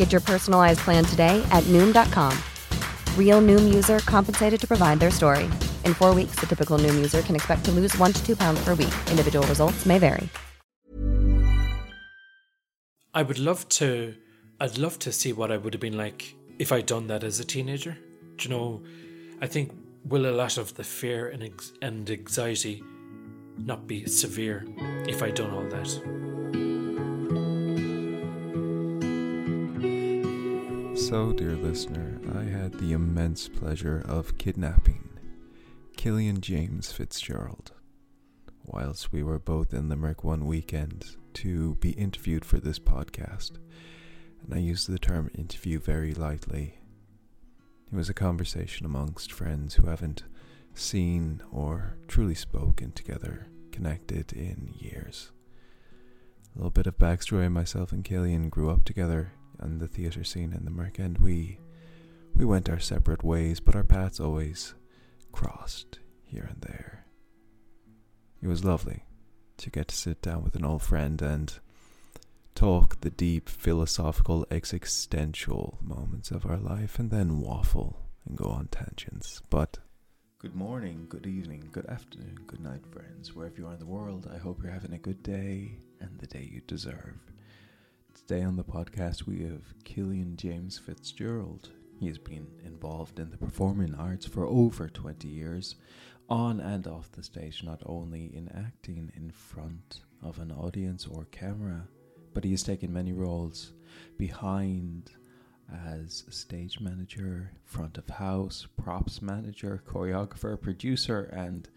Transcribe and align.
Get 0.00 0.12
your 0.12 0.22
personalized 0.22 0.80
plan 0.80 1.04
today 1.04 1.46
at 1.50 1.62
Noom.com. 1.64 2.32
Real 3.18 3.42
Noom 3.42 3.74
user 3.74 3.98
compensated 3.98 4.58
to 4.62 4.66
provide 4.66 4.98
their 4.98 5.10
story. 5.10 5.44
In 5.84 5.92
four 5.92 6.14
weeks, 6.14 6.40
the 6.40 6.46
typical 6.46 6.78
Noom 6.78 6.94
user 6.94 7.20
can 7.20 7.36
expect 7.36 7.66
to 7.66 7.70
lose 7.70 7.94
one 7.98 8.10
to 8.14 8.24
two 8.24 8.34
pounds 8.34 8.64
per 8.64 8.74
week. 8.74 8.94
Individual 9.10 9.46
results 9.46 9.84
may 9.84 9.98
vary. 9.98 10.26
I 13.12 13.22
would 13.22 13.38
love 13.38 13.68
to. 13.80 14.14
I'd 14.58 14.78
love 14.78 14.98
to 15.00 15.12
see 15.12 15.34
what 15.34 15.52
I 15.52 15.58
would 15.58 15.74
have 15.74 15.82
been 15.82 15.98
like 15.98 16.34
if 16.58 16.72
I'd 16.72 16.86
done 16.86 17.08
that 17.08 17.22
as 17.22 17.38
a 17.38 17.44
teenager. 17.44 17.98
Do 18.38 18.48
you 18.48 18.54
know? 18.54 18.82
I 19.42 19.48
think 19.48 19.70
will 20.06 20.24
a 20.24 20.32
lot 20.32 20.56
of 20.56 20.76
the 20.76 20.84
fear 20.84 21.28
and 21.28 21.42
ex- 21.42 21.74
and 21.82 22.08
anxiety 22.08 22.82
not 23.58 23.86
be 23.86 24.06
severe 24.06 24.64
if 25.06 25.22
I'd 25.22 25.34
done 25.34 25.50
all 25.50 25.68
that. 25.68 26.29
So, 31.08 31.32
dear 31.32 31.56
listener, 31.56 32.20
I 32.38 32.42
had 32.44 32.74
the 32.74 32.92
immense 32.92 33.48
pleasure 33.48 34.04
of 34.06 34.36
kidnapping 34.36 35.08
Killian 35.96 36.42
James 36.42 36.92
Fitzgerald 36.92 37.72
whilst 38.66 39.10
we 39.10 39.22
were 39.22 39.38
both 39.38 39.72
in 39.72 39.88
Limerick 39.88 40.22
one 40.22 40.46
weekend 40.46 41.16
to 41.34 41.74
be 41.76 41.92
interviewed 41.92 42.44
for 42.44 42.60
this 42.60 42.78
podcast. 42.78 43.52
And 44.44 44.54
I 44.54 44.58
use 44.58 44.86
the 44.86 44.98
term 44.98 45.30
interview 45.34 45.80
very 45.80 46.12
lightly. 46.12 46.78
It 47.90 47.96
was 47.96 48.10
a 48.10 48.14
conversation 48.14 48.84
amongst 48.84 49.32
friends 49.32 49.74
who 49.74 49.86
haven't 49.86 50.24
seen 50.74 51.42
or 51.50 51.96
truly 52.08 52.34
spoken 52.34 52.92
together, 52.92 53.48
connected 53.72 54.34
in 54.34 54.74
years. 54.78 55.32
A 56.54 56.58
little 56.58 56.70
bit 56.70 56.86
of 56.86 56.98
backstory 56.98 57.50
myself 57.50 57.90
and 57.90 58.04
Killian 58.04 58.50
grew 58.50 58.70
up 58.70 58.84
together 58.84 59.32
on 59.60 59.78
the 59.78 59.88
theatre 59.88 60.24
scene 60.24 60.52
in 60.52 60.64
Limerick, 60.64 60.98
and 60.98 61.18
we 61.18 61.58
we 62.34 62.44
went 62.44 62.68
our 62.70 62.78
separate 62.78 63.24
ways, 63.24 63.60
but 63.60 63.74
our 63.74 63.84
paths 63.84 64.20
always 64.20 64.74
crossed 65.32 65.98
here 66.24 66.48
and 66.48 66.60
there. 66.62 67.06
It 68.42 68.48
was 68.48 68.64
lovely 68.64 69.04
to 69.58 69.70
get 69.70 69.88
to 69.88 69.96
sit 69.96 70.22
down 70.22 70.42
with 70.42 70.56
an 70.56 70.64
old 70.64 70.82
friend 70.82 71.20
and 71.20 71.58
talk 72.54 73.00
the 73.00 73.10
deep 73.10 73.48
philosophical 73.48 74.46
existential 74.50 75.78
moments 75.82 76.30
of 76.30 76.46
our 76.46 76.56
life 76.56 76.98
and 76.98 77.10
then 77.10 77.40
waffle 77.40 78.00
and 78.26 78.36
go 78.36 78.46
on 78.46 78.68
tangents. 78.68 79.42
But 79.50 79.78
good 80.38 80.54
morning, 80.54 81.06
good 81.08 81.26
evening, 81.26 81.68
good 81.72 81.86
afternoon, 81.86 82.38
good 82.46 82.60
night, 82.60 82.86
friends, 82.90 83.34
wherever 83.34 83.56
you 83.56 83.66
are 83.66 83.74
in 83.74 83.78
the 83.78 83.86
world. 83.86 84.30
I 84.32 84.38
hope 84.38 84.62
you're 84.62 84.72
having 84.72 84.94
a 84.94 84.98
good 84.98 85.22
day 85.22 85.78
and 86.00 86.18
the 86.18 86.26
day 86.26 86.48
you 86.50 86.62
deserve. 86.66 87.18
Today 88.30 88.44
on 88.44 88.54
the 88.54 88.62
podcast, 88.62 89.26
we 89.26 89.42
have 89.42 89.74
Killian 89.82 90.36
James 90.36 90.78
Fitzgerald. 90.78 91.70
He 91.98 92.06
has 92.06 92.16
been 92.16 92.46
involved 92.64 93.18
in 93.18 93.28
the 93.28 93.36
performing 93.36 93.92
arts 93.96 94.24
for 94.24 94.46
over 94.46 94.88
20 94.88 95.26
years, 95.26 95.74
on 96.28 96.60
and 96.60 96.86
off 96.86 97.10
the 97.10 97.24
stage, 97.24 97.64
not 97.64 97.82
only 97.86 98.26
in 98.26 98.48
acting 98.56 99.10
in 99.16 99.32
front 99.32 100.02
of 100.22 100.38
an 100.38 100.52
audience 100.52 101.08
or 101.08 101.24
camera, 101.32 101.88
but 102.32 102.44
he 102.44 102.52
has 102.52 102.62
taken 102.62 102.92
many 102.92 103.12
roles 103.12 103.72
behind 104.16 105.10
as 105.84 106.22
stage 106.30 106.78
manager, 106.78 107.50
front 107.64 107.98
of 107.98 108.08
house, 108.08 108.68
props 108.80 109.20
manager, 109.20 109.82
choreographer, 109.84 110.60
producer, 110.60 111.24
and 111.32 111.68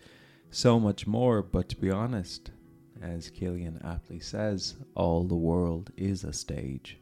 so 0.52 0.80
much 0.80 1.08
more. 1.08 1.42
But 1.42 1.68
to 1.70 1.78
be 1.78 1.90
honest, 1.90 2.52
as 3.02 3.30
Killian 3.30 3.80
aptly 3.84 4.20
says, 4.20 4.76
all 4.96 5.24
the 5.24 5.36
world 5.36 5.92
is 5.98 6.24
a 6.24 6.34
stage. 6.34 6.98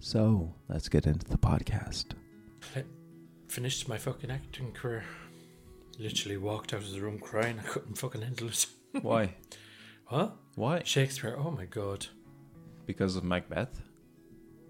So 0.00 0.54
let's 0.68 0.88
get 0.88 1.06
into 1.06 1.26
the 1.26 1.38
podcast. 1.38 2.06
I 2.76 2.84
finished 3.48 3.88
my 3.88 3.98
fucking 3.98 4.30
acting 4.30 4.72
career. 4.72 5.04
Literally 5.98 6.36
walked 6.36 6.74
out 6.74 6.82
of 6.82 6.92
the 6.92 7.00
room 7.00 7.18
crying. 7.18 7.58
I 7.58 7.62
couldn't 7.62 7.96
fucking 7.98 8.22
handle 8.22 8.48
it. 8.48 8.66
Why? 9.02 9.34
what? 10.08 10.36
Why? 10.56 10.82
Shakespeare. 10.84 11.36
Oh 11.38 11.50
my 11.50 11.64
god. 11.64 12.06
Because 12.86 13.16
of 13.16 13.24
Macbeth? 13.24 13.80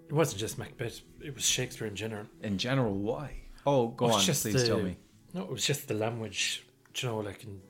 It 0.09 0.12
wasn't 0.12 0.41
just 0.41 0.59
Macbeth. 0.59 1.01
It 1.21 1.35
was 1.35 1.45
Shakespeare 1.45 1.87
in 1.87 1.97
general. 1.97 2.27
In 2.43 2.59
general, 2.59 2.95
why? 2.95 3.35
Oh, 3.67 3.89
go 3.89 4.06
on, 4.12 4.21
just 4.21 4.43
please 4.43 4.55
the- 4.55 4.67
tell 4.67 4.79
me. 4.83 4.97
No, 5.33 5.43
it 5.43 5.51
was 5.51 5.67
just 5.67 5.89
the 5.89 5.95
language. 5.95 6.65
Do 6.93 7.06
you 7.06 7.12
know, 7.12 7.19
like 7.21 7.43
in 7.43 7.61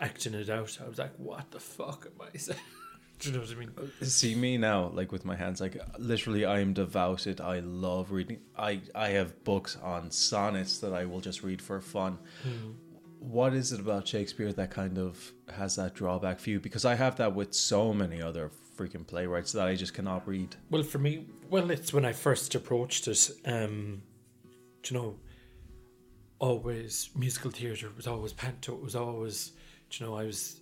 acting 0.00 0.34
it 0.34 0.50
out. 0.50 0.78
I 0.84 0.88
was 0.88 0.98
like, 0.98 1.12
what 1.18 1.50
the 1.50 1.60
fuck 1.60 2.06
am 2.06 2.26
I 2.32 2.36
saying? 2.36 2.58
Do 3.18 3.28
you 3.28 3.34
know 3.34 3.42
what 3.42 3.50
I 3.50 3.54
mean? 3.54 3.70
See 4.02 4.34
me 4.34 4.56
now, 4.56 4.88
like 4.94 5.12
with 5.12 5.26
my 5.26 5.36
hands, 5.36 5.60
like 5.60 5.76
literally, 5.98 6.46
I 6.46 6.60
am 6.60 6.72
devoted. 6.72 7.38
I 7.40 7.58
love 7.58 8.12
reading. 8.12 8.38
I 8.56 8.80
I 8.94 9.08
have 9.10 9.44
books 9.44 9.76
on 9.82 10.10
sonnets 10.10 10.78
that 10.78 10.94
I 10.94 11.04
will 11.04 11.20
just 11.20 11.42
read 11.42 11.60
for 11.60 11.82
fun. 11.82 12.18
What 13.18 13.52
is 13.52 13.72
it 13.72 13.80
about 13.80 14.08
Shakespeare 14.08 14.50
that 14.54 14.70
kind 14.70 14.96
of 14.96 15.32
has 15.54 15.76
that 15.76 15.94
drawback 15.94 16.40
for 16.40 16.48
you? 16.48 16.60
Because 16.60 16.86
I 16.86 16.94
have 16.94 17.16
that 17.16 17.34
with 17.34 17.52
so 17.52 17.92
many 17.92 18.22
other 18.22 18.50
freaking 18.74 19.06
playwrights 19.06 19.52
that 19.52 19.68
I 19.68 19.74
just 19.74 19.92
cannot 19.92 20.26
read. 20.26 20.56
Well, 20.70 20.82
for 20.82 20.98
me, 20.98 21.26
well, 21.50 21.70
it's 21.70 21.92
when 21.92 22.06
I 22.06 22.12
first 22.14 22.54
approached 22.54 23.06
it. 23.06 23.30
Um, 23.44 24.00
do 24.82 24.94
you 24.94 25.00
know, 25.00 25.16
always 26.38 27.10
musical 27.14 27.50
theatre 27.50 27.90
was 27.94 28.06
always 28.06 28.32
panto. 28.32 28.74
It 28.74 28.82
was 28.82 28.96
always, 28.96 29.52
you 29.98 30.06
know, 30.06 30.16
I 30.16 30.24
was 30.24 30.60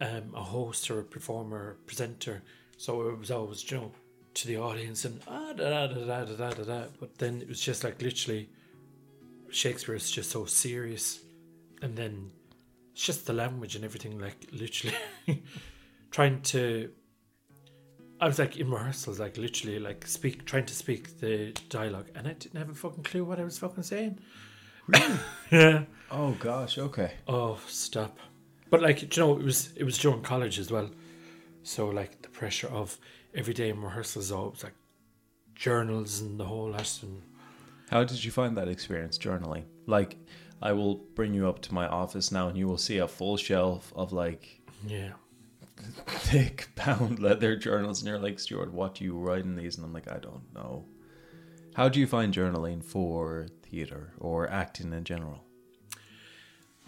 um, 0.00 0.32
a 0.34 0.42
host 0.42 0.90
or 0.90 1.00
a 1.00 1.04
performer, 1.04 1.56
or 1.56 1.76
presenter. 1.86 2.42
So 2.76 3.08
it 3.08 3.18
was 3.18 3.30
always, 3.30 3.68
you 3.70 3.78
know, 3.78 3.92
to 4.34 4.46
the 4.46 4.56
audience 4.56 5.04
and 5.04 5.20
ah 5.26 5.52
da 5.52 5.86
da 5.86 5.86
da 5.86 6.24
da 6.24 6.24
da 6.24 6.50
da 6.50 6.64
da. 6.64 6.84
But 7.00 7.18
then 7.18 7.40
it 7.40 7.48
was 7.48 7.60
just 7.60 7.84
like 7.84 8.00
literally, 8.02 8.50
Shakespeare 9.50 9.94
is 9.94 10.10
just 10.10 10.30
so 10.30 10.44
serious, 10.44 11.20
and 11.82 11.96
then 11.96 12.30
it's 12.92 13.04
just 13.04 13.26
the 13.26 13.32
language 13.32 13.76
and 13.76 13.84
everything. 13.84 14.18
Like 14.18 14.48
literally, 14.52 14.96
trying 16.10 16.42
to 16.42 16.90
I 18.20 18.26
was 18.26 18.38
like 18.38 18.56
in 18.56 18.70
rehearsals, 18.70 19.20
like 19.20 19.36
literally, 19.36 19.78
like 19.78 20.06
speak, 20.06 20.44
trying 20.44 20.66
to 20.66 20.74
speak 20.74 21.20
the 21.20 21.52
dialogue, 21.68 22.08
and 22.14 22.26
I 22.26 22.32
didn't 22.32 22.58
have 22.58 22.68
a 22.68 22.74
fucking 22.74 23.04
clue 23.04 23.24
what 23.24 23.38
I 23.38 23.44
was 23.44 23.58
fucking 23.58 23.84
saying. 23.84 24.18
yeah. 25.50 25.84
Oh 26.10 26.32
gosh, 26.38 26.78
okay. 26.78 27.12
Oh, 27.26 27.58
stop. 27.66 28.18
But 28.70 28.82
like, 28.82 29.02
you 29.02 29.22
know, 29.22 29.38
it 29.38 29.44
was 29.44 29.70
it 29.76 29.84
was 29.84 29.98
during 29.98 30.22
college 30.22 30.58
as 30.58 30.70
well, 30.70 30.90
so 31.62 31.88
like 31.88 32.22
the 32.22 32.28
pressure 32.28 32.68
of 32.68 32.98
every 33.34 33.54
day 33.54 33.70
in 33.70 33.80
rehearsals, 33.82 34.30
always 34.32 34.62
like 34.62 34.74
journals 35.54 36.20
and 36.20 36.38
the 36.38 36.44
whole 36.44 36.70
lot, 36.70 36.98
and 37.02 37.22
How 37.90 38.04
did 38.04 38.24
you 38.24 38.30
find 38.30 38.56
that 38.56 38.68
experience 38.68 39.18
journaling? 39.18 39.64
Like, 39.86 40.16
I 40.62 40.72
will 40.72 40.96
bring 41.14 41.34
you 41.34 41.48
up 41.48 41.60
to 41.62 41.74
my 41.74 41.86
office 41.88 42.30
now, 42.32 42.48
and 42.48 42.56
you 42.58 42.66
will 42.68 42.78
see 42.78 42.98
a 42.98 43.08
full 43.08 43.36
shelf 43.36 43.92
of 43.96 44.12
like 44.12 44.60
Yeah. 44.86 45.12
thick 46.06 46.68
bound 46.74 47.18
leather 47.20 47.56
journals, 47.56 48.00
and 48.00 48.08
you're 48.08 48.18
like, 48.18 48.38
Stuart, 48.38 48.72
what 48.72 48.96
do 48.96 49.04
you 49.04 49.16
write 49.16 49.44
in 49.44 49.56
these? 49.56 49.76
And 49.76 49.84
I'm 49.86 49.92
like, 49.92 50.10
I 50.10 50.18
don't 50.18 50.52
know. 50.54 50.84
How 51.78 51.88
do 51.88 52.00
you 52.00 52.08
find 52.08 52.34
journaling 52.34 52.82
for 52.82 53.46
theater 53.62 54.12
or 54.18 54.50
acting 54.50 54.92
in 54.92 55.04
general? 55.04 55.44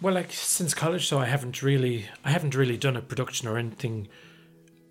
Well, 0.01 0.13
like 0.13 0.33
since 0.33 0.73
college, 0.73 1.07
so 1.07 1.17
I 1.17 1.27
haven't 1.27 1.63
really, 1.63 2.07
I 2.25 2.31
haven't 2.31 2.55
really 2.55 2.75
done 2.75 2.97
a 2.97 3.01
production 3.01 3.47
or 3.47 3.57
anything 3.57 4.09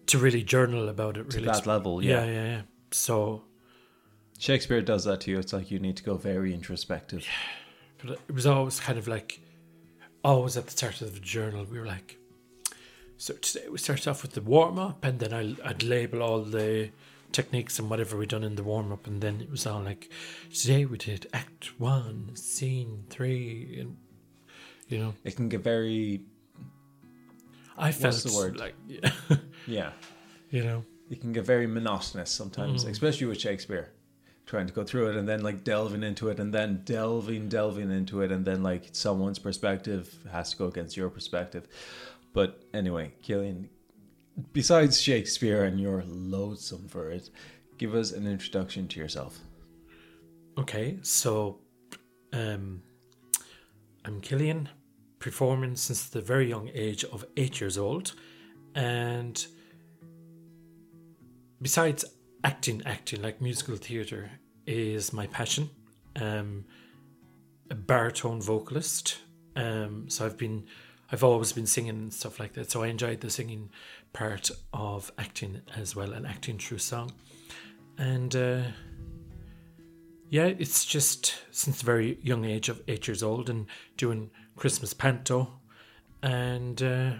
to 0.07 0.17
really 0.17 0.43
journal 0.43 0.89
about 0.89 1.19
it. 1.19 1.35
Really, 1.35 1.45
that 1.45 1.67
level, 1.67 2.03
yeah, 2.03 2.25
yeah. 2.25 2.33
yeah, 2.33 2.45
yeah. 2.45 2.63
So, 2.93 3.43
Shakespeare 4.39 4.81
does 4.81 5.05
that 5.05 5.21
to 5.23 5.33
you. 5.33 5.39
It's 5.39 5.53
like 5.53 5.71
you 5.71 5.79
need 5.79 5.99
to 5.99 6.03
go 6.03 6.15
very 6.15 6.55
introspective. 6.55 7.27
but 8.03 8.21
it 8.27 8.35
was 8.35 8.47
always 8.47 8.81
kind 8.81 8.99
of 8.99 9.07
like, 9.07 9.39
always 10.25 10.57
at 10.57 10.65
the 10.65 10.71
start 10.71 11.03
of 11.03 11.13
the 11.13 11.21
journal, 11.21 11.67
we 11.71 11.79
were 11.79 11.85
like, 11.85 12.17
so 13.19 13.35
today 13.35 13.69
we 13.69 13.77
started 13.77 14.09
off 14.09 14.23
with 14.23 14.33
the 14.33 14.41
warm 14.41 14.79
up, 14.79 15.05
and 15.05 15.21
then 15.21 15.35
I, 15.35 15.69
I'd 15.69 15.83
label 15.83 16.23
all 16.23 16.41
the 16.41 16.89
techniques 17.33 17.79
and 17.79 17.89
whatever 17.91 18.17
we 18.17 18.27
done 18.27 18.45
in 18.45 18.55
the 18.57 18.63
warm 18.63 18.93
up, 18.93 19.07
and 19.07 19.21
then 19.21 19.41
it 19.41 19.51
was 19.51 19.67
all 19.67 19.83
like, 19.83 20.11
today 20.53 20.85
we 20.85 20.99
did 20.99 21.27
Act 21.33 21.79
One, 21.81 22.31
Scene 22.35 23.05
Three, 23.11 23.79
and 23.81 23.97
you 24.89 24.99
know, 24.99 25.15
It 25.25 25.37
can 25.37 25.49
get 25.49 25.63
very, 25.63 26.23
I 27.79 27.93
felt 27.93 28.17
the 28.17 28.33
word? 28.35 28.57
like, 28.59 28.75
yeah, 28.89 29.13
yeah, 29.67 29.93
you 30.51 30.65
know. 30.65 30.85
it 31.11 31.21
can 31.21 31.33
get 31.33 31.45
very 31.45 31.67
monotonous 31.67 32.31
sometimes, 32.31 32.85
Mm. 32.85 32.91
especially 32.91 33.27
with 33.27 33.41
Shakespeare. 33.41 33.91
Trying 34.47 34.67
to 34.67 34.73
go 34.73 34.83
through 34.83 35.11
it 35.11 35.17
and 35.17 35.29
then 35.29 35.43
like 35.43 35.63
delving 35.63 36.03
into 36.03 36.29
it 36.29 36.41
and 36.41 36.53
then 36.53 36.83
delving, 36.85 37.49
delving 37.49 37.93
into 37.93 38.21
it, 38.23 38.33
and 38.33 38.45
then 38.45 38.65
like 38.65 38.89
someone's 38.91 39.39
perspective 39.39 40.13
has 40.33 40.51
to 40.51 40.57
go 40.57 40.67
against 40.67 40.97
your 40.97 41.09
perspective. 41.09 41.69
But 42.33 42.61
anyway, 42.75 43.13
Killian, 43.23 43.69
besides 44.53 45.01
Shakespeare 45.01 45.65
and 45.65 45.81
you're 45.81 46.05
loathsome 46.07 46.89
for 46.89 47.11
it, 47.11 47.31
give 47.79 47.95
us 47.95 48.13
an 48.13 48.27
introduction 48.27 48.89
to 48.89 49.01
yourself. 49.01 49.39
Okay, 50.59 50.99
so 51.03 51.61
um, 52.33 52.83
I'm 54.05 54.21
Killian, 54.21 54.69
performing 55.19 55.77
since 55.77 56.09
the 56.09 56.21
very 56.21 56.49
young 56.49 56.71
age 56.75 57.05
of 57.05 57.25
eight 57.37 57.61
years 57.61 57.79
old, 57.79 58.15
and 58.75 59.47
besides 61.63 62.05
acting, 62.45 62.83
acting 62.85 63.23
like 63.23 63.41
musical 63.41 63.77
theatre 63.77 64.31
is 64.67 65.13
my 65.13 65.27
passion. 65.29 65.71
Um, 66.17 66.65
a 67.71 67.75
baritone 67.75 68.43
vocalist, 68.43 69.19
um, 69.57 70.09
so 70.09 70.27
I've 70.27 70.37
been, 70.37 70.67
I've 71.13 71.23
always 71.23 71.53
been 71.53 71.67
singing 71.67 71.91
and 71.91 72.13
stuff 72.13 72.41
like 72.41 72.55
that. 72.55 72.71
So 72.71 72.83
I 72.83 72.89
enjoyed 72.89 73.21
the 73.21 73.31
singing 73.31 73.71
part 74.13 74.51
of 74.73 75.11
acting 75.19 75.61
as 75.77 75.95
well, 75.97 76.13
and 76.13 76.27
acting 76.27 76.59
through 76.59 76.79
song, 76.79 77.13
and. 77.99 78.35
Uh, 78.35 78.63
yeah, 80.33 80.45
it's 80.45 80.85
just 80.85 81.35
since 81.51 81.83
a 81.83 81.85
very 81.85 82.17
young 82.23 82.45
age 82.45 82.69
of 82.69 82.81
eight 82.87 83.09
years 83.09 83.21
old 83.21 83.51
and 83.51 83.67
doing 83.97 84.31
Christmas 84.55 84.95
panto, 84.95 85.59
and 86.23 86.81
uh, 86.81 87.15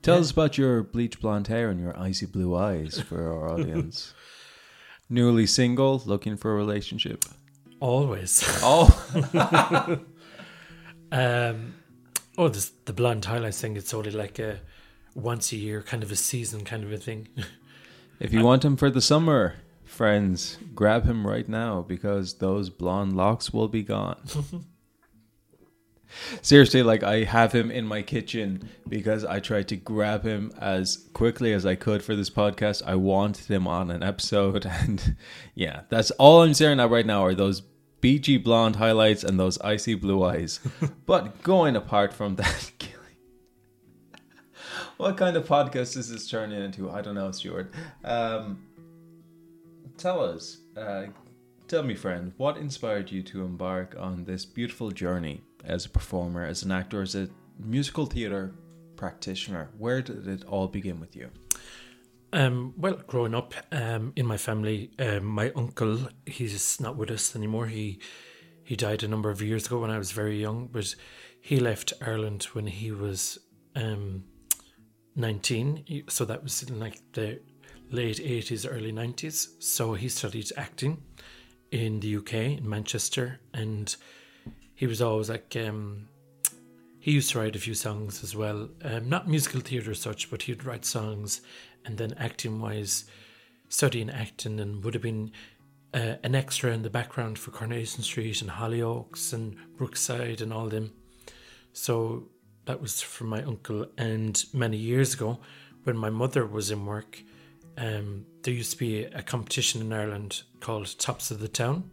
Tell 0.00 0.14
Yeah. 0.14 0.20
us 0.20 0.30
about 0.30 0.56
your 0.56 0.82
bleach 0.82 1.20
blonde 1.20 1.48
hair 1.48 1.68
and 1.68 1.78
your 1.78 1.94
icy 1.98 2.24
blue 2.24 2.56
eyes 2.56 2.98
for 2.98 3.30
our 3.30 3.52
audience. 3.52 4.14
Newly 5.10 5.44
single, 5.46 6.02
looking 6.06 6.38
for 6.38 6.52
a 6.52 6.54
relationship. 6.54 7.26
always. 7.80 8.42
Oh, 8.62 10.00
Um, 11.12 11.74
oh, 12.38 12.48
this, 12.48 12.70
the 12.86 12.92
blonde 12.92 13.24
highlights 13.24 13.60
thing. 13.60 13.76
It's 13.76 13.92
only 13.92 14.12
like 14.12 14.38
a 14.38 14.60
once 15.14 15.52
a 15.52 15.56
year 15.56 15.82
kind 15.82 16.02
of 16.02 16.12
a 16.12 16.16
season 16.16 16.64
kind 16.64 16.84
of 16.84 16.92
a 16.92 16.96
thing. 16.96 17.28
if 18.20 18.32
you 18.32 18.42
want 18.42 18.64
him 18.64 18.76
for 18.76 18.88
the 18.88 19.02
summer, 19.02 19.56
friends, 19.84 20.56
grab 20.74 21.04
him 21.04 21.26
right 21.26 21.48
now 21.48 21.82
because 21.82 22.38
those 22.38 22.70
blonde 22.70 23.16
locks 23.16 23.52
will 23.52 23.68
be 23.68 23.82
gone. 23.82 24.20
Seriously, 26.40 26.82
like 26.82 27.02
I 27.02 27.24
have 27.24 27.52
him 27.52 27.70
in 27.70 27.86
my 27.86 28.00
kitchen 28.00 28.70
because 28.88 29.26
I 29.26 29.40
tried 29.40 29.68
to 29.68 29.76
grab 29.76 30.24
him 30.24 30.52
as 30.58 31.08
quickly 31.12 31.52
as 31.52 31.66
I 31.66 31.74
could 31.74 32.02
for 32.02 32.16
this 32.16 32.30
podcast. 32.30 32.82
I 32.86 32.94
wanted 32.94 33.46
him 33.46 33.66
on 33.66 33.90
an 33.90 34.02
episode, 34.02 34.64
and 34.70 35.16
yeah, 35.54 35.82
that's 35.90 36.10
all 36.12 36.42
I'm 36.42 36.54
staring 36.54 36.80
at 36.80 36.88
right 36.88 37.04
now 37.04 37.24
are 37.24 37.34
those 37.34 37.62
beachy 38.00 38.36
blonde 38.36 38.76
highlights 38.76 39.24
and 39.24 39.38
those 39.38 39.58
icy 39.60 39.94
blue 39.94 40.24
eyes. 40.24 40.60
but 41.06 41.42
going 41.42 41.76
apart 41.76 42.12
from 42.12 42.36
that, 42.36 42.72
what 44.96 45.16
kind 45.16 45.36
of 45.36 45.46
podcast 45.46 45.96
is 45.96 46.10
this 46.10 46.28
turning 46.28 46.62
into? 46.62 46.90
I 46.90 47.02
don't 47.02 47.14
know, 47.14 47.30
Stuart. 47.32 47.72
Um, 48.04 48.62
tell 49.96 50.22
us, 50.22 50.58
uh, 50.76 51.06
tell 51.66 51.82
me, 51.82 51.94
friend, 51.94 52.32
what 52.36 52.56
inspired 52.56 53.10
you 53.10 53.22
to 53.24 53.44
embark 53.44 53.96
on 53.98 54.24
this 54.24 54.44
beautiful 54.44 54.90
journey 54.90 55.42
as 55.64 55.86
a 55.86 55.88
performer, 55.88 56.44
as 56.44 56.62
an 56.62 56.72
actor, 56.72 57.02
as 57.02 57.14
a 57.14 57.28
musical 57.58 58.06
theater 58.06 58.54
practitioner? 58.96 59.70
Where 59.78 60.02
did 60.02 60.26
it 60.26 60.44
all 60.44 60.66
begin 60.66 61.00
with 61.00 61.14
you? 61.14 61.30
Um, 62.32 62.74
well, 62.76 63.00
growing 63.06 63.34
up 63.34 63.54
um, 63.72 64.12
in 64.14 64.26
my 64.26 64.36
family, 64.36 64.90
um, 64.98 65.24
my 65.24 65.50
uncle 65.56 66.08
he's 66.26 66.80
not 66.80 66.96
with 66.96 67.10
us 67.10 67.34
anymore. 67.34 67.66
He 67.66 68.00
he 68.64 68.76
died 68.76 69.02
a 69.02 69.08
number 69.08 69.30
of 69.30 69.40
years 69.40 69.66
ago 69.66 69.78
when 69.78 69.90
I 69.90 69.98
was 69.98 70.12
very 70.12 70.38
young, 70.38 70.68
but 70.70 70.94
he 71.40 71.58
left 71.58 71.94
Ireland 72.02 72.44
when 72.52 72.66
he 72.66 72.92
was 72.92 73.38
um, 73.74 74.24
nineteen. 75.16 76.04
So 76.08 76.26
that 76.26 76.42
was 76.42 76.62
in 76.62 76.78
like 76.78 77.00
the 77.12 77.40
late 77.90 78.20
eighties, 78.20 78.66
early 78.66 78.92
nineties. 78.92 79.56
So 79.58 79.94
he 79.94 80.10
studied 80.10 80.52
acting 80.56 81.02
in 81.70 82.00
the 82.00 82.16
UK 82.16 82.34
in 82.34 82.68
Manchester, 82.68 83.40
and 83.54 83.94
he 84.74 84.86
was 84.86 85.00
always 85.00 85.30
like 85.30 85.56
um, 85.56 86.08
he 87.00 87.12
used 87.12 87.30
to 87.30 87.38
write 87.38 87.56
a 87.56 87.58
few 87.58 87.74
songs 87.74 88.22
as 88.22 88.36
well. 88.36 88.68
Um, 88.84 89.08
not 89.08 89.26
musical 89.26 89.60
theatre 89.60 89.92
as 89.92 90.00
such, 90.00 90.30
but 90.30 90.42
he'd 90.42 90.64
write 90.64 90.84
songs 90.84 91.40
and 91.84 91.98
then 91.98 92.14
acting 92.18 92.60
wise, 92.60 93.04
studying 93.68 94.10
acting 94.10 94.60
and 94.60 94.84
would 94.84 94.94
have 94.94 95.02
been 95.02 95.32
uh, 95.94 96.14
an 96.22 96.34
extra 96.34 96.72
in 96.72 96.82
the 96.82 96.90
background 96.90 97.38
for 97.38 97.50
Coronation 97.50 98.02
Street 98.02 98.42
and 98.42 98.50
Hollyoaks 98.50 99.32
and 99.32 99.56
Brookside 99.76 100.40
and 100.40 100.52
all 100.52 100.68
them. 100.68 100.92
So 101.72 102.28
that 102.66 102.80
was 102.80 103.00
from 103.00 103.28
my 103.28 103.42
uncle. 103.42 103.86
And 103.96 104.42
many 104.52 104.76
years 104.76 105.14
ago, 105.14 105.40
when 105.84 105.96
my 105.96 106.10
mother 106.10 106.46
was 106.46 106.70
in 106.70 106.84
work, 106.84 107.22
um, 107.76 108.26
there 108.42 108.52
used 108.52 108.72
to 108.72 108.78
be 108.78 109.04
a 109.04 109.22
competition 109.22 109.80
in 109.80 109.92
Ireland 109.92 110.42
called 110.60 110.98
Tops 110.98 111.30
of 111.30 111.40
the 111.40 111.48
Town. 111.48 111.90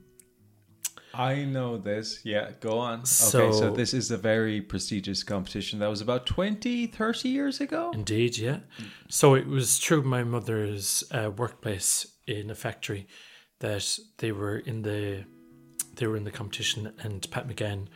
I 1.18 1.46
know 1.46 1.78
this. 1.78 2.20
Yeah, 2.24 2.52
go 2.60 2.78
on. 2.80 3.00
okay, 3.00 3.06
So- 3.06 3.52
so 3.52 3.72
this 3.72 3.94
is 3.94 4.12
a 4.12 4.18
very 4.18 4.62
prestigious 4.62 5.24
competition 5.24 5.80
that 5.80 5.88
was 5.90 6.02
about 6.02 6.26
20, 6.26 6.88
30 6.88 7.30
years 7.30 7.62
ago. 7.62 7.92
Indeed, 7.94 8.38
yeah. 8.38 8.60
So 9.10 9.36
it 9.36 9.48
was 9.48 9.78
through 9.78 10.04
my 10.04 10.24
mother's 10.24 11.04
uh, 11.12 11.32
workplace 11.36 12.06
in 12.28 12.50
a 12.50 12.56
factory 12.56 13.08
that 13.60 13.98
they 14.18 14.32
were 14.32 14.58
in 14.58 14.82
the 14.82 15.26
they 15.96 16.08
were 16.08 16.18
in 16.18 16.26
the 16.26 16.32
competition, 16.32 16.92
and 17.00 17.26
Pat 17.32 17.48
McGann 17.48 17.88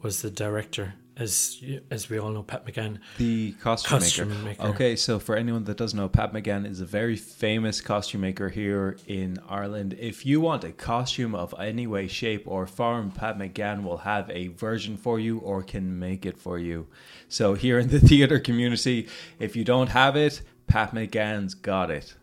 was 0.00 0.22
the 0.22 0.30
director. 0.30 0.94
As 1.18 1.60
as 1.90 2.08
we 2.08 2.18
all 2.18 2.30
know, 2.30 2.44
Pat 2.44 2.64
McGann. 2.64 2.98
The 3.16 3.52
costume, 3.52 3.98
Costume 3.98 4.28
maker. 4.28 4.44
maker. 4.44 4.62
Okay, 4.74 4.94
so 4.94 5.18
for 5.18 5.34
anyone 5.34 5.64
that 5.64 5.76
doesn't 5.76 5.98
know, 5.98 6.08
Pat 6.08 6.32
McGann 6.32 6.64
is 6.64 6.80
a 6.80 6.86
very 6.86 7.16
famous 7.16 7.80
costume 7.80 8.20
maker 8.20 8.48
here 8.48 8.96
in 9.06 9.38
Ireland. 9.48 9.96
If 9.98 10.24
you 10.24 10.40
want 10.40 10.62
a 10.62 10.70
costume 10.70 11.34
of 11.34 11.54
any 11.58 11.88
way, 11.88 12.06
shape, 12.06 12.44
or 12.46 12.66
form, 12.68 13.10
Pat 13.10 13.36
McGann 13.36 13.82
will 13.82 13.98
have 13.98 14.30
a 14.30 14.48
version 14.48 14.96
for 14.96 15.18
you 15.18 15.38
or 15.38 15.62
can 15.62 15.98
make 15.98 16.24
it 16.24 16.38
for 16.38 16.58
you. 16.58 16.86
So 17.28 17.54
here 17.54 17.80
in 17.80 17.88
the 17.88 18.00
theatre 18.08 18.38
community, 18.38 19.08
if 19.40 19.56
you 19.56 19.64
don't 19.64 19.88
have 19.88 20.14
it, 20.14 20.42
Pat 20.68 20.94
McGann's 20.94 21.54
got 21.54 21.90
it. 21.90 22.14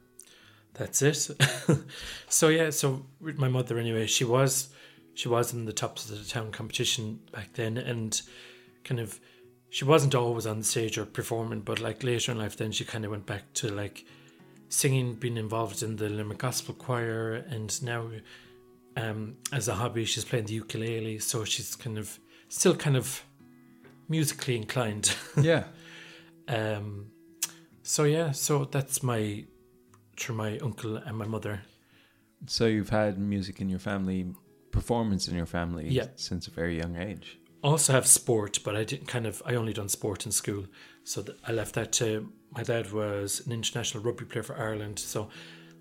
That's 0.75 1.01
it. 1.01 1.29
so 2.29 2.47
yeah, 2.47 2.69
so 2.69 3.05
with 3.19 3.37
my 3.37 3.47
mother 3.49 3.77
anyway, 3.77 4.07
she 4.07 4.23
was 4.23 4.69
she 5.13 5.29
was 5.29 5.53
in 5.53 5.65
the 5.65 5.73
tops 5.73 6.09
of 6.09 6.17
the 6.17 6.29
town 6.29 6.51
competition 6.51 7.21
back 7.31 7.53
then, 7.53 7.77
and 7.77 8.21
kind 8.85 9.01
of 9.01 9.19
she 9.69 9.83
wasn't 9.83 10.15
always 10.15 10.45
on 10.47 10.59
the 10.59 10.63
stage 10.63 10.97
or 10.97 11.05
performing, 11.05 11.59
but 11.59 11.81
like 11.81 12.01
later 12.03 12.31
in 12.31 12.37
life, 12.37 12.55
then 12.55 12.71
she 12.71 12.85
kind 12.85 13.03
of 13.03 13.11
went 13.11 13.25
back 13.25 13.51
to 13.55 13.67
like 13.69 14.05
singing, 14.69 15.15
being 15.15 15.35
involved 15.37 15.83
in 15.83 15.97
the 15.97 16.07
Limerick 16.09 16.37
Gospel 16.37 16.73
Choir, 16.75 17.33
and 17.49 17.83
now 17.83 18.07
um, 18.95 19.35
as 19.51 19.67
a 19.67 19.73
hobby, 19.75 20.05
she's 20.05 20.23
playing 20.23 20.45
the 20.45 20.53
ukulele. 20.53 21.19
So 21.19 21.43
she's 21.43 21.75
kind 21.75 21.97
of 21.97 22.17
still 22.47 22.75
kind 22.75 22.95
of 22.95 23.21
musically 24.07 24.55
inclined. 24.55 25.13
Yeah. 25.41 25.65
um, 26.47 27.07
so 27.83 28.03
yeah, 28.05 28.31
so 28.31 28.65
that's 28.65 29.03
my 29.03 29.43
through 30.17 30.35
my 30.35 30.57
uncle 30.59 30.95
and 30.97 31.17
my 31.17 31.25
mother. 31.25 31.61
So 32.47 32.65
you've 32.67 32.89
had 32.89 33.17
music 33.19 33.59
in 33.59 33.67
your 33.69 33.79
family, 33.79 34.25
performance 34.71 35.27
in 35.27 35.35
your 35.35 35.45
family 35.47 35.87
Yeah. 35.89 36.07
since 36.15 36.47
a 36.47 36.51
very 36.51 36.77
young 36.77 36.95
age. 36.95 37.37
Also 37.67 37.93
have 37.93 38.07
sport, 38.07 38.59
but 38.63 38.75
I 38.75 38.83
didn't 38.83 39.07
kind 39.07 39.25
of. 39.25 39.41
I 39.45 39.55
only 39.55 39.73
done 39.73 39.89
sport 39.89 40.25
in 40.25 40.31
school, 40.31 40.65
so 41.03 41.21
th- 41.21 41.37
I 41.47 41.51
left 41.51 41.75
that 41.75 41.91
to 41.93 42.31
my 42.55 42.63
dad 42.63 42.91
was 42.91 43.45
an 43.45 43.51
international 43.51 44.03
rugby 44.03 44.25
player 44.25 44.43
for 44.43 44.57
Ireland, 44.57 44.97
so 44.99 45.29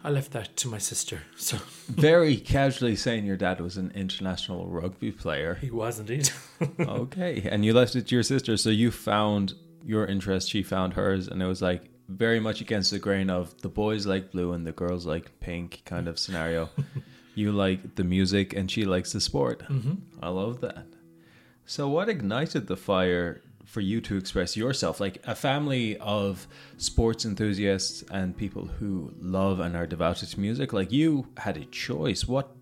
I 0.03 0.11
left 0.11 0.33
that 0.33 0.57
to 0.57 0.69
my 0.69 0.79
sister. 0.79 1.23
So 1.37 1.57
Very 1.89 2.37
casually 2.37 2.97
saying 2.97 3.25
your 3.25 3.37
dad 3.37 3.61
was 3.61 3.77
an 3.77 3.93
international 3.95 4.67
rugby 4.67 5.13
player. 5.13 5.55
he 5.61 5.71
was 5.71 5.99
indeed. 5.99 6.31
Okay, 6.81 7.47
and 7.51 7.65
you 7.65 7.73
left 7.75 7.95
it 7.97 8.07
to 8.09 8.15
your 8.15 8.23
sister, 8.23 8.57
so 8.57 8.71
you 8.71 8.91
found 8.91 9.55
your 9.85 10.07
interest, 10.07 10.51
she 10.51 10.63
found 10.63 10.95
hers, 10.95 11.29
and 11.29 11.43
it 11.43 11.47
was 11.47 11.63
like 11.63 11.83
very 12.09 12.41
much 12.41 12.61
against 12.61 12.91
the 12.91 12.99
grain 12.99 13.31
of 13.31 13.61
the 13.63 13.69
boys 13.69 14.07
like 14.07 14.31
blue 14.33 14.53
and 14.53 14.67
the 14.67 14.73
girls 14.73 15.05
like 15.07 15.39
pink 15.41 15.83
kind 15.85 16.09
of 16.09 16.19
scenario. 16.19 16.69
you 17.35 17.53
like 17.53 17.95
the 17.97 18.05
music, 18.05 18.55
and 18.55 18.71
she 18.71 18.85
likes 18.85 19.13
the 19.13 19.21
sport. 19.21 19.61
Mm-hmm. 19.69 19.95
I 20.23 20.29
love 20.29 20.61
that. 20.61 20.87
So, 21.67 21.89
what 21.89 22.09
ignited 22.09 22.67
the 22.67 22.77
fire 22.77 23.43
for 23.65 23.81
you 23.81 24.01
to 24.03 24.17
express 24.17 24.57
yourself? 24.57 25.01
Like 25.01 25.19
a 25.27 25.35
family 25.35 25.97
of 25.99 26.47
sports 26.77 27.25
enthusiasts 27.25 28.05
and 28.11 28.37
people 28.37 28.67
who 28.67 29.13
love 29.19 29.61
and 29.61 29.75
are 29.77 29.87
devoted 29.87 30.29
to 30.31 30.41
music, 30.41 30.73
like 30.73 30.93
you 30.93 31.27
had 31.39 31.57
a 31.57 31.65
choice. 31.67 32.27
What 32.27 32.55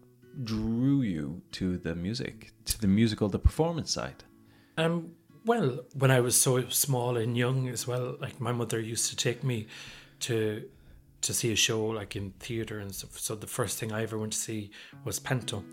drew 0.45 1.03
you 1.03 1.43
to 1.53 1.79
the 1.79 1.95
music, 1.95 2.53
to 2.67 2.81
the 2.81 2.87
musical, 2.87 3.29
the 3.29 3.39
performance 3.39 3.93
side? 3.93 4.25
Um, 4.79 5.13
well, 5.45 5.81
when 5.95 6.11
I 6.11 6.21
was 6.21 6.41
so 6.41 6.69
small 6.69 7.17
and 7.17 7.37
young 7.37 7.69
as 7.69 7.87
well, 7.87 8.17
like 8.21 8.41
my 8.41 8.53
mother 8.53 8.81
used 8.81 9.11
to 9.11 9.17
take 9.17 9.43
me 9.43 9.67
to 10.21 10.69
to 11.23 11.33
see 11.33 11.53
a 11.53 11.57
show 11.57 11.87
like 11.87 12.17
in 12.17 12.33
theatre 12.41 12.81
and 12.81 12.95
stuff. 12.95 13.19
So 13.19 13.35
the 13.37 13.47
first 13.47 13.79
thing 13.79 13.93
I 13.93 14.03
ever 14.03 14.19
went 14.19 14.33
to 14.33 14.39
see 14.39 14.71
was 15.05 15.21
Panto, 15.21 15.65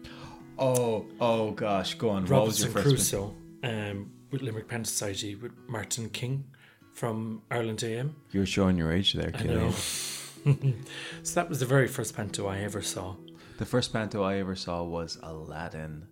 Oh, 0.60 1.06
oh 1.20 1.52
gosh, 1.52 1.94
go 1.96 2.10
on. 2.10 2.26
What 2.26 2.46
was 2.46 2.60
your 2.60 2.70
Robinson 2.70 2.72
first? 2.74 3.12
Crusoe, 3.12 3.36
um, 3.64 4.12
with 4.32 4.42
Limerick 4.42 4.68
Panto 4.68 4.88
Society 4.88 5.36
with 5.36 5.54
Martin 5.68 6.10
King 6.10 6.46
from 6.94 7.42
Ireland 7.50 7.84
AM. 7.84 8.16
You're 8.32 8.46
showing 8.46 8.78
your 8.78 8.92
age 8.92 9.14
there. 9.14 9.32
Killian. 9.32 9.72
so 11.24 11.36
that 11.36 11.48
was 11.48 11.60
the 11.60 11.66
very 11.66 11.88
first 11.88 12.16
Panto 12.16 12.48
I 12.48 12.60
ever 12.60 12.82
saw. 12.82 13.16
The 13.60 13.66
first 13.66 13.92
panto 13.92 14.24
I 14.24 14.38
ever 14.38 14.56
saw 14.56 14.84
was 14.84 15.20
Aladdin, 15.22 16.08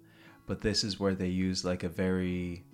but 0.47 0.59
this 0.59 0.83
is 0.83 0.99
where 0.99 1.15
they 1.15 1.29
use 1.29 1.63
like 1.63 1.83
a 1.83 1.89
very 1.89 2.65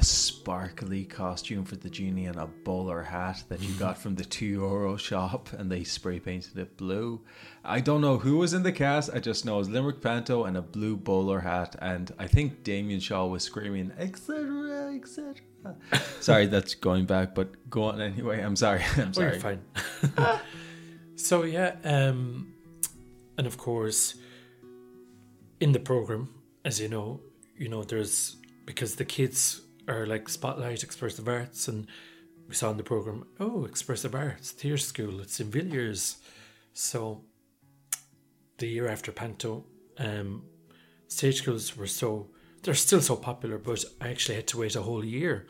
sparkly 0.00 1.04
costume 1.04 1.64
for 1.64 1.76
the 1.76 1.90
genie 1.90 2.26
and 2.26 2.36
a 2.36 2.46
bowler 2.64 3.02
hat 3.02 3.44
that 3.48 3.60
you 3.60 3.72
got 3.74 3.98
from 3.98 4.14
the 4.14 4.24
two 4.24 4.46
euro 4.46 4.96
shop, 4.96 5.52
and 5.52 5.70
they 5.70 5.84
spray 5.84 6.18
painted 6.18 6.56
it 6.58 6.76
blue. 6.76 7.20
I 7.64 7.80
don't 7.80 8.00
know 8.00 8.18
who 8.18 8.38
was 8.38 8.54
in 8.54 8.62
the 8.62 8.72
cast. 8.72 9.10
I 9.14 9.20
just 9.20 9.44
know 9.44 9.56
it 9.56 9.58
was 9.58 9.68
Limerick 9.68 10.00
Panto 10.00 10.44
and 10.44 10.56
a 10.56 10.62
blue 10.62 10.96
bowler 10.96 11.40
hat, 11.40 11.76
and 11.80 12.10
I 12.18 12.26
think 12.26 12.64
Damien 12.64 13.00
Shaw 13.00 13.26
was 13.26 13.44
screaming 13.44 13.92
etc. 13.98 14.94
etc. 14.94 15.34
sorry, 16.20 16.46
that's 16.46 16.74
going 16.74 17.04
back, 17.06 17.34
but 17.34 17.70
go 17.70 17.84
on 17.84 18.00
anyway. 18.00 18.40
I'm 18.40 18.56
sorry. 18.56 18.82
I'm 18.96 19.08
Oh, 19.08 19.12
sorry. 19.12 19.30
you're 19.32 19.40
fine. 19.40 19.60
so 21.16 21.44
yeah, 21.44 21.76
um, 21.84 22.52
and 23.38 23.46
of 23.46 23.56
course, 23.58 24.16
in 25.60 25.72
the 25.72 25.78
program, 25.80 26.28
as 26.64 26.80
you 26.80 26.88
know, 26.88 27.20
you 27.56 27.68
know 27.68 27.84
there's 27.84 28.36
because 28.66 28.96
the 28.96 29.04
kids 29.04 29.61
are 29.88 30.06
like 30.06 30.28
Spotlight, 30.28 30.82
Expressive 30.82 31.28
Arts, 31.28 31.68
and 31.68 31.86
we 32.48 32.54
saw 32.54 32.70
in 32.70 32.76
the 32.76 32.82
program, 32.82 33.26
oh, 33.40 33.64
Expressive 33.64 34.14
Arts 34.14 34.50
Theatre 34.50 34.76
School, 34.76 35.20
it's 35.20 35.40
in 35.40 35.50
Villiers. 35.50 36.16
So 36.72 37.24
the 38.58 38.66
year 38.66 38.88
after 38.88 39.12
Panto, 39.12 39.64
um, 39.98 40.44
stage 41.08 41.38
schools 41.38 41.76
were 41.76 41.86
so 41.86 42.28
they're 42.62 42.74
still 42.74 43.00
so 43.00 43.16
popular, 43.16 43.58
but 43.58 43.84
I 44.00 44.08
actually 44.08 44.36
had 44.36 44.46
to 44.48 44.58
wait 44.58 44.76
a 44.76 44.82
whole 44.82 45.04
year 45.04 45.46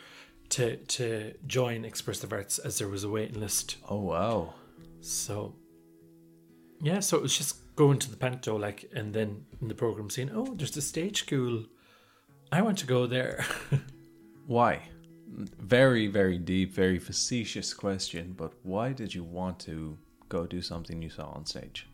to 0.51 0.77
to 0.77 1.35
join 1.47 1.85
Expressive 1.85 2.33
Arts 2.33 2.59
as 2.59 2.79
there 2.79 2.89
was 2.89 3.05
a 3.05 3.11
waiting 3.11 3.41
list. 3.41 3.77
Oh 3.89 4.01
wow. 4.01 4.55
So 5.01 5.55
yeah, 6.81 7.01
so 7.01 7.17
it 7.17 7.23
was 7.23 7.37
just 7.37 7.75
going 7.77 7.99
to 7.99 8.11
the 8.11 8.17
panto 8.17 8.57
like 8.57 8.91
and 8.95 9.15
then 9.15 9.45
in 9.61 9.69
the 9.69 9.75
program 9.75 10.11
saying, 10.11 10.31
Oh, 10.35 10.55
there's 10.55 10.77
a 10.77 10.83
stage 10.83 11.25
school. 11.25 11.65
I 12.51 12.63
want 12.63 12.79
to 12.79 12.87
go 12.87 13.07
there. 13.07 13.45
Why? 14.47 14.83
Very, 15.29 16.09
very 16.09 16.37
deep, 16.39 16.73
very 16.75 16.99
facetious 16.99 17.73
question, 17.73 18.35
but 18.37 18.53
why 18.63 18.93
did 18.93 19.15
you 19.15 19.25
want 19.25 19.59
to 19.61 19.97
go 20.29 20.47
do 20.47 20.61
something 20.61 21.01
you 21.03 21.11
saw 21.11 21.29
on 21.31 21.47
stage? 21.47 21.87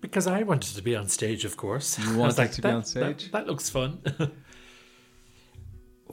because 0.00 0.26
I 0.26 0.42
wanted 0.42 0.74
to 0.74 0.82
be 0.82 0.96
on 0.96 1.06
stage, 1.08 1.44
of 1.44 1.56
course. 1.56 1.96
You 1.98 2.04
I 2.20 2.26
was 2.26 2.36
wanted 2.36 2.52
to 2.54 2.60
be 2.62 2.68
"That- 2.68 2.74
on 2.74 2.84
stage?" 2.84 3.30
That, 3.30 3.46
looks 3.46 3.70
fun. 3.70 4.02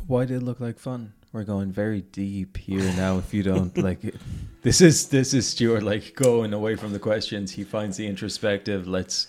Why 0.07 0.25
did 0.25 0.37
it 0.37 0.43
look 0.43 0.59
like 0.59 0.79
fun? 0.79 1.13
We're 1.33 1.43
going 1.43 1.71
very 1.71 2.01
deep 2.01 2.57
here 2.57 2.83
now. 2.95 3.17
If 3.17 3.33
you 3.33 3.43
don't 3.43 3.75
like 3.87 4.03
it, 4.03 4.15
this 4.61 4.79
is 4.81 5.09
this 5.09 5.33
is 5.33 5.47
Stuart 5.47 5.83
like 5.83 6.15
going 6.15 6.53
away 6.53 6.75
from 6.75 6.93
the 6.93 6.99
questions. 6.99 7.51
He 7.51 7.63
finds 7.63 7.97
the 7.97 8.07
introspective. 8.07 8.87
Let's. 8.87 9.27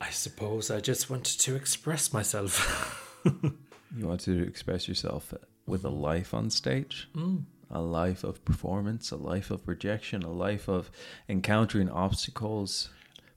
I 0.00 0.10
suppose 0.10 0.70
I 0.70 0.80
just 0.80 1.08
wanted 1.08 1.38
to 1.40 1.54
express 1.54 2.12
myself. 2.12 3.20
You 3.24 4.06
want 4.06 4.20
to 4.22 4.42
express 4.42 4.88
yourself 4.88 5.32
with 5.66 5.84
a 5.84 5.90
life 5.90 6.34
on 6.34 6.50
stage, 6.50 7.08
Mm. 7.14 7.44
a 7.70 7.80
life 7.80 8.24
of 8.24 8.44
performance, 8.44 9.10
a 9.10 9.16
life 9.16 9.50
of 9.50 9.66
rejection, 9.68 10.22
a 10.22 10.30
life 10.32 10.68
of 10.68 10.90
encountering 11.28 11.88
obstacles, 11.88 12.88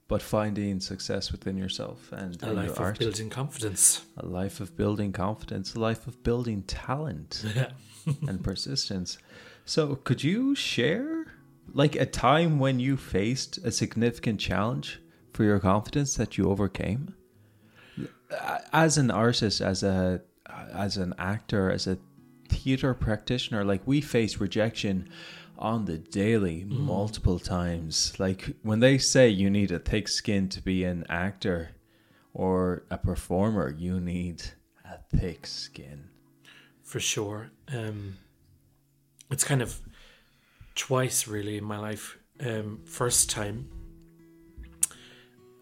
but 0.08 0.22
finding 0.22 0.78
success 0.80 1.32
within 1.32 1.56
yourself 1.56 2.12
and 2.12 2.40
a 2.42 2.52
life 2.52 2.70
of 2.70 2.80
art. 2.80 2.98
building 2.98 3.30
confidence. 3.30 4.02
a 4.16 4.26
life 4.26 4.60
of 4.60 4.76
building 4.76 5.12
confidence, 5.12 5.74
a 5.74 5.80
life 5.80 6.06
of 6.06 6.22
building 6.22 6.62
talent 6.62 7.44
Yeah. 7.56 7.70
and 8.28 8.42
persistence. 8.44 9.18
So, 9.64 9.96
could 9.96 10.22
you 10.22 10.54
share 10.54 11.26
like 11.72 11.96
a 11.96 12.06
time 12.06 12.58
when 12.60 12.78
you 12.78 12.96
faced 12.96 13.58
a 13.64 13.72
significant 13.72 14.38
challenge 14.38 15.00
for 15.32 15.42
your 15.44 15.58
confidence 15.58 16.14
that 16.14 16.38
you 16.38 16.44
overcame? 16.48 17.14
As 18.72 18.98
an 18.98 19.10
artist, 19.10 19.60
as 19.60 19.82
a 19.82 20.22
as 20.72 20.96
an 20.96 21.14
actor, 21.18 21.70
as 21.70 21.86
a 21.86 21.98
theater 22.48 22.94
practitioner, 22.94 23.64
like 23.64 23.82
we 23.86 24.00
face 24.00 24.38
rejection 24.38 25.08
on 25.58 25.84
the 25.86 25.98
daily 25.98 26.64
multiple 26.64 27.38
times. 27.38 28.18
Like 28.18 28.54
when 28.62 28.80
they 28.80 28.98
say 28.98 29.28
you 29.28 29.48
need 29.50 29.70
a 29.70 29.78
thick 29.78 30.08
skin 30.08 30.48
to 30.50 30.60
be 30.62 30.84
an 30.84 31.04
actor 31.08 31.70
or 32.34 32.84
a 32.90 32.98
performer, 32.98 33.70
you 33.70 34.00
need 34.00 34.42
a 34.84 34.98
thick 35.16 35.46
skin. 35.46 36.08
for 36.82 37.00
sure. 37.00 37.50
Um, 37.72 38.18
it's 39.30 39.42
kind 39.44 39.60
of 39.60 39.80
twice 40.74 41.26
really 41.26 41.56
in 41.58 41.64
my 41.64 41.78
life. 41.78 42.16
Um, 42.38 42.80
first 42.84 43.28
time, 43.30 43.68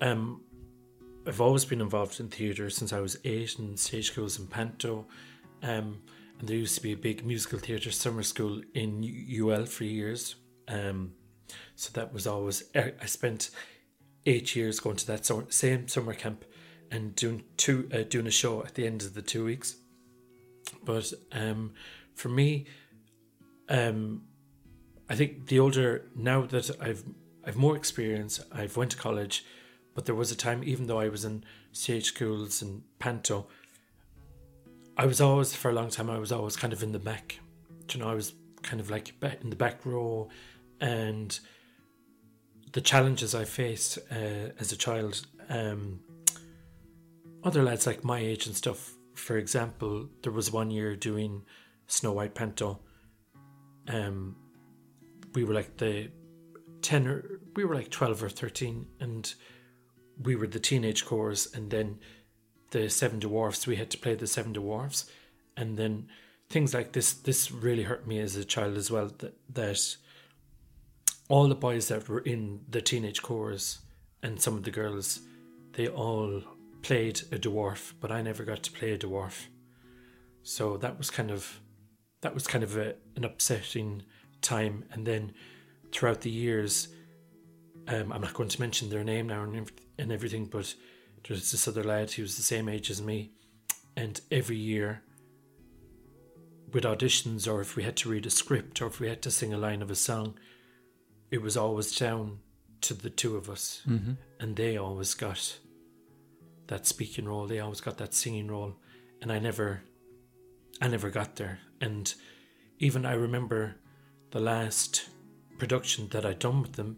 um, 0.01 0.43
I've 1.27 1.41
always 1.41 1.65
been 1.65 1.81
involved 1.81 2.21
in 2.21 2.29
theatre 2.29 2.69
since 2.69 2.93
I 2.93 3.01
was 3.01 3.17
eight 3.25 3.59
in 3.59 3.77
stage 3.77 4.11
schools 4.11 4.39
in 4.39 4.47
Panto. 4.47 5.07
Um, 5.63 6.03
there 6.49 6.57
used 6.57 6.77
to 6.77 6.83
be 6.83 6.93
a 6.93 6.97
big 6.97 7.25
musical 7.25 7.59
theatre 7.59 7.91
summer 7.91 8.23
school 8.23 8.63
in 8.75 9.03
UL 9.31 9.67
for 9.67 9.85
years. 9.85 10.37
Um, 10.69 11.13
so 11.77 11.91
that 11.95 12.13
was 12.13 12.27
always, 12.27 12.65
I 12.75 12.93
I 13.01 13.07
spent 13.07 13.51
eight 14.27 14.57
years 14.57 14.81
going 14.81 14.97
to 14.97 15.07
that 15.07 15.27
same 15.51 15.89
summer 15.89 16.15
camp 16.15 16.45
and 16.91 17.15
doing 17.15 17.45
two, 17.57 17.89
uh, 17.93 18.03
doing 18.03 18.27
a 18.27 18.31
show 18.31 18.63
at 18.65 18.75
the 18.75 18.87
end 18.87 19.03
of 19.03 19.15
the 19.15 19.23
two 19.23 19.45
weeks. 19.45 19.77
But 20.85 21.13
um, 21.33 21.75
for 22.15 22.29
me, 22.29 22.67
um, 23.69 24.23
I 25.09 25.15
think 25.15 25.47
the 25.47 25.59
older 25.59 26.07
now 26.15 26.43
that 26.47 26.71
I've 26.81 27.05
I've 27.47 27.57
more 27.57 27.77
experience, 27.77 28.41
I've 28.51 28.77
went 28.77 28.93
to 28.93 28.97
college, 28.97 29.45
but 29.95 30.07
there 30.07 30.15
was 30.15 30.31
a 30.31 30.37
time 30.37 30.63
even 30.65 30.87
though 30.87 31.01
I 31.01 31.09
was 31.09 31.25
in 31.25 31.45
stage 31.73 32.07
schools 32.07 32.63
and 32.63 32.83
panto, 32.99 33.49
I 34.97 35.07
was 35.07 35.21
always 35.21 35.55
for 35.55 35.71
a 35.71 35.75
long 35.75 35.91
time 35.91 36.09
I 36.09 36.19
was 36.19 36.31
always 36.31 36.57
kind 36.57 36.73
of 36.73 36.83
in 36.83 36.93
the 36.93 36.99
back. 36.99 37.41
You 37.93 38.01
know, 38.01 38.09
I 38.09 38.15
was 38.15 38.33
kind 38.63 38.81
of 38.81 38.91
like 38.91 39.13
in 39.43 39.51
the 39.51 39.57
back 39.57 39.85
row, 39.85 40.29
and 40.81 41.39
the 42.73 42.81
challenges 42.81 43.35
I 43.35 43.45
faced 43.45 43.99
uh, 44.11 44.51
as 44.59 44.73
a 44.73 44.77
child. 44.77 45.27
Um, 45.49 46.01
other 47.43 47.63
lads 47.63 47.87
like 47.87 48.05
my 48.05 48.19
age 48.19 48.47
and 48.47 48.57
stuff. 48.57 48.95
For 49.15 49.37
example, 49.37 50.09
there 50.23 50.33
was 50.33 50.51
one 50.51 50.71
year 50.71 50.97
doing 50.97 51.43
Snow 51.87 52.13
White 52.13 52.35
Panto. 52.35 52.81
Um, 53.89 54.37
we 55.35 55.45
were 55.45 55.55
like 55.55 55.77
the 55.77 56.11
ten 56.83 57.07
or 57.07 57.41
we 57.55 57.65
were 57.65 57.75
like 57.75 57.91
twelve 57.91 58.23
or 58.23 58.29
thirteen, 58.29 58.87
and 59.01 59.33
we 60.23 60.37
were 60.37 60.47
the 60.47 60.61
teenage 60.61 61.05
chorus, 61.05 61.53
and 61.53 61.71
then 61.71 61.99
the 62.75 62.91
Seven 62.91 63.21
Dwarfs. 63.21 63.67
We 63.67 63.77
had 63.77 63.91
to 63.93 63.99
play 63.99 64.17
the 64.17 64.27
Seven 64.27 64.53
Dwarfs, 64.53 65.07
and 65.57 65.79
then 65.79 66.09
things 66.51 66.75
like 66.75 66.93
this. 66.93 67.13
This 67.15 67.53
really 67.53 67.85
hurt 67.85 68.07
me 68.07 68.19
as 68.19 68.37
a 68.37 68.45
child 68.45 68.77
as 68.77 68.91
well. 68.91 69.11
That 69.19 69.35
that 69.55 69.97
all 71.29 71.49
the 71.49 71.55
boys 71.55 71.89
that 71.89 72.09
were 72.09 72.21
in 72.21 72.61
the 72.69 72.83
teenage 72.83 73.23
chorus 73.23 73.79
and 74.23 74.41
some 74.41 74.57
of 74.57 74.65
the 74.65 74.73
girls, 74.73 75.21
they 75.75 75.87
all 75.87 76.43
played 76.83 77.21
a 77.33 77.39
dwarf, 77.39 77.93
but 78.01 78.11
I 78.11 78.21
never 78.23 78.45
got 78.45 78.63
to 78.65 78.73
play 78.73 78.93
a 78.93 78.99
dwarf. 78.99 79.47
So 80.43 80.77
that 80.79 80.99
was 80.99 81.11
kind 81.11 81.31
of 81.31 81.61
that 82.23 82.35
was 82.35 82.47
kind 82.47 82.65
of 82.65 82.77
a, 82.77 82.97
an 83.15 83.25
upsetting 83.25 84.03
time. 84.43 84.85
And 84.91 85.07
then 85.07 85.33
throughout 85.93 86.23
the 86.23 86.31
years, 86.31 86.89
um, 87.87 88.13
I'm 88.13 88.21
not 88.21 88.35
going 88.35 88.49
to 88.49 88.61
mention 88.61 88.91
their 88.91 89.05
name 89.05 89.29
now 89.29 89.45
and, 89.45 89.71
and 89.97 90.11
everything, 90.11 90.47
but 90.47 90.75
there's 91.27 91.53
this 91.53 91.67
other 91.67 91.85
lad 91.85 92.13
who 92.13 92.23
was 92.23 92.37
the 92.37 92.43
same 92.43 92.69
age 92.69 92.91
as 92.91 93.01
me, 93.01 93.33
and 93.97 94.21
every 94.31 94.57
year 94.57 95.03
with 96.73 96.85
auditions 96.85 97.51
or 97.51 97.61
if 97.61 97.77
we 97.77 97.85
had 97.85 97.97
to 97.97 98.09
read 98.09 98.27
a 98.27 98.31
script 98.31 98.83
or 98.83 98.87
if 98.87 98.99
we 98.99 99.09
had 99.09 99.23
to 99.23 99.31
sing 99.31 99.55
a 99.55 99.59
line 99.59 99.81
of 99.81 99.91
a 99.91 99.95
song, 99.95 100.37
it 101.31 101.41
was 101.41 101.57
always 101.57 101.97
down 101.97 102.41
to 102.81 102.95
the 102.95 103.11
two 103.11 103.37
of 103.37 103.49
us. 103.49 103.83
Mm-hmm. 103.89 104.13
And 104.41 104.57
they 104.57 104.77
always 104.77 105.15
got 105.15 105.59
that 106.67 106.87
speaking 106.87 107.27
role, 107.27 107.47
they 107.47 107.61
always 107.61 107.81
got 107.81 107.99
that 107.99 108.13
singing 108.13 108.49
role. 108.49 108.75
And 109.23 109.33
I 109.33 109.39
never 109.39 109.83
I 110.81 110.89
never 110.89 111.11
got 111.11 111.37
there. 111.37 111.61
And 111.81 112.13
even 112.79 113.07
I 113.07 113.13
remember 113.13 113.77
the 114.33 114.41
last 114.41 115.09
production 115.59 116.09
that 116.09 116.27
I'd 116.27 116.41
done 116.41 116.63
with 116.63 116.73
them, 116.73 116.97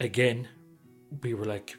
again, 0.00 0.48
we 1.22 1.34
were 1.34 1.44
like 1.44 1.76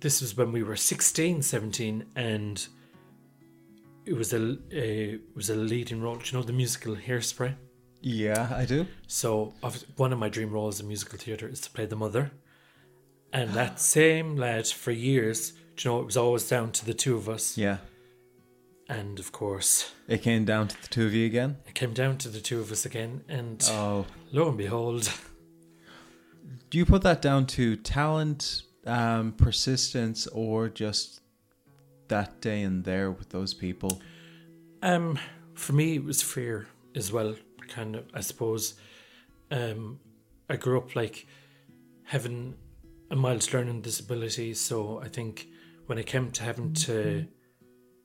this 0.00 0.20
was 0.20 0.36
when 0.36 0.52
we 0.52 0.62
were 0.62 0.76
16, 0.76 1.42
17 1.42 2.04
and 2.16 2.66
it 4.06 4.14
was 4.14 4.32
a, 4.32 4.56
a 4.72 5.14
it 5.14 5.20
was 5.34 5.50
a 5.50 5.54
leading 5.56 6.00
role. 6.00 6.16
Do 6.16 6.24
you 6.26 6.38
know 6.38 6.44
the 6.44 6.52
musical 6.52 6.96
Hairspray? 6.96 7.54
Yeah, 8.00 8.48
I 8.54 8.64
do. 8.64 8.86
So 9.06 9.54
one 9.96 10.12
of 10.12 10.18
my 10.18 10.28
dream 10.28 10.50
roles 10.50 10.80
in 10.80 10.86
musical 10.88 11.18
theatre 11.18 11.48
is 11.48 11.60
to 11.62 11.70
play 11.70 11.84
the 11.86 11.96
mother. 11.96 12.30
And 13.32 13.50
that 13.50 13.80
same 13.96 14.36
lad 14.36 14.66
for 14.68 14.92
years, 14.92 15.52
do 15.76 15.88
you 15.88 15.90
know, 15.94 16.00
it 16.00 16.06
was 16.06 16.16
always 16.16 16.48
down 16.48 16.72
to 16.72 16.86
the 16.86 16.94
two 16.94 17.16
of 17.16 17.28
us. 17.28 17.58
Yeah. 17.58 17.78
And 18.88 19.18
of 19.18 19.32
course, 19.32 19.92
It 20.06 20.22
came 20.22 20.46
down 20.46 20.68
to 20.68 20.80
the 20.80 20.88
two 20.88 21.04
of 21.04 21.12
you 21.12 21.26
again. 21.26 21.58
it 21.66 21.74
came 21.74 21.92
down 21.92 22.16
to 22.18 22.28
the 22.30 22.40
two 22.40 22.60
of 22.60 22.72
us 22.72 22.86
again. 22.86 23.22
And 23.28 23.62
Oh. 23.70 24.06
lo 24.32 24.48
and 24.48 24.56
behold, 24.56 25.12
Do 26.70 26.78
you 26.78 26.86
put 26.86 27.02
that 27.02 27.20
down 27.20 27.46
to 27.48 27.76
talent, 27.76 28.62
um, 28.88 29.32
persistence, 29.32 30.26
or 30.28 30.68
just 30.68 31.20
that 32.08 32.40
day 32.40 32.62
and 32.62 32.84
there 32.84 33.10
with 33.10 33.28
those 33.30 33.54
people? 33.54 34.00
Um, 34.82 35.18
for 35.54 35.72
me, 35.74 35.96
it 35.96 36.04
was 36.04 36.22
fear 36.22 36.66
as 36.94 37.12
well. 37.12 37.34
Kind 37.68 37.96
of, 37.96 38.04
I 38.14 38.20
suppose. 38.20 38.74
Um, 39.50 40.00
I 40.48 40.56
grew 40.56 40.78
up 40.78 40.96
like 40.96 41.26
having 42.04 42.54
a 43.10 43.16
mild 43.16 43.52
learning 43.52 43.82
disability, 43.82 44.54
so 44.54 45.00
I 45.04 45.08
think 45.08 45.48
when 45.86 45.98
it 45.98 46.06
came 46.06 46.30
to 46.32 46.42
having 46.42 46.72
to 46.74 47.26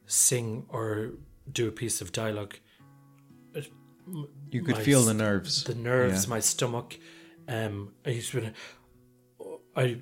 sing 0.05 0.65
or 0.69 1.11
do 1.51 1.67
a 1.67 1.71
piece 1.71 2.01
of 2.01 2.11
dialogue, 2.11 2.55
You 4.51 4.61
could 4.61 4.75
my 4.75 4.83
feel 4.83 5.03
the 5.03 5.13
nerves. 5.13 5.63
the 5.63 5.75
nerves, 5.75 6.25
Yeah. 6.25 6.29
my 6.29 6.39
stomach. 6.41 6.97
Um, 7.47 7.93
I 8.05 8.09
used 8.11 8.31
to, 8.31 8.41
be, 8.41 8.51
I, 9.75 10.01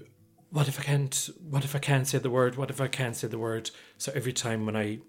what 0.52 0.68
if 0.68 0.80
I 0.80 0.84
can't? 0.84 1.30
What 1.50 1.64
if 1.64 1.76
I 1.76 1.80
can't 1.80 2.08
say 2.08 2.18
the 2.20 2.30
word? 2.30 2.56
What 2.56 2.70
if 2.70 2.80
I 2.80 2.88
can't 2.88 3.16
say 3.16 3.28
the 3.28 3.38
word? 3.40 3.72
So 3.98 4.12
every 4.14 4.34
time 4.34 4.66
when 4.66 4.76
I 4.76 5.00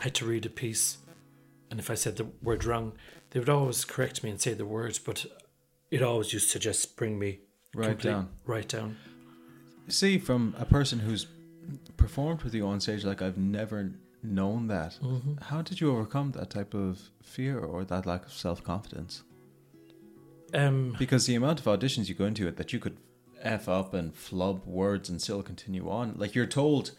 had 0.00 0.14
to 0.16 0.26
read 0.26 0.44
a 0.46 0.50
piece, 0.50 0.98
and 1.70 1.80
if 1.80 1.90
I 1.90 1.94
said 1.94 2.16
the 2.16 2.26
word 2.42 2.64
wrong, 2.64 2.92
they 3.30 3.38
would 3.40 3.48
always 3.48 3.84
correct 3.84 4.22
me 4.22 4.30
and 4.30 4.40
say 4.40 4.54
the 4.54 4.66
words, 4.66 4.98
but 4.98 5.24
it 5.90 6.02
always 6.02 6.32
used 6.32 6.50
to 6.52 6.58
just 6.58 6.96
bring 6.96 7.18
me 7.18 7.40
Right 7.74 7.98
down. 7.98 8.28
right 8.46 8.66
down. 8.68 8.96
See, 9.88 10.18
from 10.18 10.54
a 10.58 10.64
person 10.64 10.98
who's 11.00 11.26
performed 11.96 12.42
with 12.42 12.54
you 12.54 12.66
on 12.66 12.80
stage, 12.80 13.04
like 13.04 13.22
I've 13.22 13.38
never 13.38 13.92
known 14.22 14.66
that. 14.68 14.98
Mm-hmm. 15.02 15.34
How 15.44 15.62
did 15.62 15.80
you 15.80 15.90
overcome 15.92 16.32
that 16.32 16.50
type 16.50 16.74
of 16.74 16.98
fear 17.22 17.58
or 17.58 17.84
that 17.84 18.04
lack 18.06 18.24
of 18.26 18.32
self 18.32 18.62
confidence? 18.64 19.22
Um, 20.54 20.96
Because 20.98 21.26
the 21.26 21.34
amount 21.34 21.60
of 21.60 21.66
auditions 21.66 22.08
you 22.08 22.14
go 22.14 22.24
into 22.24 22.48
it 22.48 22.56
that 22.56 22.72
you 22.72 22.78
could 22.78 22.96
f 23.48 23.68
up 23.68 23.94
and 23.94 24.14
flub 24.14 24.66
words 24.66 25.08
and 25.08 25.20
still 25.20 25.42
continue 25.42 25.90
on. 25.90 26.14
Like 26.16 26.34
you're 26.34 26.46
told, 26.46 26.92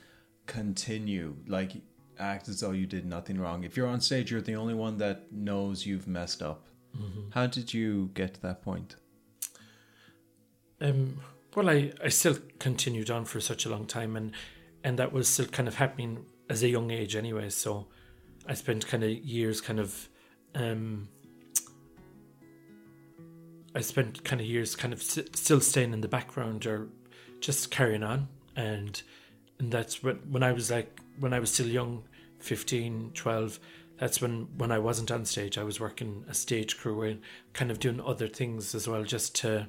continue. 0.47 1.35
Like 1.47 1.71
act 2.17 2.49
as 2.49 2.59
though 2.59 2.71
you 2.71 2.85
did 2.85 3.05
nothing 3.05 3.39
wrong. 3.39 3.63
If 3.63 3.77
you're 3.77 3.88
on 3.88 4.01
stage, 4.01 4.31
you're 4.31 4.41
the 4.41 4.55
only 4.55 4.73
one 4.73 4.97
that 4.97 5.31
knows 5.31 5.85
you've 5.85 6.07
messed 6.07 6.41
up. 6.41 6.67
How 7.31 7.47
did 7.47 7.73
you 7.73 8.09
get 8.13 8.33
to 8.33 8.41
that 8.41 8.62
point? 8.62 8.95
Um, 10.81 11.21
well, 11.55 11.69
I, 11.69 11.91
I 12.03 12.09
still 12.09 12.38
continued 12.57 13.12
on 13.12 13.25
for 13.25 13.39
such 13.39 13.65
a 13.65 13.69
long 13.69 13.85
time, 13.85 14.15
and 14.15 14.31
and 14.83 14.97
that 14.97 15.12
was 15.13 15.27
still 15.27 15.45
kind 15.45 15.67
of 15.67 15.75
happening 15.75 16.25
as 16.49 16.63
a 16.63 16.69
young 16.69 16.89
age, 16.91 17.15
anyway. 17.15 17.49
So 17.49 17.88
I 18.47 18.55
spent 18.55 18.88
kind 18.88 19.03
of 19.03 19.12
years, 19.12 19.62
kind 19.62 19.79
of, 19.79 20.09
um, 20.55 21.09
I 23.75 23.82
spent 23.82 24.23
kind 24.23 24.41
of 24.41 24.47
years, 24.47 24.75
kind 24.75 24.93
of 24.93 24.99
s- 24.99 25.19
still 25.34 25.62
staying 25.62 25.93
in 25.93 26.01
the 26.01 26.08
background 26.08 26.65
or 26.65 26.88
just 27.39 27.69
carrying 27.71 28.03
on, 28.03 28.27
and 28.55 29.01
and 29.60 29.71
that's 29.71 30.01
when 30.03 30.15
when 30.32 30.43
I 30.43 30.51
was 30.51 30.71
like 30.71 30.99
when 31.19 31.34
I 31.34 31.39
was 31.39 31.51
still 31.51 31.67
young, 31.67 32.03
15, 32.39 33.12
12, 33.13 33.60
That's 33.97 34.21
when 34.21 34.47
when 34.58 34.71
I 34.71 34.79
wasn't 34.79 35.12
on 35.12 35.25
stage, 35.25 35.58
I 35.58 35.63
was 35.63 35.79
working 35.79 36.23
a 36.29 36.34
stage 36.34 36.77
crew 36.77 37.01
and 37.01 37.21
kind 37.53 37.69
of 37.71 37.79
doing 37.79 37.99
other 38.01 38.27
things 38.27 38.73
as 38.73 38.88
well, 38.88 39.03
just 39.03 39.36
to 39.41 39.67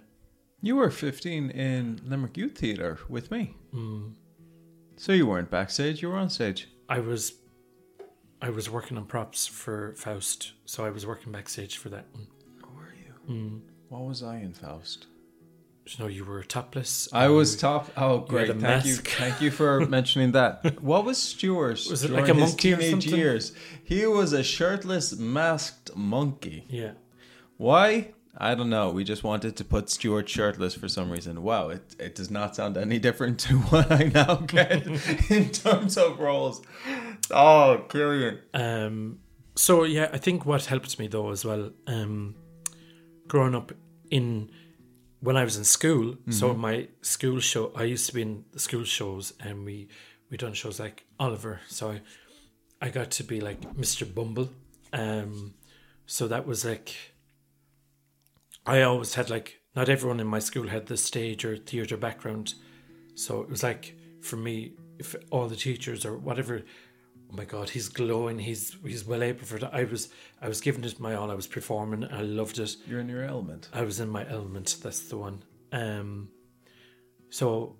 You 0.62 0.76
were 0.76 0.90
15 0.90 1.50
in 1.50 2.00
Limerick 2.06 2.36
Youth 2.36 2.56
Theatre 2.58 2.98
with 3.08 3.30
me. 3.30 3.56
Mm. 3.74 4.12
So 4.96 5.12
you 5.12 5.26
weren't 5.26 5.50
backstage, 5.50 6.02
you 6.02 6.08
were 6.10 6.16
on 6.18 6.30
stage. 6.30 6.68
I 6.88 7.00
was 7.00 7.34
I 8.42 8.50
was 8.50 8.70
working 8.70 8.96
on 8.96 9.04
props 9.06 9.46
for 9.46 9.94
Faust, 9.96 10.52
so 10.64 10.84
I 10.86 10.90
was 10.90 11.04
working 11.06 11.32
backstage 11.32 11.76
for 11.76 11.88
that 11.90 12.06
one. 12.12 12.26
Oh, 12.64 12.68
were 12.74 12.94
you? 12.94 13.34
Mm. 13.34 13.60
What 13.90 14.02
was 14.02 14.22
I 14.22 14.36
in 14.36 14.52
Faust? 14.52 15.08
Know, 15.98 16.06
you 16.06 16.24
were 16.24 16.44
topless. 16.44 17.08
I 17.12 17.26
was 17.26 17.56
top. 17.56 17.90
Oh, 17.96 18.18
great! 18.18 18.56
Thank 18.60 18.86
you, 18.86 18.94
thank 18.94 19.40
you 19.40 19.50
for 19.50 19.80
mentioning 19.88 20.30
that. 20.32 20.80
What 20.80 21.04
was 21.04 21.18
Stuart? 21.18 21.80
Was 21.90 22.04
it 22.04 22.12
like 22.12 22.28
a 22.28 22.34
his 22.34 22.50
monkey 22.50 22.76
teenage 22.76 22.90
something? 22.90 23.18
years? 23.18 23.52
He 23.82 24.06
was 24.06 24.32
a 24.32 24.44
shirtless, 24.44 25.16
masked 25.16 25.96
monkey. 25.96 26.66
Yeah. 26.68 26.92
Why? 27.56 28.12
I 28.38 28.54
don't 28.54 28.70
know. 28.70 28.90
We 28.90 29.02
just 29.02 29.24
wanted 29.24 29.56
to 29.56 29.64
put 29.64 29.90
Stuart 29.90 30.28
shirtless 30.28 30.74
for 30.74 30.86
some 30.86 31.10
reason. 31.10 31.42
Wow, 31.42 31.70
it 31.70 31.96
it 31.98 32.14
does 32.14 32.30
not 32.30 32.54
sound 32.54 32.76
any 32.76 33.00
different 33.00 33.40
to 33.40 33.58
what 33.70 33.90
I 33.90 34.04
now 34.14 34.36
get 34.36 34.86
in 35.30 35.50
terms 35.50 35.98
of 35.98 36.20
roles. 36.20 36.62
Oh, 37.32 37.84
Killian. 37.88 38.38
Um, 38.54 39.18
so 39.56 39.82
yeah, 39.82 40.08
I 40.12 40.18
think 40.18 40.46
what 40.46 40.66
helped 40.66 40.96
me 41.00 41.08
though 41.08 41.30
as 41.30 41.44
well, 41.44 41.72
um, 41.88 42.36
growing 43.30 43.54
up 43.54 43.72
in 44.10 44.50
when 45.20 45.36
I 45.36 45.44
was 45.44 45.56
in 45.56 45.64
school. 45.64 46.16
So 46.30 46.52
my 46.54 46.88
school 47.00 47.40
show, 47.40 47.72
I 47.76 47.84
used 47.84 48.06
to 48.08 48.14
be 48.14 48.22
in 48.22 48.44
the 48.52 48.58
school 48.58 48.84
shows, 48.84 49.32
and 49.40 49.64
we 49.64 49.88
we 50.30 50.36
done 50.36 50.52
shows 50.52 50.80
like 50.80 51.04
Oliver. 51.18 51.60
So 51.68 51.92
I 51.92 52.00
I 52.82 52.90
got 52.90 53.10
to 53.12 53.24
be 53.24 53.40
like 53.40 53.60
Mr. 53.76 54.04
Bumble. 54.12 54.50
Um, 54.92 55.54
so 56.06 56.26
that 56.28 56.46
was 56.46 56.64
like 56.64 56.94
I 58.66 58.82
always 58.82 59.14
had 59.14 59.30
like 59.30 59.60
not 59.76 59.88
everyone 59.88 60.20
in 60.20 60.26
my 60.26 60.40
school 60.40 60.68
had 60.68 60.86
the 60.86 60.96
stage 60.96 61.44
or 61.44 61.56
theatre 61.56 61.96
background, 61.96 62.54
so 63.14 63.40
it 63.42 63.48
was 63.48 63.62
like 63.62 63.96
for 64.20 64.36
me, 64.36 64.72
if 64.98 65.14
all 65.30 65.48
the 65.48 65.56
teachers 65.56 66.04
or 66.04 66.18
whatever, 66.18 66.62
oh 67.30 67.36
my 67.36 67.44
god, 67.44 67.70
he's 67.70 67.88
glowing, 67.88 68.38
he's 68.38 68.76
he's 68.84 69.04
well 69.04 69.22
able 69.22 69.44
for 69.44 69.58
that. 69.58 69.74
I 69.74 69.84
was 69.84 70.08
I 70.40 70.48
was 70.48 70.60
giving 70.60 70.84
it 70.84 70.98
my 70.98 71.14
all. 71.14 71.30
I 71.30 71.34
was 71.34 71.46
performing. 71.46 72.04
I 72.04 72.22
loved 72.22 72.58
it. 72.58 72.76
You're 72.86 73.00
in 73.00 73.08
your 73.08 73.24
element. 73.24 73.68
I 73.72 73.82
was 73.82 74.00
in 74.00 74.08
my 74.08 74.28
element. 74.28 74.76
That's 74.82 75.08
the 75.08 75.16
one. 75.16 75.42
Um, 75.72 76.28
so 77.30 77.76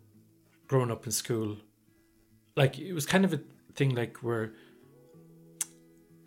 growing 0.69 0.91
up 0.91 1.07
in 1.07 1.13
school, 1.13 1.57
like 2.57 2.79
it 2.79 2.93
was 2.93 3.07
kind 3.07 3.25
of 3.25 3.33
a 3.33 3.41
thing 3.75 3.95
like 3.95 4.19
where 4.19 4.53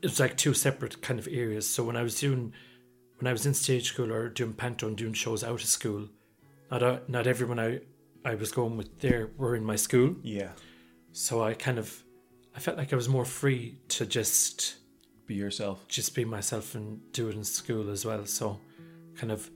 it 0.02 0.08
was 0.08 0.20
like 0.20 0.36
two 0.36 0.54
separate 0.54 1.02
kind 1.02 1.20
of 1.20 1.28
areas. 1.32 1.70
So 1.70 1.84
when 1.84 1.96
I 1.96 2.04
was 2.04 2.20
doing, 2.20 2.54
when 3.20 3.28
I 3.28 3.32
was 3.32 3.46
in 3.46 3.54
stage 3.54 3.90
school 3.90 4.12
or 4.12 4.28
doing 4.30 4.54
panto 4.54 4.88
and 4.88 4.98
doing 4.98 5.14
shows 5.14 5.44
out 5.44 5.62
of 5.62 5.68
school, 5.68 6.10
not 6.70 6.84
a, 6.84 7.02
not 7.08 7.28
everyone 7.28 7.60
I 7.60 7.82
I 8.26 8.36
was 8.36 8.52
going 8.52 8.78
with 8.78 9.00
there 9.00 9.32
were 9.38 9.56
in 9.56 9.64
my 9.64 9.76
school. 9.76 10.16
Yeah. 10.22 10.52
So 11.14 11.44
I 11.44 11.54
kind 11.54 11.78
of 11.78 12.03
I 12.56 12.60
felt 12.60 12.78
like 12.78 12.94
I 12.94 12.96
was 12.96 13.10
more 13.10 13.26
free 13.26 13.78
to 13.90 14.06
just 14.06 14.76
Be 15.26 15.36
yourself. 15.36 15.88
just 15.88 16.14
be 16.16 16.24
myself 16.26 16.76
and 16.76 17.00
do 17.12 17.30
it 17.30 17.36
in 17.36 17.44
school 17.44 17.90
as 17.90 18.06
well. 18.06 18.26
So, 18.26 18.60
kind 19.16 19.32
of, 19.32 19.50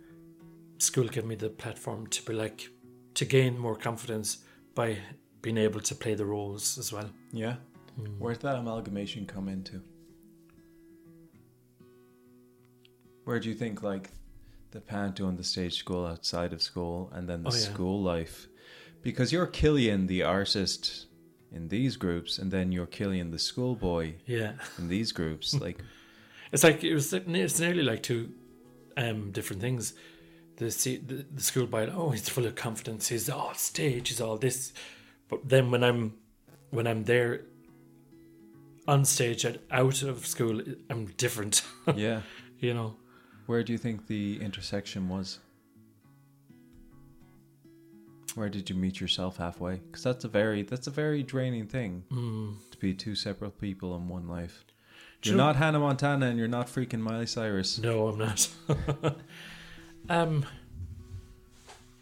school 0.79 1.07
gave 1.07 1.25
me 1.25 1.35
the 1.35 1.49
platform 1.49 2.07
to 2.07 2.23
be 2.23 2.33
like, 2.33 2.69
to 3.15 3.25
gain 3.25 3.57
more 3.57 3.75
confidence 3.75 4.39
by 4.75 4.97
being 5.41 5.57
able 5.57 5.79
to 5.81 5.95
play 5.95 6.15
the 6.15 6.25
roles 6.25 6.77
as 6.77 6.91
well. 6.91 7.09
Yeah. 7.31 7.55
Mm. 7.99 8.17
Where'd 8.19 8.41
that 8.41 8.55
amalgamation 8.55 9.25
come 9.25 9.47
into? 9.47 9.81
Where 13.25 13.39
do 13.39 13.49
you 13.49 13.55
think 13.55 13.83
like 13.83 14.11
the 14.71 14.79
panto 14.81 15.27
and 15.27 15.37
the 15.37 15.43
stage 15.43 15.77
school 15.77 16.05
outside 16.05 16.53
of 16.53 16.61
school, 16.61 17.09
and 17.13 17.27
then 17.27 17.43
the 17.43 17.49
Oh, 17.49 17.53
yeah. 17.53 17.59
school 17.59 18.01
life, 18.01 18.47
because 19.01 19.31
you're 19.31 19.47
Killian 19.47 20.07
the 20.07 20.23
artist 20.23 21.06
in 21.51 21.67
these 21.69 21.95
groups, 21.97 22.37
and 22.39 22.51
then 22.51 22.71
you're 22.71 22.85
Killian 22.87 23.31
the 23.31 23.39
schoolboy 23.39 24.13
Yeah. 24.25 24.53
in 24.77 24.87
these 24.89 25.11
groups. 25.11 25.53
like, 25.61 25.79
It's 26.51 26.63
like 26.63 26.83
it 26.83 26.93
was. 26.93 27.13
It's 27.13 27.59
nearly 27.59 27.83
like 27.83 28.03
two 28.03 28.31
um, 28.97 29.31
different 29.31 29.61
things. 29.61 29.93
The, 30.57 30.65
the 31.07 31.25
the 31.35 31.41
school 31.43 31.67
boy, 31.67 31.87
oh, 31.93 32.09
he's 32.11 32.29
full 32.29 32.45
of 32.45 32.55
confidence. 32.55 33.07
He's 33.09 33.29
all 33.29 33.53
stage. 33.53 34.09
He's 34.09 34.21
all 34.21 34.37
this. 34.37 34.73
But 35.29 35.47
then 35.49 35.71
when 35.71 35.83
I'm 35.83 36.13
when 36.71 36.87
I'm 36.87 37.03
there 37.03 37.41
on 38.87 39.05
stage 39.05 39.45
and 39.45 39.59
out 39.71 40.01
of 40.03 40.25
school, 40.25 40.61
I'm 40.89 41.05
different. 41.17 41.61
yeah. 41.95 42.21
you 42.59 42.73
know. 42.73 42.95
Where 43.45 43.63
do 43.63 43.71
you 43.71 43.77
think 43.77 44.07
the 44.07 44.41
intersection 44.41 45.07
was? 45.09 45.39
Where 48.37 48.49
did 48.49 48.69
you 48.69 48.75
meet 48.75 49.01
yourself 49.01 49.37
halfway? 49.37 49.77
Because 49.77 50.03
that's 50.03 50.23
a 50.23 50.27
very 50.27 50.61
that's 50.61 50.85
a 50.85 50.91
very 50.91 51.23
draining 51.23 51.65
thing 51.65 52.03
to 52.69 52.77
be 52.77 52.93
two 52.93 53.15
separate 53.15 53.59
people 53.59 53.95
in 53.95 54.07
one 54.07 54.27
life. 54.27 54.63
You're 55.23 55.35
not 55.35 55.55
Hannah 55.55 55.79
Montana 55.79 56.27
and 56.27 56.37
you're 56.37 56.47
not 56.47 56.67
freaking 56.67 56.99
Miley 56.99 57.25
Cyrus. 57.25 57.79
No, 57.79 58.09
I'm 58.09 58.19
not. 58.19 58.47
um, 60.09 60.45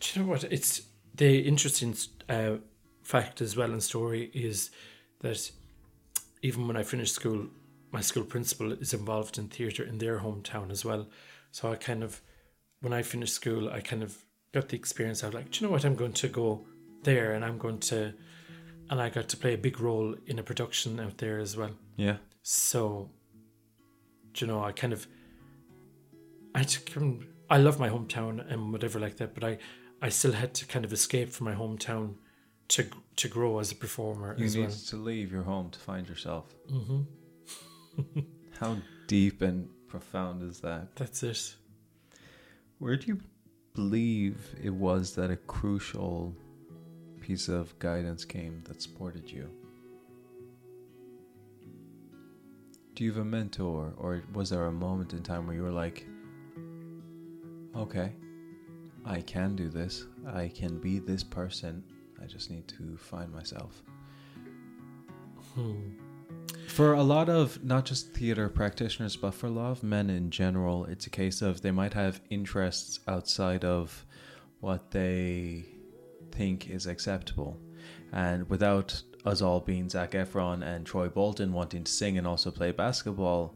do 0.01 0.19
you 0.19 0.25
know 0.25 0.29
what? 0.29 0.43
It's 0.43 0.81
the 1.13 1.39
interesting 1.39 1.95
uh, 2.27 2.55
fact 3.01 3.39
as 3.39 3.55
well 3.55 3.71
and 3.71 3.81
story 3.81 4.29
is 4.33 4.71
that 5.21 5.49
even 6.41 6.67
when 6.67 6.75
I 6.75 6.83
finished 6.83 7.15
school, 7.15 7.47
my 7.93 8.01
school 8.01 8.25
principal 8.25 8.73
is 8.73 8.93
involved 8.93 9.37
in 9.37 9.47
theatre 9.47 9.85
in 9.85 9.99
their 9.99 10.19
hometown 10.19 10.69
as 10.69 10.83
well. 10.83 11.07
So 11.51 11.71
I 11.71 11.77
kind 11.77 12.03
of, 12.03 12.19
when 12.81 12.91
I 12.91 13.03
finished 13.03 13.35
school, 13.35 13.69
I 13.69 13.79
kind 13.79 14.03
of 14.03 14.24
got 14.55 14.69
the 14.69 14.77
experience 14.77 15.21
of 15.23 15.33
like, 15.33 15.51
do 15.51 15.59
you 15.59 15.67
know 15.67 15.71
what? 15.73 15.85
I'm 15.85 15.95
going 15.95 16.13
to 16.13 16.27
go 16.27 16.65
there 17.03 17.33
and 17.33 17.43
I'm 17.45 17.57
going 17.57 17.79
to, 17.91 18.13
and 18.89 19.01
I 19.01 19.09
got 19.09 19.27
to 19.29 19.37
play 19.37 19.53
a 19.53 19.57
big 19.57 19.79
role 19.79 20.15
in 20.27 20.39
a 20.39 20.43
production 20.43 20.99
out 20.99 21.17
there 21.17 21.39
as 21.39 21.55
well. 21.57 21.71
Yeah. 21.97 22.17
So, 22.41 23.09
do 24.33 24.45
you 24.45 24.51
know, 24.51 24.63
I 24.63 24.71
kind 24.71 24.93
of, 24.93 25.07
I 26.53 26.63
can, 26.63 27.27
I 27.49 27.57
love 27.57 27.79
my 27.79 27.89
hometown 27.89 28.33
and 28.51 28.71
whatever 28.71 28.99
like 28.99 29.17
that, 29.17 29.33
but 29.35 29.43
I, 29.43 29.57
I 30.01 30.09
still 30.09 30.31
had 30.33 30.53
to 30.55 30.65
kind 30.65 30.85
of 30.85 30.93
escape 30.93 31.29
from 31.31 31.45
my 31.45 31.55
hometown 31.55 32.15
to 32.67 32.83
to 33.17 33.27
grow 33.27 33.59
as 33.59 33.71
a 33.71 33.75
performer 33.75 34.35
You 34.37 34.45
as 34.45 34.55
need 34.55 34.61
well. 34.67 34.77
to 34.91 34.95
leave 34.97 35.31
your 35.31 35.43
home 35.43 35.69
to 35.69 35.79
find 35.79 36.07
yourself. 36.09 36.45
Mm-hmm. 36.71 38.19
How 38.59 38.77
deep 39.07 39.41
and 39.41 39.69
profound 39.87 40.41
is 40.41 40.59
that? 40.61 40.95
That's 40.95 41.23
it. 41.23 41.55
Where 42.79 42.95
do 42.97 43.07
you 43.07 43.19
believe 43.75 44.55
it 44.63 44.73
was 44.73 45.13
that 45.15 45.29
a 45.29 45.35
crucial 45.35 46.33
piece 47.19 47.49
of 47.49 47.77
guidance 47.79 48.23
came 48.25 48.63
that 48.65 48.81
supported 48.81 49.29
you? 49.29 49.49
Do 52.95 53.03
you 53.03 53.11
have 53.11 53.21
a 53.21 53.25
mentor, 53.25 53.93
or 53.97 54.23
was 54.33 54.49
there 54.49 54.67
a 54.67 54.71
moment 54.71 55.11
in 55.11 55.21
time 55.21 55.45
where 55.45 55.55
you 55.55 55.63
were 55.63 55.71
like, 55.71 56.07
okay, 57.75 58.13
I 59.03 59.19
can 59.21 59.55
do 59.55 59.67
this, 59.67 60.05
I 60.25 60.47
can 60.47 60.79
be 60.79 60.99
this 60.99 61.23
person, 61.23 61.83
I 62.23 62.25
just 62.25 62.49
need 62.49 62.67
to 62.69 62.95
find 62.95 63.33
myself? 63.33 63.83
Hmm. 65.53 66.04
For 66.67 66.93
a 66.93 67.03
lot 67.03 67.29
of 67.29 67.63
not 67.63 67.85
just 67.85 68.11
theater 68.11 68.49
practitioners, 68.49 69.15
but 69.15 69.33
for 69.33 69.47
a 69.47 69.51
lot 69.51 69.71
of 69.71 69.83
men 69.83 70.09
in 70.09 70.29
general, 70.29 70.85
it's 70.85 71.07
a 71.07 71.09
case 71.09 71.41
of 71.41 71.61
they 71.61 71.71
might 71.71 71.93
have 71.93 72.19
interests 72.29 72.99
outside 73.07 73.63
of 73.63 74.05
what 74.59 74.91
they 74.91 75.65
think 76.31 76.69
is 76.69 76.85
acceptable. 76.85 77.57
And 78.11 78.49
without 78.49 79.01
us 79.25 79.41
all 79.41 79.59
being 79.61 79.89
Zac 79.89 80.11
Efron 80.11 80.63
and 80.63 80.85
Troy 80.85 81.07
Bolton 81.07 81.53
wanting 81.53 81.85
to 81.85 81.91
sing 81.91 82.17
and 82.17 82.27
also 82.27 82.51
play 82.51 82.71
basketball, 82.71 83.55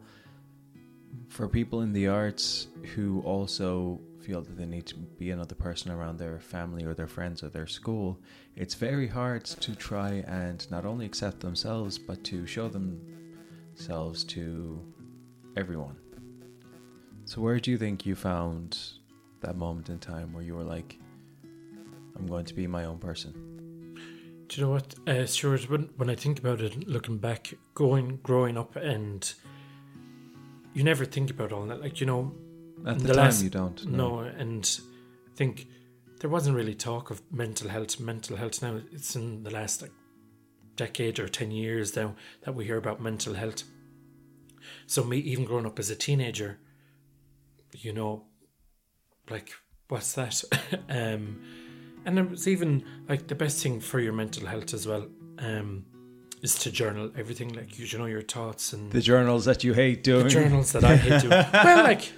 for 1.28 1.46
people 1.48 1.82
in 1.82 1.92
the 1.92 2.08
arts 2.08 2.68
who 2.94 3.20
also 3.20 4.00
feel 4.30 4.42
that 4.42 4.56
they 4.56 4.64
need 4.64 4.86
to 4.86 4.94
be 4.94 5.32
another 5.32 5.56
person 5.56 5.90
around 5.90 6.16
their 6.16 6.38
family 6.38 6.84
or 6.84 6.94
their 6.94 7.08
friends 7.08 7.42
or 7.42 7.48
their 7.48 7.66
school, 7.66 8.16
it's 8.54 8.74
very 8.74 9.08
hard 9.08 9.44
to 9.44 9.74
try 9.74 10.22
and 10.28 10.70
not 10.70 10.84
only 10.86 11.04
accept 11.04 11.40
themselves 11.40 11.98
but 11.98 12.22
to 12.22 12.46
show 12.46 12.68
themselves 12.68 14.22
to 14.22 14.80
everyone. 15.56 15.96
So, 17.24 17.40
where 17.40 17.58
do 17.58 17.72
you 17.72 17.78
think 17.78 18.06
you 18.06 18.14
found 18.14 18.78
that 19.40 19.56
moment 19.56 19.88
in 19.88 19.98
time 19.98 20.32
where 20.32 20.44
you 20.44 20.54
were 20.54 20.68
like, 20.76 20.96
I'm 22.16 22.28
going 22.28 22.44
to 22.44 22.54
be 22.54 22.68
my 22.68 22.84
own 22.84 22.98
person? 22.98 23.32
Do 24.46 24.60
you 24.60 24.64
know 24.64 24.72
what, 24.74 24.94
uh, 25.08 25.26
Stuart? 25.26 25.68
When 25.68 25.90
when 25.96 26.08
I 26.08 26.14
think 26.14 26.38
about 26.38 26.60
it, 26.60 26.86
looking 26.86 27.18
back, 27.18 27.52
going 27.74 28.20
growing 28.22 28.56
up, 28.56 28.76
and 28.76 29.20
you 30.72 30.84
never 30.84 31.04
think 31.04 31.30
about 31.30 31.52
all 31.52 31.66
that. 31.66 31.80
Like 31.80 32.00
you 32.00 32.06
know, 32.06 32.32
At 32.86 32.96
in 32.98 33.02
the, 33.02 33.08
time, 33.14 33.24
last- 33.24 33.42
you 33.42 33.50
don't. 33.50 33.84
No, 33.86 34.20
and 34.20 34.80
I 35.26 35.36
think 35.36 35.66
there 36.20 36.30
wasn't 36.30 36.56
really 36.56 36.74
talk 36.74 37.10
of 37.10 37.22
mental 37.32 37.68
health. 37.68 37.98
Mental 38.00 38.36
health 38.36 38.62
now 38.62 38.80
it's 38.92 39.16
in 39.16 39.42
the 39.42 39.50
last 39.50 39.82
like 39.82 39.92
decade 40.76 41.18
or 41.18 41.28
ten 41.28 41.50
years 41.50 41.94
now 41.96 42.14
that 42.42 42.54
we 42.54 42.64
hear 42.64 42.76
about 42.76 43.00
mental 43.00 43.34
health. 43.34 43.64
So 44.86 45.04
me, 45.04 45.18
even 45.18 45.44
growing 45.44 45.66
up 45.66 45.78
as 45.78 45.90
a 45.90 45.96
teenager, 45.96 46.58
you 47.72 47.92
know, 47.92 48.24
like 49.28 49.50
what's 49.88 50.12
that? 50.14 50.42
um, 50.88 51.40
and 52.04 52.18
it 52.18 52.30
was 52.30 52.48
even 52.48 52.84
like 53.08 53.26
the 53.26 53.34
best 53.34 53.62
thing 53.62 53.80
for 53.80 54.00
your 54.00 54.12
mental 54.12 54.46
health 54.46 54.72
as 54.74 54.86
well. 54.86 55.06
Um, 55.38 55.86
is 56.42 56.54
to 56.60 56.70
journal 56.70 57.10
everything, 57.18 57.52
like 57.52 57.78
you, 57.78 57.84
you 57.84 57.98
know 57.98 58.06
your 58.06 58.22
thoughts 58.22 58.72
and 58.72 58.90
The 58.90 59.00
journals 59.02 59.44
that 59.44 59.62
you 59.62 59.74
hate 59.74 60.02
doing. 60.02 60.24
the 60.24 60.30
journals 60.30 60.72
that 60.72 60.84
I 60.84 60.96
hate 60.96 61.20
doing. 61.20 61.30
well, 61.52 61.84
like 61.84 62.10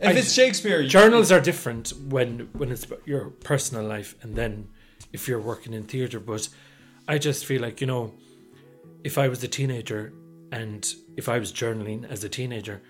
If 0.00 0.16
it's 0.16 0.32
Shakespeare, 0.32 0.80
you- 0.80 0.88
journals 0.88 1.30
are 1.32 1.40
different 1.40 1.92
when 2.08 2.48
when 2.52 2.70
it's 2.70 2.84
about 2.84 3.02
your 3.06 3.30
personal 3.30 3.84
life 3.84 4.14
and 4.22 4.36
then 4.36 4.68
if 5.12 5.26
you're 5.28 5.40
working 5.40 5.72
in 5.72 5.84
theater 5.84 6.20
but 6.20 6.48
i 7.06 7.16
just 7.18 7.46
feel 7.46 7.62
like 7.62 7.80
you 7.80 7.86
know 7.86 8.12
if 9.04 9.16
i 9.16 9.26
was 9.28 9.42
a 9.42 9.48
teenager 9.48 10.12
and 10.52 10.94
if 11.16 11.28
i 11.28 11.38
was 11.38 11.50
journaling 11.52 12.04
as 12.10 12.22
a 12.24 12.28
teenager 12.28 12.82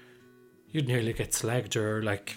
you'd 0.70 0.87
nearly 0.87 1.12
get 1.12 1.31
slagged 1.33 1.76
or 1.76 2.02
like 2.02 2.37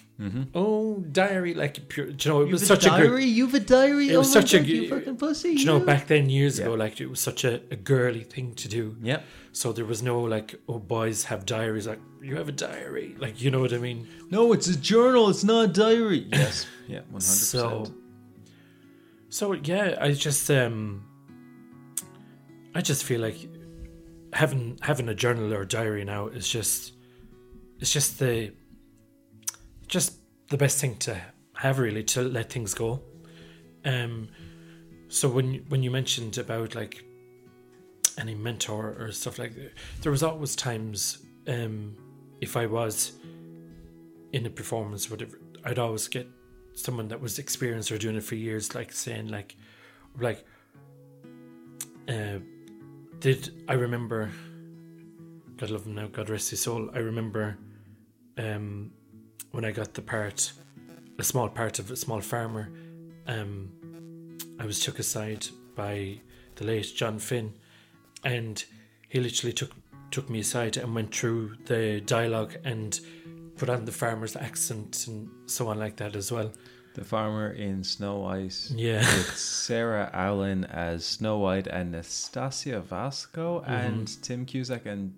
oh 0.54 1.00
diary 1.10 1.52
like 1.52 1.88
pure 1.88 2.06
do 2.12 2.28
you 2.28 2.34
know 2.34 2.40
it 2.42 2.50
was 2.52 2.64
such 2.64 2.86
a 2.86 2.90
good 2.90 3.22
You've 3.24 3.54
a 3.54 3.60
diary. 3.60 4.08
it 4.10 4.16
was 4.16 4.28
oh 4.34 4.38
my 4.38 4.40
such 4.40 4.54
a 4.54 4.62
you 4.64 4.88
fucking 4.88 5.16
pussy. 5.16 5.54
do 5.54 5.60
you 5.60 5.66
know 5.66 5.80
back 5.80 6.06
then 6.06 6.30
years 6.30 6.58
ago 6.60 6.74
like 6.74 7.00
it 7.00 7.06
was 7.08 7.18
such 7.18 7.42
a, 7.44 7.54
a 7.72 7.76
girly 7.76 8.22
thing 8.22 8.54
to 8.54 8.68
do 8.68 8.96
Yeah. 9.02 9.20
so 9.50 9.72
there 9.72 9.84
was 9.84 10.00
no 10.02 10.20
like 10.22 10.54
oh 10.68 10.78
boys 10.78 11.24
have 11.24 11.44
diaries 11.44 11.86
like 11.88 11.98
you 12.22 12.36
have 12.36 12.48
a 12.48 12.52
diary 12.52 13.16
like 13.18 13.42
you 13.42 13.50
know 13.50 13.60
what 13.60 13.72
i 13.72 13.78
mean 13.78 14.06
No, 14.30 14.52
it's 14.52 14.68
a 14.68 14.78
journal. 14.78 15.28
It's 15.28 15.44
not 15.44 15.64
a 15.64 15.68
diary. 15.68 16.26
Yes. 16.32 16.66
Yeah. 16.88 17.00
One 17.10 17.20
hundred 17.20 17.22
So, 17.22 17.80
percent. 17.80 17.96
so 19.28 19.52
yeah, 19.54 19.96
I 20.00 20.12
just 20.12 20.50
um, 20.50 21.04
I 22.74 22.80
just 22.80 23.04
feel 23.04 23.20
like 23.20 23.36
having 24.32 24.78
having 24.80 25.08
a 25.08 25.14
journal 25.14 25.52
or 25.52 25.64
diary 25.64 26.04
now 26.04 26.28
is 26.28 26.48
just 26.48 26.92
it's 27.82 27.92
just 27.92 28.20
the 28.20 28.52
just 29.88 30.14
the 30.48 30.56
best 30.56 30.80
thing 30.80 30.94
to 30.98 31.20
have 31.54 31.80
really 31.80 32.04
to 32.04 32.22
let 32.22 32.48
things 32.48 32.74
go. 32.74 33.02
Um, 33.84 34.28
so 35.08 35.28
when 35.28 35.64
when 35.68 35.82
you 35.82 35.90
mentioned 35.90 36.38
about 36.38 36.76
like 36.76 37.04
any 38.18 38.36
mentor 38.36 38.96
or 39.00 39.10
stuff 39.10 39.36
like 39.38 39.56
that, 39.56 39.72
there 40.00 40.12
was 40.12 40.22
always 40.22 40.54
times 40.54 41.26
um, 41.48 41.96
if 42.40 42.56
I 42.56 42.66
was 42.66 43.12
in 44.32 44.46
a 44.46 44.50
performance, 44.50 45.10
whatever, 45.10 45.40
I'd 45.64 45.80
always 45.80 46.06
get 46.06 46.28
someone 46.74 47.08
that 47.08 47.20
was 47.20 47.40
experienced 47.40 47.90
or 47.90 47.98
doing 47.98 48.14
it 48.14 48.22
for 48.22 48.36
years, 48.36 48.76
like 48.76 48.92
saying 48.92 49.28
like, 49.28 49.56
like, 50.20 50.44
uh, 52.08 52.38
did 53.18 53.52
I 53.68 53.74
remember? 53.74 54.30
God 55.56 55.70
love 55.70 55.84
him 55.84 55.96
now. 55.96 56.06
God 56.06 56.30
rest 56.30 56.50
his 56.50 56.60
soul. 56.60 56.88
I 56.94 56.98
remember, 56.98 57.58
um, 58.38 58.92
when 59.50 59.64
I 59.64 59.72
got 59.72 59.94
the 59.94 60.02
part, 60.02 60.52
a 61.18 61.24
small 61.24 61.48
part 61.48 61.78
of 61.78 61.90
a 61.90 61.96
small 61.96 62.20
farmer, 62.20 62.70
um, 63.26 63.70
I 64.58 64.66
was 64.66 64.80
took 64.80 64.98
aside 64.98 65.46
by 65.74 66.20
the 66.56 66.64
late 66.64 66.92
John 66.94 67.18
Finn, 67.18 67.52
and 68.24 68.62
he 69.08 69.20
literally 69.20 69.52
took 69.52 69.72
took 70.10 70.28
me 70.28 70.40
aside 70.40 70.76
and 70.76 70.94
went 70.94 71.14
through 71.14 71.56
the 71.64 72.00
dialogue 72.04 72.54
and 72.64 73.00
put 73.56 73.70
on 73.70 73.86
the 73.86 73.92
farmer's 73.92 74.36
accent 74.36 75.06
and 75.06 75.26
so 75.46 75.68
on 75.68 75.78
like 75.78 75.96
that 75.96 76.14
as 76.16 76.30
well. 76.30 76.52
The 76.94 77.04
farmer 77.04 77.50
in 77.52 77.82
Snow 77.82 78.18
White. 78.18 78.70
Yeah. 78.74 78.98
With 78.98 79.34
Sarah 79.38 80.10
Allen 80.12 80.64
as 80.66 81.06
Snow 81.06 81.38
White 81.38 81.66
and 81.66 81.92
Nastasia 81.92 82.82
Vasco 82.82 83.60
Mm-hmm. 83.60 83.72
and 83.72 84.22
Tim 84.22 84.44
Cusack 84.44 84.84
and 84.84 85.14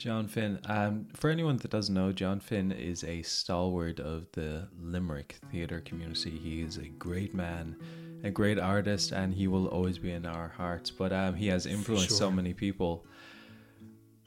John 0.00 0.28
Finn. 0.28 0.58
Um, 0.64 1.08
for 1.12 1.28
anyone 1.28 1.58
that 1.58 1.70
doesn't 1.70 1.94
know, 1.94 2.10
John 2.10 2.40
Finn 2.40 2.72
is 2.72 3.04
a 3.04 3.20
stalwart 3.20 4.00
of 4.00 4.32
the 4.32 4.66
Limerick 4.80 5.36
theatre 5.52 5.80
community. 5.80 6.30
He 6.30 6.62
is 6.62 6.78
a 6.78 6.88
great 6.88 7.34
man, 7.34 7.76
a 8.24 8.30
great 8.30 8.58
artist, 8.58 9.12
and 9.12 9.34
he 9.34 9.46
will 9.46 9.66
always 9.66 9.98
be 9.98 10.12
in 10.12 10.24
our 10.24 10.48
hearts. 10.48 10.90
But 10.90 11.12
um, 11.12 11.34
he 11.34 11.48
has 11.48 11.66
influenced 11.66 12.16
so 12.16 12.30
many 12.30 12.54
people. 12.54 13.04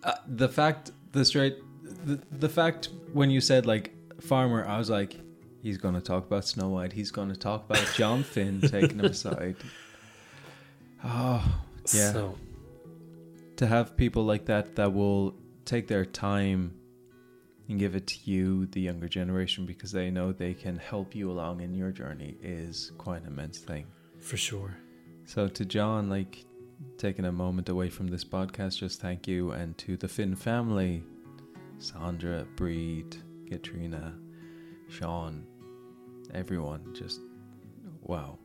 Uh, 0.04 0.14
the 0.28 0.48
fact, 0.48 0.92
the 1.12 1.26
straight, 1.26 1.58
the, 2.06 2.22
the 2.32 2.50
fact 2.50 2.90
when 3.12 3.32
you 3.32 3.42
said 3.42 3.66
like 3.66 3.96
farmer, 4.22 4.68
I 4.68 4.78
was 4.78 4.92
like, 4.92 5.20
he's 5.64 5.80
going 5.80 5.96
to 5.96 6.02
talk 6.02 6.28
about 6.28 6.46
Snow 6.46 6.70
White. 6.70 6.94
He's 6.94 7.10
going 7.10 7.30
to 7.30 7.36
talk 7.36 7.68
about 7.68 7.84
John 7.96 8.22
Finn 8.22 8.62
taking 8.70 9.00
him 9.00 9.06
aside. 9.06 9.56
Oh, 11.04 11.44
yeah 11.92 12.12
So, 12.12 12.38
to 13.56 13.66
have 13.66 13.98
people 13.98 14.24
like 14.24 14.46
that 14.46 14.76
that 14.76 14.94
will 14.94 15.34
take 15.66 15.88
their 15.88 16.06
time 16.06 16.74
and 17.70 17.80
give 17.80 17.96
it 17.96 18.08
to 18.08 18.18
you, 18.26 18.66
the 18.68 18.82
younger 18.82 19.08
generation, 19.08 19.66
because 19.66 19.92
they 19.92 20.12
know 20.12 20.32
they 20.32 20.54
can 20.54 20.78
help 20.78 21.16
you 21.16 21.32
along 21.32 21.62
in 21.62 21.74
your 21.74 21.92
journey 21.92 22.36
is 22.42 22.92
quite 22.98 23.22
an 23.22 23.28
immense 23.28 23.60
thing. 23.60 23.86
for 24.20 24.38
sure. 24.38 24.76
So 25.26 25.48
to 25.48 25.66
John, 25.66 26.10
like 26.10 26.46
taking 26.98 27.26
a 27.26 27.32
moment 27.32 27.70
away 27.70 27.90
from 27.90 28.08
this 28.08 28.24
podcast, 28.24 28.78
just 28.78 29.00
thank 29.00 29.28
you, 29.28 29.52
and 29.52 29.78
to 29.80 29.96
the 29.96 30.08
Finn 30.08 30.36
family, 30.36 31.04
Sandra, 31.80 32.46
Breed, 32.56 33.16
Katrina, 33.50 34.14
Sean, 34.90 35.46
everyone, 36.34 36.94
just 36.94 37.22
wow. 38.02 38.38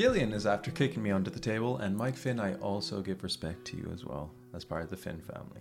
Killian 0.00 0.32
is 0.32 0.46
after 0.46 0.70
kicking 0.70 1.02
me 1.02 1.10
under 1.10 1.28
the 1.28 1.38
table, 1.38 1.76
and 1.76 1.94
Mike 1.94 2.16
Finn, 2.16 2.40
I 2.40 2.54
also 2.54 3.02
give 3.02 3.22
respect 3.22 3.66
to 3.66 3.76
you 3.76 3.90
as 3.92 4.02
well 4.02 4.32
as 4.54 4.64
part 4.64 4.82
of 4.82 4.88
the 4.88 4.96
Finn 4.96 5.20
family. 5.20 5.60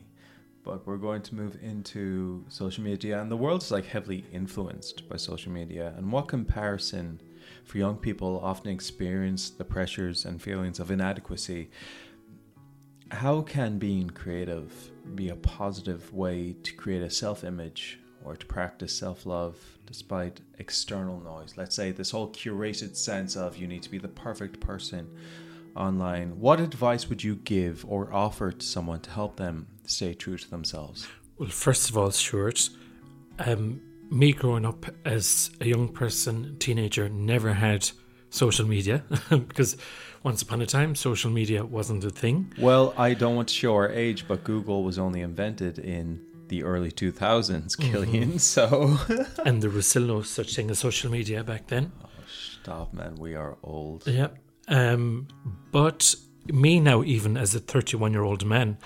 But 0.64 0.88
we're 0.88 0.96
going 0.96 1.22
to 1.24 1.36
move 1.36 1.58
into 1.62 2.46
social 2.48 2.82
media, 2.82 3.22
and 3.22 3.30
the 3.30 3.36
world's 3.36 3.70
like 3.70 3.86
heavily 3.86 4.24
influenced 4.32 5.10
by 5.10 5.18
social 5.18 5.52
media. 5.52 5.94
And 5.98 6.10
what 6.10 6.30
comparison 6.30 7.20
for 7.66 7.80
young 7.80 7.98
people 7.98 8.40
often 8.42 8.72
experience 8.72 9.50
the 9.50 9.66
pressures 9.66 10.24
and 10.24 10.42
feelings 10.42 10.80
of 10.80 10.90
inadequacy? 10.90 11.70
How 13.12 13.42
can 13.42 13.78
being 13.78 14.10
creative 14.10 14.72
be 15.16 15.28
a 15.28 15.36
positive 15.36 16.14
way 16.14 16.56
to 16.64 16.74
create 16.76 17.02
a 17.02 17.10
self 17.10 17.44
image 17.44 17.99
or 18.24 18.36
to 18.36 18.46
practice 18.46 18.96
self 18.96 19.26
love 19.26 19.58
despite 19.86 20.42
external 20.58 21.20
noise? 21.20 21.54
Let's 21.58 21.76
say 21.76 21.92
this 21.92 22.12
whole 22.12 22.32
curated 22.32 22.96
sense 22.96 23.36
of 23.36 23.58
you 23.58 23.68
need 23.68 23.84
to 23.84 23.92
be 23.92 23.98
the 23.98 24.08
perfect 24.08 24.60
person 24.60 25.10
online. 25.76 26.40
What 26.40 26.60
advice 26.60 27.10
would 27.10 27.24
you 27.24 27.36
give 27.36 27.86
or 27.88 28.14
offer 28.14 28.52
to 28.52 28.66
someone 28.66 29.00
to 29.02 29.10
help 29.10 29.38
them 29.38 29.68
stay 29.86 30.14
true 30.14 30.38
to 30.38 30.50
themselves? 30.50 31.08
Well, 31.38 31.50
first 31.50 31.90
of 31.90 31.98
all, 31.98 32.12
Stuart, 32.12 32.70
um, 33.40 33.82
me 34.12 34.34
growing 34.34 34.66
up 34.66 34.86
as 35.06 35.52
a 35.62 35.66
young 35.66 35.90
person, 35.90 36.58
teenager, 36.60 37.08
never 37.10 37.54
had 37.54 37.90
social 38.30 38.68
media 38.68 39.04
because 39.30 39.78
once 40.24 40.42
upon 40.42 40.62
a 40.62 40.66
time, 40.66 40.96
social 40.96 41.32
media 41.32 41.66
wasn't 41.66 42.04
a 42.04 42.10
thing. 42.10 42.54
Well, 42.58 42.94
I 42.98 43.14
don't 43.14 43.36
want 43.36 43.48
to 43.48 43.54
show 43.54 43.74
our 43.76 43.90
age, 43.90 44.28
but 44.28 44.44
Google 44.44 44.84
was 44.84 45.00
only 45.00 45.22
invented 45.22 45.80
in 45.80 46.22
the 46.50 46.64
early 46.64 46.92
2000s, 46.92 47.78
Killian. 47.80 48.40
So. 48.40 48.98
and 49.46 49.62
there 49.62 49.70
was 49.70 49.88
still 49.88 50.04
no 50.04 50.22
such 50.22 50.56
thing 50.56 50.70
as 50.70 50.80
social 50.80 51.10
media 51.10 51.44
back 51.44 51.68
then. 51.68 51.92
Oh, 52.04 52.10
Stop, 52.28 52.94
man. 52.94 53.16
We 53.16 53.36
are 53.36 53.58
old. 53.64 54.06
Yeah. 54.06 54.30
Um, 54.68 55.28
but 55.72 56.16
me 56.48 56.80
now, 56.80 57.04
even 57.04 57.38
as 57.38 57.56
a 57.56 57.60
31 57.60 58.14
year 58.14 58.24
old 58.24 58.46
man, 58.46 58.78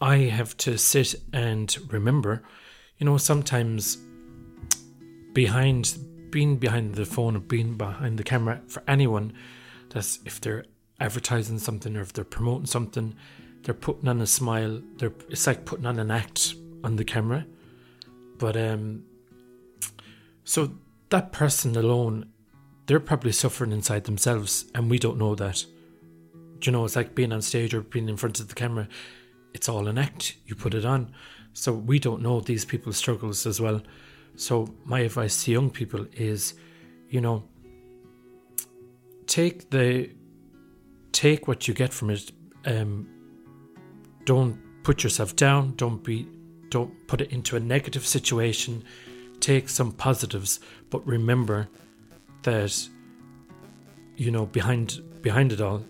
I 0.00 0.16
have 0.16 0.56
to 0.58 0.78
sit 0.78 1.14
and 1.32 1.76
remember, 1.92 2.42
you 2.98 3.06
know, 3.06 3.18
sometimes 3.18 3.98
behind 5.32 5.98
being 6.30 6.56
behind 6.56 6.94
the 6.94 7.06
phone 7.06 7.36
or 7.36 7.40
being 7.40 7.76
behind 7.76 8.18
the 8.18 8.24
camera 8.24 8.60
for 8.68 8.82
anyone, 8.86 9.32
that's 9.90 10.20
if 10.24 10.40
they're 10.40 10.64
advertising 11.00 11.58
something 11.58 11.96
or 11.96 12.02
if 12.02 12.12
they're 12.12 12.24
promoting 12.24 12.66
something, 12.66 13.14
they're 13.62 13.74
putting 13.74 14.08
on 14.08 14.20
a 14.20 14.26
smile. 14.26 14.80
They're 14.98 15.12
it's 15.28 15.46
like 15.46 15.64
putting 15.64 15.86
on 15.86 15.98
an 15.98 16.10
act 16.10 16.54
on 16.84 16.96
the 16.96 17.04
camera. 17.04 17.46
But 18.38 18.56
um, 18.56 19.04
so 20.44 20.72
that 21.10 21.32
person 21.32 21.76
alone 21.76 22.26
they're 22.88 22.98
probably 22.98 23.32
suffering 23.32 23.70
inside 23.70 24.04
themselves 24.04 24.64
and 24.74 24.90
we 24.90 24.98
don't 24.98 25.18
know 25.18 25.34
that. 25.34 25.64
Do 26.58 26.70
you 26.70 26.72
know, 26.72 26.86
it's 26.86 26.96
like 26.96 27.14
being 27.14 27.32
on 27.32 27.42
stage 27.42 27.74
or 27.74 27.82
being 27.82 28.08
in 28.08 28.16
front 28.16 28.40
of 28.40 28.48
the 28.48 28.54
camera. 28.54 28.88
It's 29.52 29.68
all 29.68 29.86
an 29.88 29.98
act. 29.98 30.36
You 30.46 30.54
put 30.54 30.72
it 30.72 30.86
on. 30.86 31.12
So 31.52 31.74
we 31.74 31.98
don't 31.98 32.22
know 32.22 32.40
these 32.40 32.64
people's 32.64 32.96
struggles 32.96 33.46
as 33.46 33.60
well. 33.60 33.82
So 34.36 34.74
my 34.86 35.00
advice 35.00 35.44
to 35.44 35.52
young 35.52 35.68
people 35.70 36.06
is, 36.14 36.54
you 37.10 37.20
know, 37.20 37.44
take 39.26 39.68
the 39.68 40.10
take 41.12 41.46
what 41.46 41.68
you 41.68 41.74
get 41.74 41.92
from 41.92 42.08
it. 42.08 42.32
Um, 42.64 43.06
don't 44.24 44.58
put 44.82 45.04
yourself 45.04 45.36
down. 45.36 45.74
Don't 45.76 46.02
be 46.02 46.26
don't 46.70 47.06
put 47.06 47.20
it 47.20 47.32
into 47.32 47.56
a 47.56 47.60
negative 47.60 48.06
situation. 48.06 48.84
Take 49.40 49.68
some 49.68 49.92
positives, 49.92 50.60
but 50.90 51.06
remember 51.06 51.68
that 52.42 52.88
you 54.16 54.30
know 54.30 54.46
behind 54.46 55.00
behind 55.22 55.52
it 55.52 55.60
all 55.60 55.84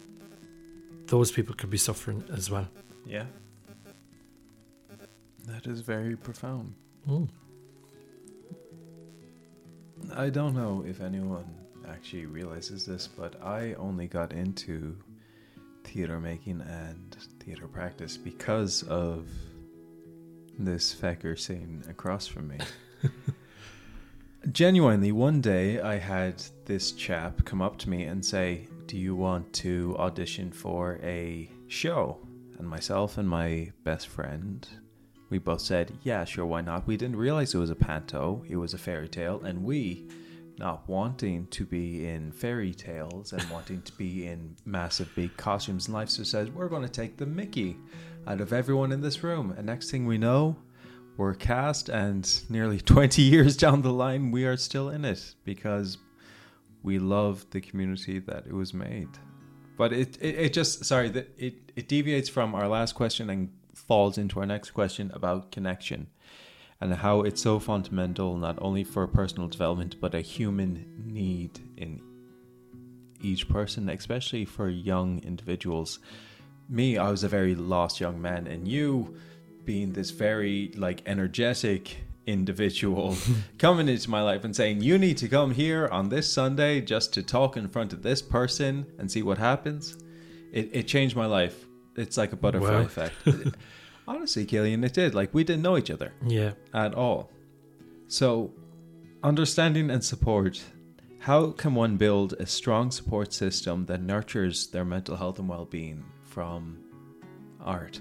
those 1.07 1.31
people 1.33 1.55
could 1.55 1.71
be 1.71 1.79
suffering 1.79 2.23
as 2.33 2.51
well 2.51 2.69
Yeah. 3.07 3.25
That 5.47 5.67
is 5.67 5.81
very 5.81 6.14
profound. 6.17 6.75
mm. 7.09 7.29
I 10.14 10.29
don't 10.31 10.55
know 10.55 10.85
if 10.87 11.01
anyone 11.01 11.47
actually 11.88 12.27
realizes 12.27 12.85
this, 12.87 13.09
but 13.09 13.43
I 13.43 13.75
only 13.75 14.07
got 14.07 14.33
into 14.33 14.97
theater 15.85 16.21
making 16.21 16.61
and 16.61 17.17
theater 17.41 17.67
practice 17.67 18.17
because 18.19 18.83
of 18.85 19.27
this 20.59 20.94
fecker 20.94 21.38
sitting 21.38 21.83
across 21.88 22.27
from 22.27 22.49
me. 22.49 22.59
Genuinely, 24.53 25.12
one 25.12 25.40
day 25.40 25.81
I 25.81 25.99
had 25.99 26.42
this 26.64 26.92
chap 26.92 27.44
come 27.44 27.61
up 27.61 27.77
to 27.79 27.90
me 27.90 28.05
and 28.05 28.25
say, 28.25 28.68
Do 28.87 28.97
you 28.97 29.14
want 29.14 29.53
to 29.55 29.97
audition 29.99 30.53
for 30.53 30.99
a 31.03 31.51
show? 31.68 32.18
And 32.59 32.68
myself 32.68 33.18
and 33.18 33.29
my 33.29 33.73
best 33.85 34.09
friend, 34.09 34.66
we 35.31 35.38
both 35.38 35.61
said, 35.61 35.92
Yeah, 36.03 36.25
sure, 36.25 36.47
why 36.47 36.61
not? 36.61 36.87
We 36.87 36.97
didn't 36.97 37.16
realize 37.16 37.55
it 37.55 37.59
was 37.59 37.71
a 37.71 37.77
panto, 37.77 38.44
it 38.49 38.57
was 38.57 38.75
a 38.75 38.79
fairy 38.79 39.09
tale, 39.09 39.40
and 39.44 39.64
we, 39.64 40.09
not 40.59 40.88
wanting 40.88 41.47
to 41.49 41.64
be 41.64 42.07
in 42.07 42.33
fairy 42.33 42.75
tales 42.75 43.33
and 43.33 43.42
wanting 43.51 43.83
to 43.83 43.92
be 43.92 44.27
in 44.27 44.57
massive 44.64 45.09
big 45.14 45.37
costumes 45.37 45.87
and 45.87 45.94
life, 45.94 46.09
so 46.09 46.23
says, 46.23 46.51
We're 46.51 46.68
going 46.68 46.83
to 46.83 46.88
take 46.88 47.16
the 47.16 47.27
Mickey 47.27 47.77
out 48.29 48.41
of 48.41 48.53
everyone 48.53 48.93
in 48.93 49.01
this 49.01 49.25
room. 49.25 49.55
And 49.57 49.67
next 49.67 49.91
thing 49.91 50.07
we 50.07 50.19
know, 50.19 50.57
we're 51.17 51.35
cast, 51.35 51.88
and 51.88 52.31
nearly 52.49 52.81
20 52.95 53.23
years 53.23 53.57
down 53.57 53.83
the 53.83 53.93
line, 53.93 54.31
we 54.31 54.45
are 54.45 54.57
still 54.57 54.91
in 54.91 55.05
it 55.05 55.35
because 55.45 55.99
we 56.83 56.99
love 56.99 57.47
the 57.51 57.61
community 57.61 58.19
that 58.21 58.47
it 58.47 58.53
was 58.53 58.73
made. 58.73 59.09
But 59.77 59.93
it, 59.93 60.17
it, 60.21 60.35
it 60.38 60.53
just, 60.53 60.85
sorry, 60.85 61.09
that 61.11 61.35
it, 61.38 61.73
it 61.75 61.88
deviates 61.88 62.29
from 62.29 62.55
our 62.55 62.69
last 62.69 62.95
question 62.95 63.31
and 63.31 63.51
falls 63.75 64.19
into 64.19 64.41
our 64.41 64.47
next 64.47 64.71
question 64.73 65.11
about 65.14 65.51
connection 65.51 66.09
and 66.81 66.95
how 66.95 67.23
it's 67.23 67.43
so 67.43 67.59
fundamental, 67.59 68.37
not 68.37 68.59
only 68.61 68.85
for 68.85 69.07
personal 69.07 69.49
development, 69.49 69.97
but 70.01 70.14
a 70.14 70.21
human 70.21 71.03
need 71.07 71.59
in 71.77 72.01
each 73.21 73.49
person, 73.49 73.88
especially 73.88 74.45
for 74.45 74.69
young 74.69 75.21
individuals. 75.25 75.99
Me, 76.68 76.98
I 76.98 77.11
was 77.11 77.24
a 77.24 77.28
very 77.28 77.54
lost 77.54 78.00
young 78.00 78.20
man, 78.20 78.46
and 78.46 78.68
you, 78.68 79.16
being 79.64 79.92
this 79.92 80.11
very 80.11 80.72
like 80.76 81.02
energetic 81.07 81.96
individual 82.26 83.16
coming 83.59 83.88
into 83.88 84.11
my 84.11 84.20
life 84.22 84.44
and 84.44 84.54
saying 84.54 84.83
you 84.83 84.98
need 84.98 85.16
to 85.16 85.26
come 85.28 85.50
here 85.50 85.88
on 85.88 86.11
this 86.11 86.31
sunday 86.31 86.78
just 86.78 87.14
to 87.14 87.22
talk 87.22 87.57
in 87.57 87.66
front 87.66 87.90
of 87.94 88.02
this 88.02 88.20
person 88.20 88.85
and 88.98 89.11
see 89.11 89.22
what 89.22 89.38
happens 89.38 89.96
it, 90.52 90.68
it 90.72 90.83
changed 90.88 91.16
my 91.16 91.26
life. 91.26 91.66
It's 91.96 92.16
like 92.16 92.33
a 92.33 92.37
butterfly 92.37 92.70
Wow. 92.70 92.81
effect. 92.83 93.14
Honestly 94.09 94.44
killian 94.46 94.83
it 94.85 94.92
did. 94.94 95.14
Like 95.14 95.33
we 95.35 95.44
didn't 95.44 95.62
know 95.62 95.76
each 95.76 95.90
other 95.90 96.12
yeah. 96.26 96.52
at 96.72 96.94
all. 96.94 97.31
So 98.09 98.52
understanding 99.22 99.90
and 99.90 100.02
support 100.02 100.62
how 101.20 101.50
can 101.50 101.74
one 101.74 101.96
build 101.96 102.35
a 102.35 102.46
strong 102.46 102.90
support 102.90 103.33
system 103.33 103.87
that 103.87 104.00
nurtures 104.00 104.68
their 104.68 104.85
mental 104.85 105.16
health 105.16 105.38
and 105.38 105.48
well-being 105.48 106.04
from 106.29 106.79
art 107.61 108.01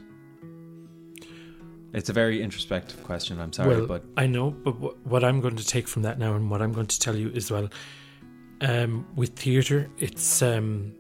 it's 1.93 2.09
a 2.09 2.13
very 2.13 2.41
introspective 2.41 3.03
question 3.03 3.39
i'm 3.39 3.53
sorry 3.53 3.77
well 3.77 3.87
but 3.87 4.03
i 4.17 4.27
know 4.27 4.51
but 4.51 4.73
wh- 4.73 5.07
what 5.07 5.23
i'm 5.23 5.41
going 5.41 5.55
to 5.55 5.65
take 5.65 5.87
from 5.87 6.03
that 6.03 6.19
now 6.19 6.35
and 6.35 6.49
what 6.51 6.61
i'm 6.61 6.73
going 6.73 6.87
to 6.87 6.99
tell 6.99 7.15
you 7.15 7.31
as 7.35 7.49
well 7.51 7.69
um, 8.61 9.05
with 9.15 9.35
theatre 9.35 9.89
it's 9.99 10.41
um, 10.41 10.93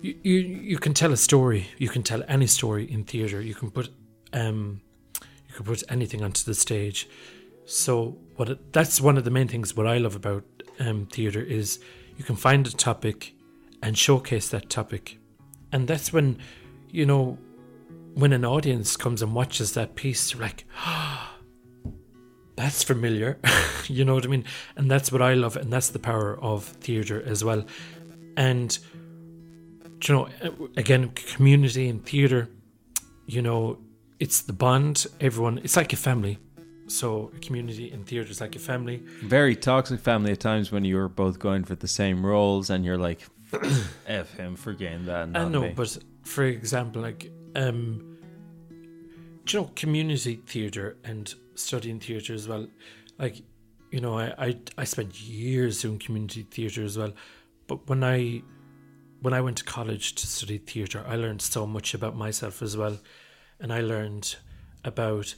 you, 0.00 0.16
you 0.22 0.38
you 0.72 0.78
can 0.78 0.94
tell 0.94 1.12
a 1.12 1.16
story. 1.16 1.68
You 1.78 1.88
can 1.88 2.02
tell 2.02 2.22
any 2.28 2.46
story 2.46 2.90
in 2.90 3.04
theater. 3.04 3.40
You 3.40 3.54
can 3.54 3.70
put 3.70 3.90
um, 4.32 4.80
you 5.20 5.54
can 5.54 5.64
put 5.64 5.82
anything 5.88 6.22
onto 6.22 6.44
the 6.44 6.54
stage. 6.54 7.08
So 7.66 8.16
what 8.36 8.48
it, 8.48 8.72
that's 8.72 9.00
one 9.00 9.18
of 9.18 9.24
the 9.24 9.30
main 9.30 9.48
things. 9.48 9.76
What 9.76 9.86
I 9.86 9.98
love 9.98 10.16
about 10.16 10.44
um, 10.78 11.06
theater 11.06 11.42
is 11.42 11.80
you 12.16 12.24
can 12.24 12.36
find 12.36 12.66
a 12.66 12.70
topic 12.70 13.34
and 13.82 13.96
showcase 13.96 14.48
that 14.50 14.68
topic, 14.70 15.18
and 15.72 15.86
that's 15.88 16.12
when 16.12 16.38
you 16.90 17.06
know 17.06 17.38
when 18.14 18.32
an 18.32 18.44
audience 18.44 18.96
comes 18.96 19.22
and 19.22 19.34
watches 19.34 19.72
that 19.74 19.94
piece, 19.94 20.32
they're 20.32 20.42
like, 20.42 20.64
that's 22.56 22.82
familiar. 22.82 23.38
you 23.86 24.04
know 24.04 24.14
what 24.14 24.24
I 24.24 24.28
mean? 24.28 24.44
And 24.76 24.90
that's 24.90 25.12
what 25.12 25.22
I 25.22 25.34
love, 25.34 25.56
and 25.56 25.72
that's 25.72 25.90
the 25.90 25.98
power 25.98 26.38
of 26.40 26.64
theatre 26.64 27.22
as 27.22 27.44
well. 27.44 27.64
And, 28.36 28.76
you 30.06 30.14
know, 30.14 30.28
again, 30.76 31.10
community 31.10 31.88
and 31.88 32.04
theatre, 32.04 32.48
you 33.26 33.42
know, 33.42 33.78
it's 34.18 34.42
the 34.42 34.52
bond. 34.52 35.06
Everyone, 35.20 35.58
it's 35.58 35.76
like 35.76 35.92
a 35.92 35.96
family. 35.96 36.38
So, 36.86 37.30
a 37.36 37.38
community 37.38 37.92
in 37.92 38.02
theatre 38.02 38.30
is 38.30 38.40
like 38.40 38.56
a 38.56 38.58
family. 38.58 38.96
Very 39.22 39.54
toxic 39.54 40.00
family 40.00 40.32
at 40.32 40.40
times 40.40 40.72
when 40.72 40.84
you're 40.84 41.08
both 41.08 41.38
going 41.38 41.62
for 41.62 41.76
the 41.76 41.86
same 41.86 42.26
roles 42.26 42.68
and 42.68 42.84
you're 42.84 42.98
like, 42.98 43.20
F 44.06 44.36
him 44.36 44.56
for 44.56 44.72
getting 44.72 45.06
that. 45.06 45.30
I 45.34 45.48
know, 45.48 45.72
but 45.74 45.96
for 46.24 46.44
example, 46.44 47.02
like, 47.02 47.30
um, 47.56 48.18
do 49.44 49.56
you 49.56 49.62
know, 49.62 49.70
community 49.74 50.40
theatre 50.46 50.96
and 51.04 51.34
studying 51.54 52.00
theatre 52.00 52.34
as 52.34 52.48
well. 52.48 52.66
Like, 53.18 53.42
you 53.90 54.00
know, 54.00 54.18
I, 54.18 54.34
I 54.38 54.56
I 54.78 54.84
spent 54.84 55.20
years 55.20 55.82
doing 55.82 55.98
community 55.98 56.46
theatre 56.50 56.84
as 56.84 56.96
well. 56.96 57.12
But 57.66 57.88
when 57.88 58.02
I 58.02 58.42
when 59.20 59.34
I 59.34 59.40
went 59.40 59.58
to 59.58 59.64
college 59.64 60.14
to 60.14 60.26
study 60.26 60.58
theatre, 60.58 61.04
I 61.06 61.16
learned 61.16 61.42
so 61.42 61.66
much 61.66 61.94
about 61.94 62.16
myself 62.16 62.62
as 62.62 62.76
well. 62.76 62.98
And 63.60 63.72
I 63.72 63.80
learned 63.82 64.36
about 64.84 65.34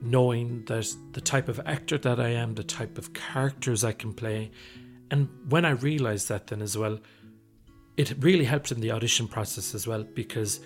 knowing 0.00 0.64
that 0.66 0.94
the 1.12 1.20
type 1.20 1.48
of 1.48 1.60
actor 1.66 1.98
that 1.98 2.20
I 2.20 2.28
am, 2.28 2.54
the 2.54 2.62
type 2.62 2.98
of 2.98 3.12
characters 3.14 3.82
I 3.82 3.92
can 3.92 4.12
play. 4.12 4.52
And 5.14 5.28
when 5.48 5.64
I 5.64 5.70
realized 5.70 6.28
that 6.30 6.48
then 6.48 6.60
as 6.60 6.76
well, 6.76 6.98
it 7.96 8.16
really 8.18 8.44
helped 8.44 8.72
in 8.72 8.80
the 8.80 8.90
audition 8.90 9.28
process 9.28 9.72
as 9.72 9.86
well 9.86 10.02
because 10.02 10.58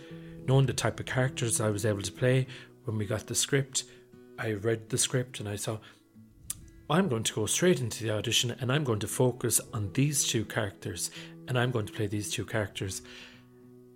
knowing 0.47 0.65
the 0.65 0.73
type 0.73 0.99
of 0.99 1.05
characters 1.05 1.61
I 1.61 1.69
was 1.69 1.85
able 1.85 2.01
to 2.01 2.11
play 2.11 2.47
when 2.85 2.97
we 2.97 3.05
got 3.05 3.27
the 3.27 3.35
script, 3.35 3.85
I 4.39 4.53
read 4.53 4.89
the 4.89 4.97
script 4.97 5.39
and 5.39 5.51
I 5.51 5.57
saw 5.57 5.77
I'm 6.89 7.11
going 7.11 7.25
to 7.25 7.35
go 7.35 7.45
straight 7.45 7.81
into 7.81 8.03
the 8.03 8.13
audition 8.13 8.57
and 8.59 8.73
I'm 8.73 8.85
going 8.85 9.01
to 9.01 9.07
focus 9.07 9.61
on 9.75 9.93
these 9.93 10.27
two 10.27 10.47
characters 10.47 11.11
and 11.47 11.59
I'm 11.59 11.71
going 11.71 11.85
to 11.85 11.93
play 11.93 12.07
these 12.07 12.31
two 12.31 12.47
characters. 12.47 13.03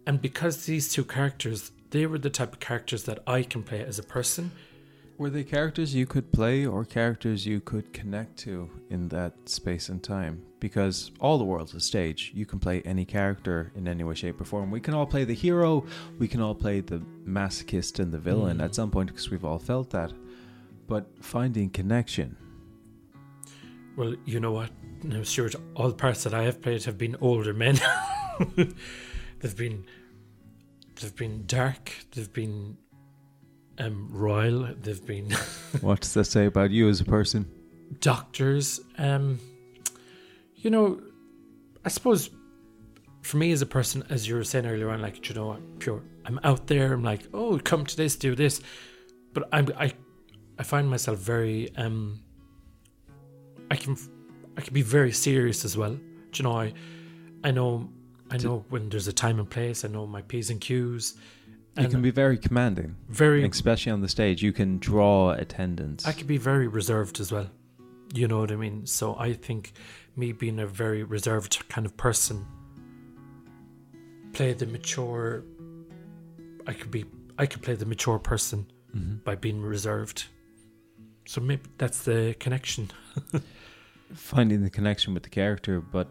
And 0.06 0.20
because 0.20 0.66
these 0.66 0.92
two 0.92 1.06
characters, 1.06 1.72
they 1.92 2.04
were 2.04 2.18
the 2.18 2.28
type 2.28 2.52
of 2.52 2.60
characters 2.60 3.04
that 3.04 3.20
I 3.26 3.42
can 3.42 3.62
play 3.62 3.82
as 3.82 3.98
a 3.98 4.02
person 4.02 4.50
were 5.22 5.30
they 5.30 5.44
characters 5.44 5.94
you 5.94 6.04
could 6.04 6.32
play 6.32 6.66
or 6.66 6.84
characters 6.84 7.46
you 7.46 7.60
could 7.60 7.92
connect 7.92 8.36
to 8.36 8.68
in 8.90 9.08
that 9.08 9.32
space 9.48 9.88
and 9.88 10.02
time? 10.02 10.42
Because 10.58 11.12
all 11.20 11.38
the 11.38 11.44
world's 11.44 11.74
a 11.74 11.80
stage. 11.80 12.32
You 12.34 12.44
can 12.44 12.58
play 12.58 12.82
any 12.82 13.04
character 13.04 13.70
in 13.76 13.86
any 13.86 14.02
way, 14.02 14.14
shape, 14.14 14.40
or 14.40 14.44
form. 14.44 14.72
We 14.72 14.80
can 14.80 14.94
all 14.94 15.06
play 15.06 15.22
the 15.22 15.34
hero, 15.34 15.86
we 16.18 16.26
can 16.26 16.40
all 16.40 16.56
play 16.56 16.80
the 16.80 16.98
masochist 17.24 18.00
and 18.00 18.10
the 18.10 18.18
villain 18.18 18.58
mm. 18.58 18.64
at 18.64 18.74
some 18.74 18.90
point 18.90 19.10
because 19.10 19.30
we've 19.30 19.44
all 19.44 19.60
felt 19.60 19.90
that. 19.90 20.12
But 20.88 21.06
finding 21.20 21.70
connection. 21.70 22.36
Well, 23.96 24.16
you 24.24 24.40
know 24.40 24.52
what? 24.52 24.70
No, 25.04 25.22
Stuart, 25.22 25.54
all 25.76 25.88
the 25.88 25.94
parts 25.94 26.24
that 26.24 26.34
I 26.34 26.42
have 26.42 26.60
played 26.60 26.82
have 26.84 26.98
been 26.98 27.16
older 27.20 27.54
men. 27.54 27.78
they've 28.56 29.56
been 29.56 29.86
they've 31.00 31.14
been 31.14 31.44
dark, 31.46 31.92
they've 32.12 32.32
been 32.32 32.76
um, 33.78 34.08
royal. 34.10 34.68
They've 34.80 35.04
been. 35.04 35.30
what 35.80 36.00
does 36.00 36.14
that 36.14 36.24
say 36.24 36.46
about 36.46 36.70
you 36.70 36.88
as 36.88 37.00
a 37.00 37.04
person? 37.04 37.50
Doctors. 38.00 38.80
Um, 38.98 39.38
you 40.56 40.70
know, 40.70 41.00
I 41.84 41.88
suppose 41.88 42.30
for 43.22 43.36
me 43.36 43.52
as 43.52 43.62
a 43.62 43.66
person, 43.66 44.04
as 44.10 44.28
you 44.28 44.34
were 44.34 44.44
saying 44.44 44.66
earlier 44.66 44.90
on, 44.90 45.00
like 45.00 45.28
you 45.28 45.34
know, 45.34 45.52
I'm 45.52 45.76
pure. 45.78 46.02
I'm 46.24 46.38
out 46.44 46.66
there. 46.66 46.92
I'm 46.92 47.02
like, 47.02 47.26
oh, 47.32 47.58
come 47.58 47.84
to 47.86 47.96
this, 47.96 48.16
do 48.16 48.34
this, 48.34 48.60
but 49.32 49.48
I'm 49.52 49.68
I, 49.78 49.92
I 50.58 50.62
find 50.62 50.88
myself 50.88 51.18
very 51.18 51.74
um. 51.76 52.20
I 53.70 53.76
can, 53.76 53.96
I 54.58 54.60
can 54.60 54.74
be 54.74 54.82
very 54.82 55.12
serious 55.12 55.64
as 55.64 55.78
well. 55.78 55.92
Do 55.94 56.02
you 56.34 56.42
know, 56.42 56.52
I, 56.52 56.74
I 57.42 57.52
know, 57.52 57.88
I 58.30 58.36
know 58.36 58.66
when 58.68 58.90
there's 58.90 59.08
a 59.08 59.12
time 59.14 59.38
and 59.38 59.48
place. 59.48 59.82
I 59.82 59.88
know 59.88 60.06
my 60.06 60.20
p's 60.20 60.50
and 60.50 60.60
q's. 60.60 61.14
You 61.78 61.88
can 61.88 62.02
be 62.02 62.10
very 62.10 62.36
commanding, 62.36 62.96
very 63.08 63.44
especially 63.46 63.92
on 63.92 64.02
the 64.02 64.08
stage. 64.08 64.42
You 64.42 64.52
can 64.52 64.78
draw 64.78 65.30
attendance. 65.30 66.06
I 66.06 66.12
can 66.12 66.26
be 66.26 66.36
very 66.36 66.68
reserved 66.68 67.18
as 67.18 67.32
well. 67.32 67.48
You 68.12 68.28
know 68.28 68.40
what 68.40 68.52
I 68.52 68.56
mean? 68.56 68.86
So 68.86 69.16
I 69.18 69.32
think 69.32 69.72
me 70.14 70.32
being 70.32 70.58
a 70.58 70.66
very 70.66 71.02
reserved 71.02 71.66
kind 71.70 71.86
of 71.86 71.96
person, 71.96 72.44
play 74.34 74.52
the 74.52 74.66
mature. 74.66 75.44
I 76.66 76.74
could 76.74 76.90
be. 76.90 77.06
I 77.38 77.46
could 77.46 77.62
play 77.62 77.74
the 77.74 77.86
mature 77.86 78.18
person 78.18 78.70
mm-hmm. 78.94 79.16
by 79.24 79.34
being 79.34 79.62
reserved. 79.62 80.26
So 81.24 81.40
maybe 81.40 81.62
that's 81.78 82.04
the 82.04 82.36
connection. 82.38 82.90
Finding 84.14 84.62
the 84.62 84.70
connection 84.70 85.14
with 85.14 85.22
the 85.22 85.30
character, 85.30 85.80
but 85.80 86.08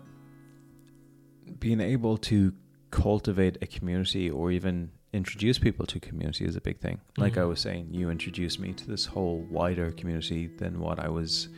being 1.60 1.80
able 1.80 2.18
to 2.18 2.54
cultivate 2.90 3.60
a 3.62 3.68
community 3.68 4.30
or 4.30 4.52
even 4.52 4.90
introduce 5.14 5.60
people 5.60 5.86
to 5.86 6.00
community 6.00 6.46
is 6.46 6.56
a 6.56 6.62
big 6.62 6.80
thing. 6.80 7.00
Like 7.18 7.34
mm-hmm. 7.34 7.42
I 7.42 7.46
was 7.46 7.60
saying, 7.60 7.90
you 7.92 8.10
introduced 8.10 8.60
me 8.60 8.74
to 8.74 8.88
this 8.88 9.06
whole 9.06 9.46
wider 9.50 9.92
community 9.92 10.48
than 10.48 10.80
what 10.80 11.00
I 11.00 11.10
was 11.10 11.50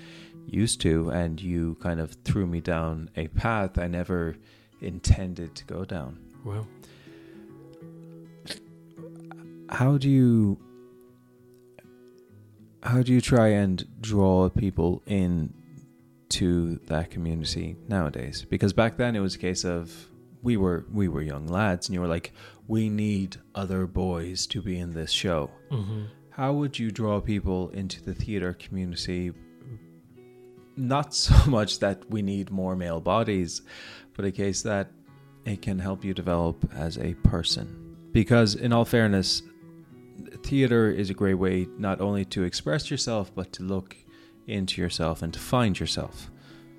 used 0.47 0.81
to, 0.81 1.09
and 1.09 1.41
you 1.41 1.77
kind 1.81 1.99
of 1.99 2.13
threw 2.23 2.47
me 2.47 2.61
down 2.61 3.09
a 3.15 3.27
path 3.29 3.77
I 3.77 3.87
never 3.87 4.35
intended 4.81 5.55
to 5.55 5.65
go 5.65 5.85
down. 5.85 6.19
Well, 6.43 6.67
how 9.69 9.97
do 9.97 10.09
you 10.09 10.59
how 12.83 13.01
do 13.01 13.13
you 13.13 13.21
try 13.21 13.47
and 13.47 13.85
draw 14.01 14.49
people 14.49 15.01
in 15.05 15.53
to 16.29 16.79
that 16.87 17.11
community 17.11 17.77
nowadays? 17.87 18.45
Because 18.49 18.73
back 18.73 18.97
then 18.97 19.15
it 19.15 19.21
was 19.21 19.35
a 19.35 19.37
case 19.37 19.63
of 19.63 20.09
we 20.41 20.57
were 20.57 20.85
we 20.91 21.07
were 21.07 21.21
young 21.21 21.47
lads, 21.47 21.87
and 21.87 21.93
you 21.93 22.01
were 22.01 22.07
like, 22.07 22.33
we 22.67 22.89
need 22.89 23.38
other 23.56 23.86
boys 23.88 24.47
to 24.47 24.62
be 24.62 24.80
in 24.80 24.93
this 24.93 25.12
show. 25.12 25.49
Mm-hmm. 25.71 26.04
How 26.30 26.54
would 26.54 26.80
you 26.80 26.91
draw 26.91 27.19
people 27.19 27.69
into 27.69 28.02
the 28.02 28.13
theater 28.13 28.54
community? 28.54 29.34
Not 30.76 31.13
so 31.26 31.49
much 31.49 31.80
that 31.80 32.10
we 32.10 32.21
need 32.21 32.52
more 32.52 32.76
male 32.76 33.02
bodies, 33.02 33.62
but 34.15 34.26
a 34.26 34.32
case 34.32 34.62
that 34.63 34.91
it 35.45 35.62
can 35.62 35.80
help 35.80 36.04
you 36.04 36.13
develop 36.13 36.69
as 36.73 36.97
a 36.97 37.13
person. 37.15 37.97
Because, 38.12 38.56
in 38.56 38.71
all 38.71 38.86
fairness, 38.86 39.41
theater 40.43 40.89
is 40.89 41.10
a 41.10 41.13
great 41.13 41.34
way 41.36 41.67
not 41.78 41.99
only 41.99 42.26
to 42.26 42.43
express 42.43 42.89
yourself, 42.89 43.34
but 43.34 43.52
to 43.54 43.63
look 43.63 43.95
into 44.47 44.82
yourself 44.82 45.21
and 45.21 45.34
to 45.34 45.39
find 45.39 45.80
yourself. 45.80 46.30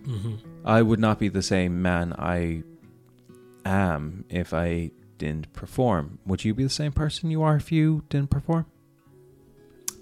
Mm-hmm. 0.02 0.36
I 0.64 0.82
would 0.82 1.00
not 1.00 1.18
be 1.18 1.28
the 1.28 1.42
same 1.42 1.82
man 1.82 2.14
I 2.18 2.62
am 3.64 4.24
if 4.28 4.52
I 4.52 4.90
didn't 5.18 5.52
perform. 5.52 6.18
Would 6.26 6.44
you 6.44 6.54
be 6.54 6.64
the 6.64 6.70
same 6.70 6.92
person 6.92 7.30
you 7.30 7.42
are 7.42 7.56
if 7.56 7.70
you 7.72 8.04
didn't 8.08 8.30
perform? 8.30 8.66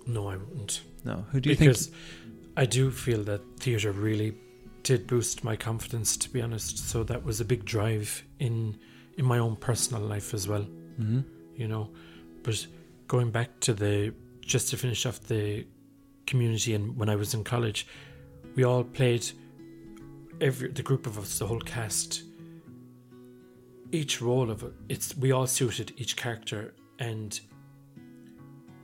No, 0.07 0.29
I 0.29 0.37
wouldn't. 0.37 0.83
No. 1.05 1.25
Who 1.33 1.41
do 1.41 1.51
you 1.51 1.57
because 1.57 1.87
think? 1.87 1.99
I 2.57 2.67
do 2.67 2.91
feel 2.91 3.23
that 3.25 3.41
theatre 3.59 3.93
really 3.93 4.35
did 4.83 5.07
boost 5.07 5.45
my 5.45 5.57
confidence, 5.57 6.17
to 6.17 6.31
be 6.31 6.43
honest. 6.43 6.79
So 6.79 7.05
that 7.05 7.25
was 7.25 7.41
a 7.41 7.45
big 7.45 7.65
drive 7.65 8.25
in 8.39 8.79
in 9.19 9.25
my 9.25 9.39
own 9.39 9.57
personal 9.57 10.03
life 10.03 10.35
as 10.35 10.49
well. 10.49 10.67
Mm-hmm. 11.01 11.21
You 11.55 11.69
know, 11.69 11.91
but 12.43 12.67
going 13.07 13.31
back 13.31 13.61
to 13.61 13.75
the 13.75 14.15
just 14.41 14.71
to 14.71 14.77
finish 14.77 15.07
off 15.07 15.21
the 15.21 15.67
community 16.27 16.75
and 16.75 16.97
when 16.97 17.09
I 17.09 17.17
was 17.17 17.35
in 17.35 17.45
college, 17.45 17.87
we 18.55 18.65
all 18.65 18.85
played 18.85 19.25
every 20.41 20.69
the 20.69 20.83
group 20.83 21.07
of 21.07 21.19
us, 21.19 21.39
the 21.39 21.47
whole 21.47 21.61
cast 21.61 22.23
each 23.93 24.23
role 24.23 24.51
of 24.51 24.63
it, 24.63 24.73
it's 24.89 25.17
we 25.17 25.33
all 25.33 25.47
suited 25.47 25.93
each 25.99 26.17
character, 26.17 26.75
and 26.99 27.39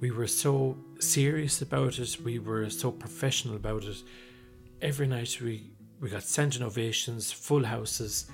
we 0.01 0.11
were 0.11 0.27
so 0.27 0.77
serious 1.01 1.63
about 1.63 1.99
it. 1.99 2.19
We 2.23 2.39
were 2.39 2.69
so 2.71 2.93
professional 2.93 3.57
about 3.57 3.85
it. 3.85 4.03
Every 4.83 5.09
night 5.09 5.41
we 5.41 5.71
we 6.01 6.11
got 6.11 6.23
standing 6.23 6.63
ovations, 6.63 7.33
full 7.33 7.65
houses, 7.65 8.31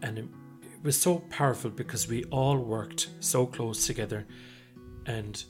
and 0.00 0.18
it, 0.18 0.24
it 0.62 0.82
was 0.82 0.98
so 0.98 1.18
powerful 1.28 1.70
because 1.70 2.08
we 2.08 2.24
all 2.24 2.56
worked 2.56 3.08
so 3.20 3.44
close 3.44 3.86
together, 3.86 4.24
and 5.06 5.44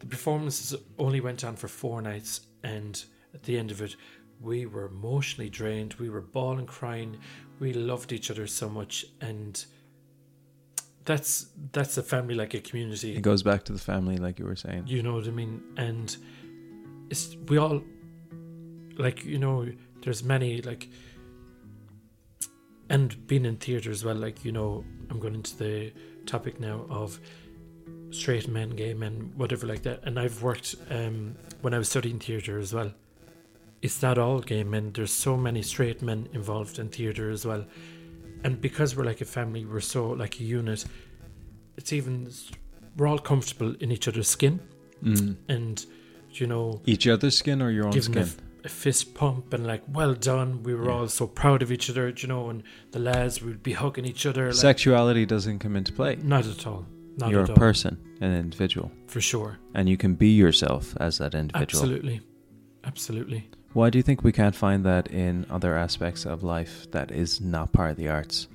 the 0.00 0.06
performances 0.06 0.78
only 0.98 1.20
went 1.20 1.44
on 1.44 1.56
for 1.56 1.68
four 1.68 2.02
nights, 2.02 2.40
and 2.64 3.04
at 3.32 3.44
the 3.44 3.56
end 3.56 3.70
of 3.70 3.80
it, 3.80 3.96
we 4.40 4.66
were 4.66 4.86
emotionally 4.86 5.48
drained. 5.48 5.94
We 5.94 6.10
were 6.10 6.20
bawling, 6.20 6.66
crying. 6.66 7.16
We 7.58 7.72
loved 7.72 8.12
each 8.12 8.30
other 8.30 8.46
so 8.46 8.68
much, 8.68 9.06
and 9.20 9.64
that's 11.06 11.46
that's 11.72 11.96
a 11.96 12.02
family 12.02 12.34
like 12.34 12.52
a 12.52 12.60
community. 12.60 13.16
It 13.16 13.22
goes 13.22 13.42
back 13.42 13.64
to 13.64 13.72
the 13.72 13.78
family, 13.78 14.18
like 14.18 14.38
you 14.38 14.44
were 14.44 14.56
saying. 14.56 14.84
You 14.86 15.02
know 15.02 15.14
what 15.14 15.26
I 15.26 15.30
mean? 15.30 15.62
And 15.76 16.14
it's 17.08 17.36
we 17.48 17.56
all 17.56 17.82
like 18.98 19.24
you 19.24 19.38
know. 19.38 19.68
There's 20.02 20.22
many 20.22 20.62
like, 20.62 20.88
and 22.90 23.26
being 23.26 23.44
in 23.44 23.56
theatre 23.56 23.90
as 23.90 24.04
well. 24.04 24.14
Like 24.14 24.44
you 24.44 24.52
know, 24.52 24.84
I'm 25.10 25.18
going 25.18 25.34
into 25.34 25.56
the 25.56 25.92
topic 26.26 26.60
now 26.60 26.84
of 26.90 27.18
straight 28.10 28.48
men, 28.48 28.70
gay 28.70 28.94
men, 28.94 29.32
whatever 29.36 29.66
like 29.66 29.82
that. 29.82 30.00
And 30.04 30.18
I've 30.18 30.42
worked 30.42 30.74
um, 30.90 31.36
when 31.60 31.72
I 31.72 31.78
was 31.78 31.88
studying 31.88 32.18
theatre 32.18 32.58
as 32.58 32.74
well. 32.74 32.92
It's 33.82 34.02
not 34.02 34.18
all 34.18 34.40
gay 34.40 34.64
men. 34.64 34.92
There's 34.92 35.12
so 35.12 35.36
many 35.36 35.62
straight 35.62 36.02
men 36.02 36.28
involved 36.32 36.78
in 36.78 36.88
theatre 36.88 37.30
as 37.30 37.46
well. 37.46 37.64
And 38.46 38.60
because 38.60 38.96
we're 38.96 39.04
like 39.12 39.20
a 39.20 39.24
family, 39.38 39.64
we're 39.64 39.80
so 39.96 40.10
like 40.22 40.34
a 40.40 40.44
unit. 40.44 40.84
It's 41.76 41.92
even 41.92 42.30
we're 42.96 43.08
all 43.08 43.18
comfortable 43.18 43.74
in 43.80 43.90
each 43.90 44.06
other's 44.08 44.28
skin, 44.28 44.60
Mm. 45.02 45.36
and 45.48 45.84
you 46.40 46.46
know, 46.46 46.80
Each 46.86 47.06
other's 47.08 47.36
skin 47.36 47.60
or 47.62 47.70
your 47.70 47.86
own 47.86 47.92
giving 47.92 48.16
a, 48.18 48.24
skin? 48.26 48.44
f- 48.62 48.64
a 48.66 48.68
fist 48.68 49.14
pump 49.14 49.52
and 49.54 49.66
like, 49.66 49.82
well 49.98 50.14
done. 50.14 50.62
We 50.62 50.74
were 50.74 50.86
Yeah. 50.86 50.92
all 50.96 51.08
so 51.08 51.26
proud 51.26 51.60
of 51.62 51.70
each 51.72 51.90
other, 51.90 52.04
you 52.22 52.28
know, 52.28 52.48
and 52.50 52.62
the 52.92 52.98
lads 52.98 53.42
would 53.42 53.62
be 53.62 53.72
hugging 53.72 54.04
each 54.12 54.24
other. 54.26 54.46
Like, 54.46 54.54
Sexuality 54.54 55.24
doesn't 55.26 55.58
come 55.58 55.74
into 55.76 55.92
play. 55.92 56.16
not 56.22 56.46
at 56.46 56.66
all. 56.66 56.86
Not 57.18 57.30
You're 57.30 57.44
a 57.44 57.48
all. 57.48 57.56
person, 57.56 57.98
an 58.20 58.32
individual, 58.44 58.90
for 59.06 59.20
sure. 59.22 59.58
and 59.74 59.88
you 59.88 59.96
can 59.96 60.14
be 60.14 60.28
yourself 60.44 60.94
as 61.00 61.18
that 61.18 61.34
individual. 61.34 61.62
Absolutely, 61.82 62.20
absolutely. 62.84 63.48
Why 63.76 63.90
do 63.90 63.98
you 63.98 64.02
think 64.02 64.24
we 64.24 64.32
can't 64.32 64.54
find 64.54 64.86
that 64.86 65.08
in 65.08 65.44
other 65.50 65.76
aspects 65.76 66.24
of 66.24 66.42
life 66.42 66.90
that 66.92 67.10
is 67.10 67.42
not 67.42 67.74
part 67.74 67.90
of 67.90 67.98
the 67.98 68.08
arts? 68.08 68.48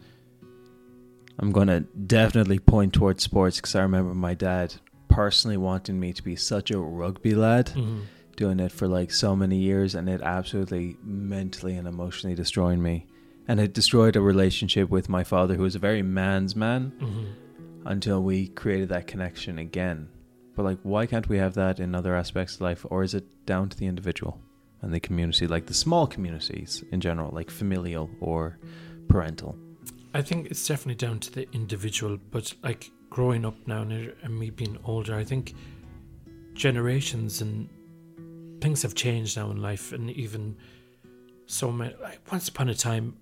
I'm 1.37 1.51
going 1.51 1.67
to 1.67 1.81
definitely 1.81 2.57
point 2.57 2.91
towards 2.91 3.21
sports 3.21 3.57
because 3.57 3.75
I 3.75 3.83
remember 3.83 4.15
my 4.15 4.33
dad 4.33 4.73
personally 5.09 5.57
wanting 5.57 5.99
me 5.99 6.11
to 6.11 6.23
be 6.23 6.35
such 6.35 6.71
a 6.71 6.79
rugby 6.79 7.35
lad, 7.35 7.67
Mhm. 7.67 7.99
doing 8.35 8.59
it 8.59 8.71
for 8.71 8.87
like 8.87 9.11
so 9.11 9.35
many 9.35 9.59
years, 9.59 9.93
and 9.93 10.09
it 10.09 10.21
absolutely 10.23 10.97
mentally 11.03 11.75
and 11.75 11.87
emotionally 11.87 12.35
destroying 12.35 12.81
me. 12.81 13.05
And 13.47 13.59
it 13.59 13.75
destroyed 13.75 14.15
a 14.15 14.21
relationship 14.21 14.89
with 14.89 15.07
my 15.07 15.23
father, 15.23 15.53
who 15.53 15.61
was 15.61 15.75
a 15.75 15.85
very 15.87 16.01
man's 16.01 16.55
man, 16.55 16.93
Mhm. 16.99 17.25
until 17.85 18.23
we 18.23 18.47
created 18.47 18.89
that 18.89 19.05
connection 19.05 19.59
again. 19.59 20.07
But 20.55 20.63
like, 20.65 20.79
why 20.81 21.05
can't 21.05 21.29
we 21.29 21.37
have 21.37 21.53
that 21.53 21.79
in 21.79 21.93
other 21.93 22.15
aspects 22.15 22.55
of 22.55 22.61
life, 22.61 22.87
or 22.89 23.03
is 23.03 23.13
it 23.13 23.45
down 23.45 23.69
to 23.69 23.77
the 23.77 23.85
individual 23.85 24.39
and 24.81 24.93
the 24.93 24.99
community, 24.99 25.47
like 25.47 25.65
the 25.67 25.73
small 25.73 26.07
communities 26.07 26.83
in 26.91 27.01
general, 27.01 27.31
like 27.33 27.49
familial 27.51 28.09
or 28.19 28.57
parental? 29.07 29.55
I 30.13 30.21
think 30.21 30.47
it's 30.51 30.65
definitely 30.67 30.95
down 30.95 31.19
to 31.19 31.31
the 31.31 31.47
individual, 31.53 32.17
but 32.31 32.53
like 32.63 32.91
growing 33.09 33.45
up 33.45 33.55
now 33.67 33.81
and 33.81 34.13
and 34.23 34.39
me 34.39 34.49
being 34.49 34.77
older, 34.83 35.15
I 35.15 35.23
think 35.23 35.53
generations 36.53 37.41
and 37.41 37.69
things 38.61 38.81
have 38.83 38.95
changed 38.95 39.37
now 39.37 39.51
in 39.51 39.61
life, 39.61 39.91
and 39.93 40.09
even 40.11 40.55
so 41.45 41.71
many. 41.71 41.93
Like 42.01 42.19
once 42.31 42.47
upon 42.49 42.69
a 42.69 42.75
time, 42.75 43.15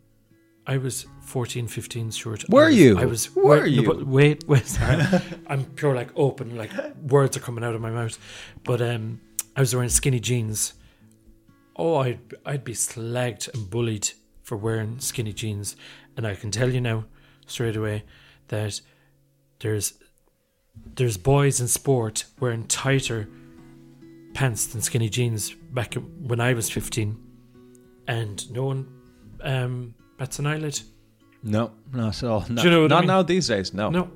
I 0.68 0.78
was 0.78 1.05
14, 1.22 1.68
15 1.68 2.12
short. 2.12 2.43
I 2.43 2.53
Were 2.53 2.66
was- 2.68 2.76
you? 2.76 2.99
I 2.99 3.05
was. 3.05 3.36
Were 3.36 3.43
wait, 3.43 3.60
no, 3.62 3.66
you? 3.66 3.84
but 3.86 4.03
wait, 4.07 4.47
wait. 4.47 4.66
Sorry. 4.66 5.03
I'm 5.47 5.66
pure 5.66 5.95
like 5.95 6.10
open, 6.16 6.55
like 6.57 6.72
words 7.03 7.38
are 7.38 7.41
coming 7.41 7.64
out 7.64 7.76
of 7.76 7.82
my 7.82 7.91
mouth. 7.91 8.18
But 8.64 8.82
um, 8.82 9.20
I 9.55 9.60
was 9.62 9.74
wearing 9.74 9.89
skinny 9.89 10.20
jeans. 10.20 10.74
Oh, 11.80 11.95
I'd 11.95 12.19
I'd 12.45 12.65
be 12.65 12.73
slagged 12.73 13.53
and 13.53 13.69
bullied 13.69 14.09
for 14.43 14.57
wearing 14.57 14.99
skinny 14.99 15.32
jeans, 15.32 15.77
and 16.17 16.27
I 16.27 16.36
can 16.36 16.51
tell 16.51 16.69
you 16.69 16.82
now, 16.82 17.05
straight 17.47 17.77
away, 17.77 18.03
that 18.49 18.82
there's 19.59 19.93
there's 20.95 21.15
boys 21.15 21.61
in 21.61 21.69
sport 21.69 22.25
wearing 22.39 22.65
tighter 22.67 23.30
pants 24.34 24.65
than 24.67 24.82
skinny 24.82 25.07
jeans 25.07 25.51
back 25.71 25.93
when 25.93 26.41
I 26.41 26.53
was 26.53 26.69
15, 26.69 27.17
and 28.07 28.51
no 28.51 28.65
one 28.65 28.88
um, 29.41 29.95
bats 30.17 30.38
an 30.39 30.47
eyelid. 30.47 30.82
No, 31.43 31.71
not 31.93 32.21
at 32.21 32.30
all. 32.30 32.45
Not, 32.49 32.65
you 32.65 32.71
know 32.71 32.82
what 32.82 32.91
I 32.91 32.95
not 32.95 33.01
mean? 33.01 33.07
now 33.07 33.21
these 33.21 33.47
days. 33.47 33.73
No. 33.73 33.89
No. 33.89 34.11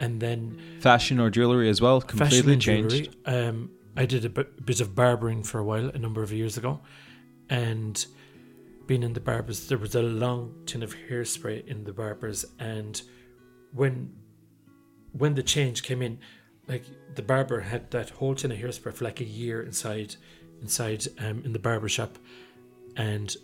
And 0.00 0.20
then 0.20 0.60
Fashion 0.80 1.18
or 1.18 1.30
jewelry 1.30 1.70
as 1.70 1.80
well, 1.80 2.02
completely 2.02 2.58
changed. 2.58 2.90
jewelry. 3.24 3.48
Um, 3.48 3.70
I 3.96 4.06
did 4.06 4.24
a 4.24 4.28
bit, 4.28 4.80
of 4.80 4.94
barbering 4.94 5.42
for 5.42 5.58
a 5.58 5.64
while, 5.64 5.88
a 5.88 5.98
number 5.98 6.22
of 6.22 6.32
years 6.32 6.56
ago, 6.56 6.80
and 7.48 8.04
being 8.86 9.02
in 9.02 9.12
the 9.12 9.20
barbers, 9.20 9.68
there 9.68 9.78
was 9.78 9.94
a 9.94 10.02
long 10.02 10.54
tin 10.66 10.82
of 10.82 10.94
hairspray 11.08 11.66
in 11.66 11.84
the 11.84 11.92
barbers, 11.92 12.44
and 12.58 13.00
when 13.72 14.12
when 15.12 15.34
the 15.34 15.42
change 15.42 15.84
came 15.84 16.02
in, 16.02 16.18
like 16.66 16.84
the 17.14 17.22
barber 17.22 17.60
had 17.60 17.90
that 17.92 18.10
whole 18.10 18.34
tin 18.34 18.50
of 18.50 18.58
hairspray 18.58 18.92
for 18.92 19.04
like 19.04 19.20
a 19.20 19.24
year 19.24 19.62
inside 19.62 20.16
inside 20.60 21.06
um, 21.18 21.42
in 21.44 21.52
the 21.52 21.58
barber 21.58 21.88
shop, 21.88 22.18
and 22.96 23.36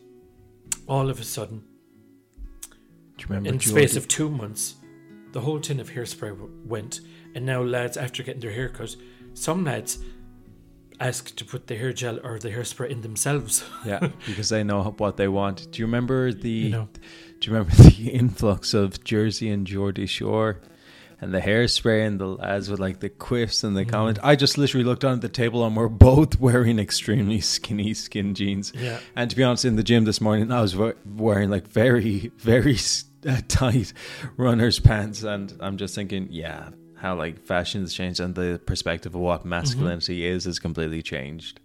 all 0.89 1.09
of 1.09 1.21
a 1.21 1.25
sudden, 1.25 1.63
Do 3.17 3.23
you 3.23 3.27
remember 3.29 3.49
in 3.51 3.59
Geordie? 3.59 3.87
space 3.87 3.97
of 3.97 4.09
two 4.09 4.29
months, 4.29 4.75
the 5.33 5.41
whole 5.41 5.61
tin 5.61 5.79
of 5.79 5.91
hairspray 5.91 6.31
w- 6.31 6.51
went, 6.67 7.01
and 7.37 7.47
now 7.47 7.63
lads, 7.63 7.97
after 7.97 8.25
getting 8.25 8.41
their 8.41 8.53
haircut, 8.53 8.97
some 9.35 9.65
lads 9.65 9.99
ask 11.01 11.35
to 11.37 11.45
put 11.45 11.67
the 11.67 11.77
hair 11.77 11.93
gel 11.93 12.21
or 12.23 12.39
the 12.39 12.51
hairspray 12.51 12.91
in 12.91 13.01
themselves. 13.01 13.65
yeah, 13.87 14.09
because 14.27 14.51
they 14.51 14.63
know 14.63 14.83
what 14.99 15.17
they 15.17 15.29
want. 15.29 15.71
Do 15.73 15.81
you 15.81 15.87
remember 15.87 16.33
the? 16.33 16.51
You 16.51 16.71
know. 16.71 16.89
Do 17.41 17.51
you 17.51 17.57
remember 17.57 17.75
the 17.83 18.11
influx 18.11 18.75
of 18.75 19.03
Jersey 19.03 19.51
and 19.51 19.67
Geordie 19.67 20.07
Shore? 20.07 20.61
And 21.23 21.35
the 21.35 21.41
hairspray 21.41 22.07
and 22.07 22.19
the 22.19 22.29
lads 22.29 22.71
with 22.71 22.81
like 22.81 23.01
the 23.01 23.11
quiffs 23.11 23.63
and 23.63 23.77
the 23.77 23.85
Mm. 23.85 23.91
comment. 23.91 24.19
I 24.23 24.37
just 24.37 24.57
literally 24.57 24.85
looked 24.85 25.03
down 25.03 25.13
at 25.13 25.21
the 25.21 25.29
table 25.29 25.67
and 25.67 25.77
we're 25.77 25.89
both 25.89 26.41
wearing 26.47 26.79
extremely 26.79 27.43
skinny 27.43 27.93
skin 27.93 28.35
jeans. 28.35 28.73
Yeah. 28.75 29.01
And 29.15 29.29
to 29.29 29.37
be 29.37 29.43
honest, 29.43 29.67
in 29.67 29.77
the 29.77 29.83
gym 29.83 30.05
this 30.07 30.19
morning, 30.23 30.51
I 30.51 30.63
was 30.63 30.75
wearing 31.05 31.51
like 31.51 31.67
very, 31.69 32.33
very 32.39 32.79
uh, 33.29 33.37
tight 33.49 33.93
runner's 34.39 34.81
pants. 34.81 35.23
And 35.23 35.55
I'm 35.61 35.77
just 35.77 35.95
thinking, 35.95 36.29
yeah, 36.31 36.71
how 37.01 37.15
like 37.15 37.41
fashion 37.41 37.81
has 37.81 37.93
changed 37.93 38.21
and 38.21 38.35
the 38.35 38.61
perspective 38.67 39.15
of 39.15 39.21
what 39.21 39.45
masculinity 39.45 40.27
is 40.27 40.45
has 40.45 40.59
completely 40.59 41.03
changed. 41.03 41.61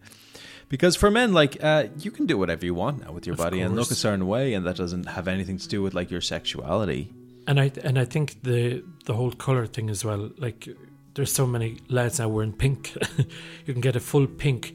Because 0.70 0.96
for 0.96 1.12
men, 1.12 1.34
like 1.34 1.64
uh, 1.64 1.86
you 2.00 2.10
can 2.10 2.26
do 2.26 2.38
whatever 2.38 2.66
you 2.66 2.74
want 2.74 3.06
now 3.06 3.12
with 3.12 3.28
your 3.28 3.34
Of 3.34 3.40
body 3.40 3.62
and 3.62 3.76
look 3.76 3.92
a 3.92 3.96
certain 3.96 4.26
way, 4.28 4.54
and 4.54 4.66
that 4.66 4.78
doesn't 4.78 5.06
have 5.06 5.28
anything 5.28 5.58
to 5.60 5.68
do 5.68 5.82
with 5.82 5.94
like 5.94 6.10
your 6.10 6.22
sexuality. 6.22 7.14
And 7.48 7.60
I 7.60 7.72
and 7.84 8.00
I 8.00 8.06
think 8.06 8.42
the 8.42 8.84
the 9.06 9.14
whole 9.14 9.32
color 9.32 9.68
thing 9.68 9.90
as 9.90 10.04
well. 10.04 10.32
Like, 10.38 10.68
there's 11.14 11.32
so 11.32 11.46
many 11.46 11.80
lads 11.90 12.20
now 12.20 12.30
wearing 12.30 12.54
pink. 12.54 12.98
you 13.66 13.74
can 13.74 13.82
get 13.82 13.96
a 13.96 14.00
full 14.00 14.26
pink 14.26 14.74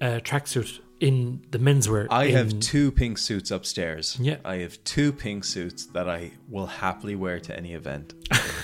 uh, 0.00 0.20
tracksuit 0.22 0.78
in 1.00 1.44
the 1.50 1.58
menswear. 1.58 2.06
I 2.10 2.28
have 2.28 2.58
two 2.60 2.90
pink 2.90 3.18
suits 3.18 3.50
upstairs. 3.50 4.16
Yeah. 4.20 4.38
I 4.44 4.56
have 4.56 4.82
two 4.84 5.12
pink 5.12 5.44
suits 5.44 5.86
that 5.86 6.08
I 6.08 6.32
will 6.48 6.66
happily 6.66 7.14
wear 7.14 7.38
to 7.40 7.56
any 7.56 7.74
event. 7.74 8.14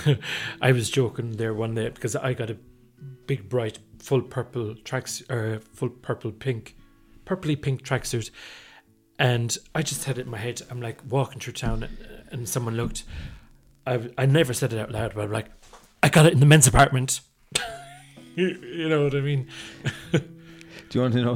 I 0.61 0.71
was 0.71 0.89
joking 0.89 1.33
there 1.33 1.53
one 1.53 1.75
day 1.75 1.89
because 1.89 2.15
I 2.15 2.33
got 2.33 2.49
a 2.49 2.57
big 3.27 3.49
bright 3.49 3.79
full 3.99 4.21
purple 4.21 4.75
tracks 4.75 5.23
or 5.29 5.37
er, 5.37 5.59
full 5.73 5.89
purple 5.89 6.31
pink, 6.31 6.75
purpley 7.25 7.59
pink 7.59 7.83
tracksuit, 7.83 8.31
and 9.19 9.57
I 9.75 9.81
just 9.81 10.05
had 10.05 10.17
it 10.17 10.25
in 10.25 10.31
my 10.31 10.37
head. 10.37 10.61
I'm 10.69 10.81
like 10.81 11.01
walking 11.07 11.39
through 11.39 11.53
town, 11.53 11.83
and, 11.83 11.97
and 12.31 12.49
someone 12.49 12.75
looked. 12.75 13.03
I 13.85 14.09
I 14.17 14.25
never 14.25 14.53
said 14.53 14.73
it 14.73 14.79
out 14.79 14.91
loud, 14.91 15.13
but 15.15 15.23
I'm 15.23 15.31
like, 15.31 15.47
I 16.01 16.09
got 16.09 16.25
it 16.25 16.33
in 16.33 16.39
the 16.39 16.45
men's 16.45 16.67
apartment. 16.67 17.21
you, 18.35 18.47
you 18.61 18.89
know 18.89 19.03
what 19.03 19.15
I 19.15 19.21
mean? 19.21 19.47
Do 20.11 20.19
you 20.91 21.01
want 21.01 21.13
to 21.13 21.21
know? 21.21 21.35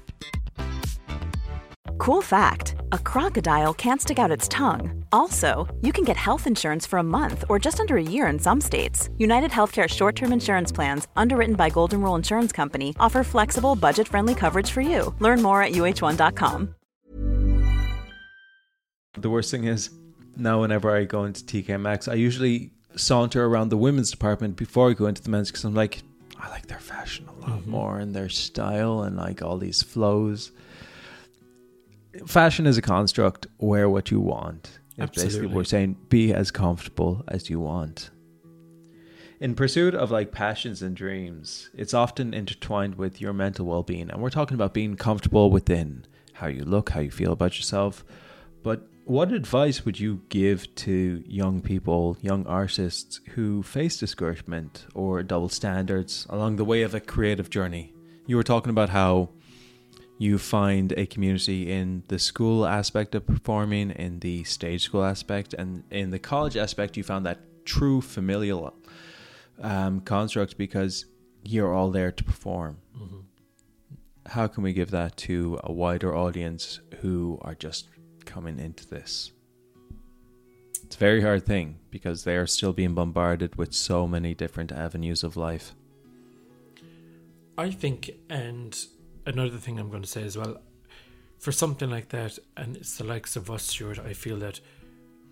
Cool 2.01 2.23
fact 2.23 2.73
a 2.93 2.97
crocodile 2.97 3.75
can't 3.75 4.01
stick 4.01 4.17
out 4.17 4.31
its 4.31 4.47
tongue. 4.47 5.05
Also, 5.11 5.67
you 5.81 5.91
can 5.93 6.03
get 6.03 6.17
health 6.17 6.47
insurance 6.47 6.83
for 6.83 6.97
a 6.97 7.03
month 7.03 7.43
or 7.47 7.59
just 7.59 7.79
under 7.79 7.95
a 7.95 8.01
year 8.01 8.25
in 8.25 8.39
some 8.39 8.59
states. 8.59 9.11
United 9.19 9.51
Healthcare 9.51 9.87
short 9.87 10.15
term 10.15 10.33
insurance 10.33 10.71
plans, 10.71 11.07
underwritten 11.15 11.53
by 11.53 11.69
Golden 11.69 12.01
Rule 12.01 12.15
Insurance 12.15 12.51
Company, 12.51 12.95
offer 12.99 13.23
flexible, 13.23 13.75
budget 13.75 14.07
friendly 14.07 14.33
coverage 14.33 14.71
for 14.71 14.81
you. 14.81 15.13
Learn 15.19 15.43
more 15.43 15.61
at 15.61 15.73
uhone.com. 15.73 16.73
The 19.19 19.29
worst 19.29 19.51
thing 19.51 19.65
is 19.65 19.91
now 20.35 20.61
whenever 20.61 20.89
I 20.95 21.03
go 21.03 21.25
into 21.25 21.43
TK 21.43 21.79
Maxx, 21.79 22.07
I 22.07 22.15
usually 22.15 22.71
saunter 22.95 23.45
around 23.45 23.69
the 23.69 23.77
women's 23.77 24.09
department 24.09 24.55
before 24.55 24.89
I 24.89 24.93
go 24.93 25.05
into 25.05 25.21
the 25.21 25.29
men's 25.29 25.51
because 25.51 25.65
I'm 25.65 25.75
like, 25.75 26.01
I 26.39 26.49
like 26.49 26.65
their 26.65 26.79
fashion 26.79 27.27
a 27.27 27.31
lot 27.47 27.59
Mm-hmm. 27.59 27.69
more 27.69 27.99
and 27.99 28.15
their 28.15 28.29
style 28.29 29.03
and 29.03 29.17
like 29.17 29.43
all 29.43 29.59
these 29.59 29.83
flows. 29.83 30.51
Fashion 32.25 32.67
is 32.67 32.77
a 32.77 32.81
construct. 32.81 33.47
Wear 33.57 33.89
what 33.89 34.11
you 34.11 34.19
want. 34.19 34.79
It's 34.97 35.11
basically 35.11 35.25
Absolutely. 35.25 35.55
we're 35.55 35.63
saying. 35.63 35.97
Be 36.09 36.33
as 36.33 36.51
comfortable 36.51 37.23
as 37.27 37.49
you 37.49 37.59
want. 37.59 38.11
In 39.39 39.55
pursuit 39.55 39.95
of 39.95 40.11
like 40.11 40.31
passions 40.31 40.81
and 40.83 40.95
dreams, 40.95 41.71
it's 41.73 41.95
often 41.95 42.33
intertwined 42.33 42.95
with 42.95 43.19
your 43.19 43.33
mental 43.33 43.65
well 43.65 43.81
being. 43.81 44.11
And 44.11 44.21
we're 44.21 44.29
talking 44.29 44.55
about 44.55 44.73
being 44.73 44.95
comfortable 44.95 45.49
within 45.49 46.05
how 46.33 46.47
you 46.47 46.63
look, 46.63 46.89
how 46.91 46.99
you 46.99 47.11
feel 47.11 47.31
about 47.31 47.57
yourself. 47.57 48.03
But 48.61 48.87
what 49.05 49.31
advice 49.31 49.83
would 49.83 49.99
you 49.99 50.21
give 50.29 50.73
to 50.75 51.23
young 51.25 51.61
people, 51.61 52.17
young 52.21 52.45
artists 52.45 53.19
who 53.31 53.63
face 53.63 53.97
discouragement 53.97 54.85
or 54.93 55.23
double 55.23 55.49
standards 55.49 56.27
along 56.29 56.57
the 56.57 56.65
way 56.65 56.83
of 56.83 56.93
a 56.93 56.99
creative 56.99 57.49
journey? 57.49 57.93
You 58.27 58.35
were 58.35 58.43
talking 58.43 58.69
about 58.69 58.89
how 58.89 59.29
you 60.21 60.37
find 60.37 60.91
a 60.97 61.07
community 61.07 61.71
in 61.71 62.03
the 62.09 62.19
school 62.19 62.63
aspect 62.63 63.15
of 63.15 63.25
performing, 63.25 63.89
in 63.89 64.19
the 64.19 64.43
stage 64.43 64.83
school 64.83 65.03
aspect, 65.03 65.55
and 65.55 65.83
in 65.89 66.11
the 66.11 66.19
college 66.19 66.55
aspect, 66.55 66.95
you 66.95 67.01
found 67.01 67.25
that 67.25 67.39
true 67.65 68.01
familial 68.01 68.71
um, 69.63 69.99
construct 70.01 70.59
because 70.59 71.05
you're 71.41 71.73
all 71.73 71.89
there 71.89 72.11
to 72.11 72.23
perform. 72.23 72.77
How 74.27 74.45
can 74.45 74.61
we 74.61 74.73
give 74.73 74.91
that 74.91 75.17
to 75.17 75.59
a 75.63 75.73
wider 75.73 76.15
audience 76.15 76.81
who 76.99 77.39
are 77.41 77.55
just 77.55 77.87
coming 78.23 78.59
into 78.59 78.87
this? 78.87 79.31
It's 80.83 80.97
a 80.97 80.99
very 80.99 81.23
hard 81.23 81.47
thing 81.47 81.79
because 81.89 82.25
they 82.25 82.35
are 82.37 82.45
still 82.45 82.73
being 82.73 82.93
bombarded 82.93 83.55
with 83.55 83.73
so 83.73 84.05
many 84.07 84.35
different 84.35 84.71
avenues 84.71 85.23
of 85.23 85.35
life. 85.35 85.73
I 87.57 87.71
think, 87.71 88.11
and 88.29 88.77
another 89.31 89.57
thing 89.57 89.79
I'm 89.79 89.89
going 89.89 90.03
to 90.03 90.07
say 90.07 90.23
as 90.23 90.37
well, 90.37 90.61
for 91.39 91.51
something 91.51 91.89
like 91.89 92.09
that, 92.09 92.37
and 92.55 92.77
it's 92.77 92.97
the 92.97 93.03
likes 93.03 93.35
of 93.35 93.49
us, 93.49 93.63
Stuart, 93.63 93.99
I 93.99 94.13
feel 94.13 94.37
that 94.37 94.59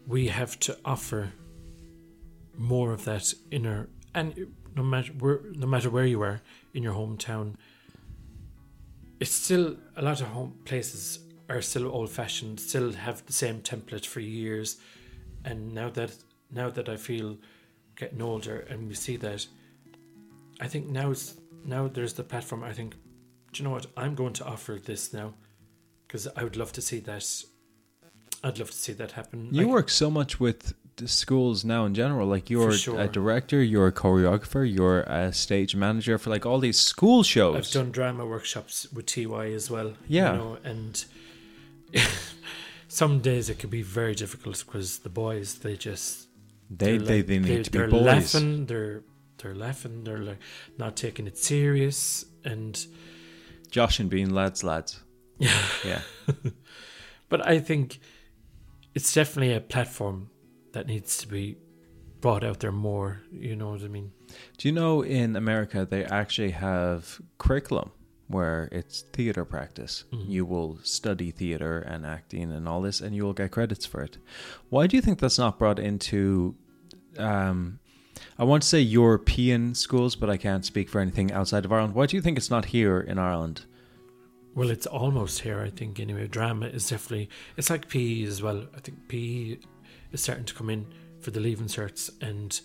we 0.07 0.27
have 0.27 0.59
to 0.61 0.77
offer 0.83 1.33
more 2.57 2.91
of 2.93 3.05
that 3.05 3.33
inner, 3.51 3.89
and 4.15 4.47
no 4.75 4.83
matter 4.83 5.11
where, 5.13 5.41
no 5.53 5.67
matter 5.67 5.89
where 5.89 6.05
you 6.05 6.21
are 6.21 6.41
in 6.73 6.83
your 6.83 6.93
hometown, 6.93 7.55
it's 9.19 9.31
still 9.31 9.75
a 9.95 10.01
lot 10.01 10.21
of 10.21 10.27
home 10.27 10.55
places 10.65 11.19
are 11.49 11.61
still 11.61 11.87
old 11.87 12.09
fashioned, 12.09 12.59
still 12.59 12.91
have 12.93 13.25
the 13.25 13.33
same 13.33 13.61
template 13.61 14.05
for 14.05 14.19
years, 14.19 14.77
and 15.45 15.73
now 15.73 15.89
that 15.89 16.15
now 16.51 16.69
that 16.69 16.89
I 16.89 16.97
feel 16.97 17.37
getting 17.95 18.21
older 18.21 18.61
and 18.69 18.87
we 18.87 18.95
see 18.95 19.17
that, 19.17 19.45
I 20.59 20.67
think 20.67 20.87
now 20.87 21.11
it's 21.11 21.35
now 21.65 21.87
there's 21.87 22.13
the 22.13 22.23
platform. 22.23 22.63
I 22.63 22.73
think, 22.73 22.95
do 23.51 23.61
you 23.63 23.67
know 23.67 23.73
what? 23.73 23.87
I'm 23.97 24.15
going 24.15 24.33
to 24.33 24.45
offer 24.45 24.79
this 24.83 25.13
now 25.13 25.33
because 26.07 26.27
I 26.35 26.43
would 26.43 26.55
love 26.57 26.71
to 26.73 26.81
see 26.81 26.99
that. 27.01 27.43
I'd 28.43 28.57
love 28.59 28.71
to 28.71 28.77
see 28.77 28.93
that 28.93 29.11
happen. 29.13 29.49
You 29.51 29.63
Like, 29.63 29.71
work 29.73 29.89
so 29.89 30.09
much 30.09 30.39
with 30.39 30.73
the 30.95 31.07
schools 31.07 31.65
now 31.65 31.85
in 31.85 31.93
general. 31.93 32.27
Like 32.27 32.49
you're 32.49 32.71
sure. 32.73 32.99
a 32.99 33.07
director, 33.07 33.61
you're 33.61 33.87
a 33.87 33.91
choreographer, 33.91 34.63
you're 34.71 35.01
a 35.01 35.33
stage 35.33 35.75
manager 35.75 36.17
for 36.17 36.29
like 36.29 36.45
all 36.45 36.59
these 36.59 36.79
school 36.79 37.23
shows. 37.23 37.55
I've 37.55 37.71
done 37.71 37.91
drama 37.91 38.25
workshops 38.25 38.87
with 38.93 39.05
TY 39.07 39.51
as 39.53 39.69
well. 39.69 39.93
Yeah. 40.07 40.31
you 40.33 40.37
know, 40.37 40.57
and 40.63 41.05
some 42.87 43.19
days 43.19 43.49
it 43.49 43.59
could 43.59 43.69
be 43.69 43.81
very 43.81 44.15
difficult 44.15 44.63
because 44.65 44.99
the 44.99 45.09
boys 45.09 45.55
they 45.59 45.75
just 45.75 46.27
they 46.69 46.97
they, 46.97 47.17
like- 47.17 47.27
they 47.27 47.39
need 47.39 47.47
they're- 47.47 47.63
to 47.63 47.71
be 47.71 47.77
they're 47.77 47.87
boys. 47.89 48.01
laughing. 48.03 48.65
They're 48.65 49.03
they're 49.37 49.55
laughing. 49.55 50.03
They're 50.03 50.17
like 50.19 50.39
not 50.77 50.95
taking 50.95 51.27
it 51.27 51.37
serious 51.37 52.25
and. 52.43 52.85
Josh 53.69 53.99
and 53.99 54.09
Bean 54.09 54.33
lads, 54.33 54.63
lads. 54.63 55.03
Yeah. 55.37 55.61
Yeah. 55.85 56.01
But 57.29 57.45
I 57.45 57.59
think 57.59 57.99
it's 58.95 59.13
definitely 59.13 59.53
a 59.53 59.61
platform 59.61 60.31
that 60.73 60.87
needs 60.87 61.17
to 61.17 61.27
be 61.27 61.57
brought 62.21 62.43
out 62.43 62.59
there 62.59 62.71
more. 62.71 63.21
You 63.31 63.55
know 63.55 63.69
what 63.69 63.83
I 63.83 63.87
mean? 63.87 64.11
Do 64.57 64.67
you 64.67 64.73
know 64.73 65.03
in 65.03 65.35
America 65.35 65.87
they 65.89 66.03
actually 66.03 66.51
have 66.51 67.21
curriculum 67.37 67.91
where 68.27 68.69
it's 68.71 69.01
theater 69.11 69.43
practice. 69.43 70.05
Mm-hmm. 70.13 70.31
You 70.31 70.45
will 70.45 70.79
study 70.83 71.31
theater 71.31 71.79
and 71.79 72.05
acting 72.05 72.51
and 72.51 72.67
all 72.67 72.79
this, 72.79 73.01
and 73.01 73.15
you 73.15 73.23
will 73.23 73.33
get 73.33 73.49
credits 73.49 73.87
for 73.87 74.03
it. 74.03 74.19
Why 74.69 74.85
do 74.85 74.95
you 74.95 75.01
think 75.01 75.19
that's 75.19 75.39
not 75.39 75.57
brought 75.57 75.79
into? 75.79 76.55
Um, 77.17 77.78
I 78.37 78.43
want 78.43 78.63
to 78.63 78.69
say 78.69 78.79
European 78.79 79.75
schools, 79.75 80.15
but 80.15 80.29
I 80.29 80.37
can't 80.37 80.65
speak 80.65 80.89
for 80.89 80.99
anything 80.99 81.31
outside 81.31 81.65
of 81.65 81.71
Ireland. 81.71 81.93
Why 81.95 82.05
do 82.05 82.15
you 82.15 82.21
think 82.21 82.37
it's 82.37 82.49
not 82.49 82.65
here 82.65 82.99
in 82.99 83.17
Ireland? 83.19 83.65
Well, 84.55 84.69
it's 84.69 84.85
almost 84.85 85.41
here. 85.41 85.61
I 85.61 85.69
think 85.69 85.99
anyway. 85.99 86.27
Drama 86.27 86.67
is 86.67 86.89
definitely. 86.89 87.29
It's 87.57 87.69
like 87.69 87.87
PE 87.89 88.23
as 88.23 88.41
well. 88.41 88.65
I 88.75 88.79
think 88.79 89.07
PE 89.07 89.57
is 90.11 90.21
starting 90.21 90.45
to 90.45 90.53
come 90.53 90.69
in 90.69 90.85
for 91.19 91.31
the 91.31 91.39
leaving 91.39 91.67
certs, 91.67 92.09
and 92.21 92.59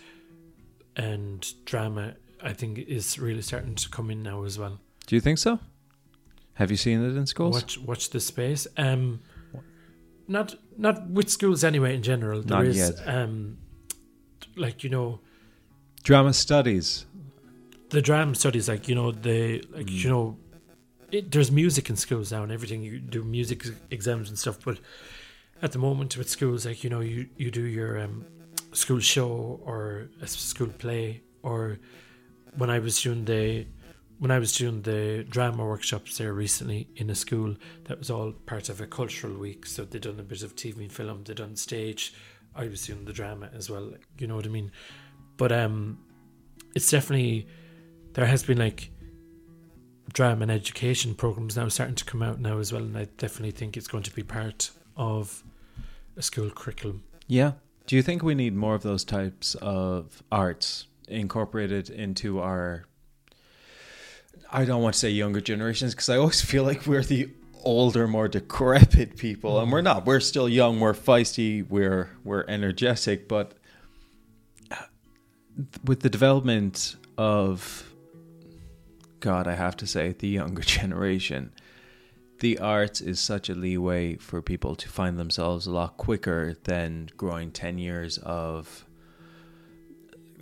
and 0.96 1.52
drama 1.64 2.14
I 2.42 2.52
think 2.52 2.78
is 2.78 3.18
really 3.18 3.42
starting 3.42 3.74
to 3.74 3.88
come 3.88 4.10
in 4.10 4.22
now 4.22 4.44
as 4.44 4.58
well. 4.58 4.80
Do 5.06 5.16
you 5.16 5.20
think 5.20 5.38
so? 5.38 5.58
Have 6.54 6.70
you 6.70 6.76
seen 6.76 7.02
it 7.02 7.16
in 7.16 7.26
schools? 7.26 7.54
Watch 7.54 7.78
watch 7.78 8.10
the 8.10 8.20
space. 8.20 8.66
Um, 8.76 9.20
not 10.28 10.54
not 10.76 11.08
with 11.08 11.30
schools 11.30 11.64
anyway. 11.64 11.94
In 11.94 12.02
general, 12.02 12.42
there 12.42 12.58
Not 12.58 12.66
is 12.66 13.00
um, 13.06 13.58
like 14.56 14.84
you 14.84 14.90
know 14.90 15.20
Drama 16.04 16.32
studies. 16.34 17.06
the 17.90 18.02
drama 18.02 18.34
studies 18.34 18.68
like 18.68 18.88
you 18.88 18.94
know 18.94 19.10
the 19.12 19.64
like 19.70 19.90
you 19.90 20.10
know 20.10 20.36
it, 21.10 21.30
there's 21.30 21.50
music 21.50 21.88
in 21.90 21.96
schools 21.96 22.30
now 22.32 22.42
and 22.42 22.52
everything. 22.52 22.82
You 22.82 22.98
do 22.98 23.22
music 23.24 23.64
exams 23.90 24.28
and 24.28 24.38
stuff 24.38 24.58
but 24.64 24.78
at 25.62 25.72
the 25.72 25.78
moment 25.78 26.16
with 26.18 26.28
schools 26.28 26.66
like 26.66 26.84
you 26.84 26.90
know 26.90 27.00
you 27.00 27.28
you 27.38 27.50
do 27.50 27.62
your 27.62 27.98
um, 28.00 28.24
school 28.72 29.00
show 29.00 29.60
or 29.64 30.08
a 30.20 30.26
school 30.26 30.68
play 30.68 31.22
or 31.42 31.78
when 32.56 32.68
I 32.68 32.80
was 32.80 33.00
doing 33.00 33.24
the 33.24 33.66
when 34.18 34.30
I 34.30 34.38
was 34.38 34.52
doing 34.56 34.82
the 34.82 35.24
drama 35.28 35.64
workshops 35.64 36.18
there 36.18 36.34
recently 36.34 36.88
in 36.96 37.08
a 37.10 37.14
school 37.14 37.56
that 37.84 37.98
was 37.98 38.10
all 38.10 38.32
part 38.32 38.68
of 38.68 38.80
a 38.80 38.86
cultural 38.86 39.34
week. 39.38 39.64
So 39.66 39.84
they 39.84 39.98
done 40.00 40.20
a 40.20 40.22
bit 40.22 40.42
of 40.42 40.54
TV 40.54 40.78
and 40.80 40.92
film 40.92 41.24
they 41.24 41.34
done 41.34 41.56
stage. 41.56 42.12
I 42.54 42.66
was 42.68 42.86
doing 42.86 43.04
the 43.04 43.12
drama 43.12 43.50
as 43.54 43.70
well 43.70 43.92
you 44.18 44.26
know 44.26 44.36
what 44.36 44.46
I 44.46 44.50
mean 44.50 44.70
but 45.36 45.52
um 45.52 45.98
it's 46.74 46.90
definitely 46.90 47.46
there 48.14 48.26
has 48.26 48.42
been 48.42 48.58
like 48.58 48.90
drama 50.12 50.42
and 50.42 50.50
education 50.50 51.14
programs 51.14 51.56
now 51.56 51.68
starting 51.68 51.94
to 51.96 52.04
come 52.04 52.22
out 52.22 52.40
now 52.40 52.58
as 52.58 52.72
well 52.72 52.82
and 52.82 52.96
I 52.96 53.06
definitely 53.16 53.50
think 53.50 53.76
it's 53.76 53.88
going 53.88 54.04
to 54.04 54.14
be 54.14 54.22
part 54.22 54.70
of 54.96 55.42
a 56.16 56.22
school 56.22 56.50
curriculum 56.50 57.02
Yeah. 57.26 57.52
Do 57.86 57.96
you 57.96 58.02
think 58.02 58.22
we 58.22 58.34
need 58.34 58.54
more 58.54 58.74
of 58.74 58.82
those 58.82 59.04
types 59.04 59.54
of 59.56 60.22
arts 60.32 60.86
incorporated 61.08 61.90
into 61.90 62.40
our 62.40 62.84
I 64.50 64.64
don't 64.64 64.82
want 64.82 64.94
to 64.94 64.98
say 65.00 65.10
younger 65.10 65.40
generations 65.40 65.94
because 65.94 66.08
I 66.08 66.16
always 66.16 66.40
feel 66.52 66.62
like 66.64 66.86
we're 66.86 67.02
the 67.02 67.28
older, 67.64 68.06
more 68.06 68.28
decrepit 68.28 69.16
people 69.16 69.58
and 69.58 69.72
we're 69.72 69.80
not. 69.80 70.06
We're 70.06 70.20
still 70.20 70.48
young, 70.48 70.80
we're 70.80 70.94
feisty, 70.94 71.66
we're 71.68 72.10
we're 72.22 72.44
energetic, 72.46 73.26
but 73.28 73.54
with 75.84 76.00
the 76.00 76.10
development 76.10 76.96
of 77.16 77.92
God, 79.20 79.46
I 79.46 79.54
have 79.54 79.76
to 79.78 79.86
say 79.86 80.12
the 80.12 80.28
younger 80.28 80.62
generation, 80.78 81.52
the 82.40 82.58
arts 82.58 83.00
is 83.00 83.20
such 83.20 83.48
a 83.48 83.54
leeway 83.54 84.16
for 84.16 84.42
people 84.42 84.74
to 84.76 84.88
find 84.88 85.18
themselves 85.18 85.66
a 85.66 85.70
lot 85.70 85.96
quicker 85.96 86.54
than 86.64 87.08
growing 87.16 87.50
10 87.50 87.78
years 87.78 88.18
of 88.18 88.84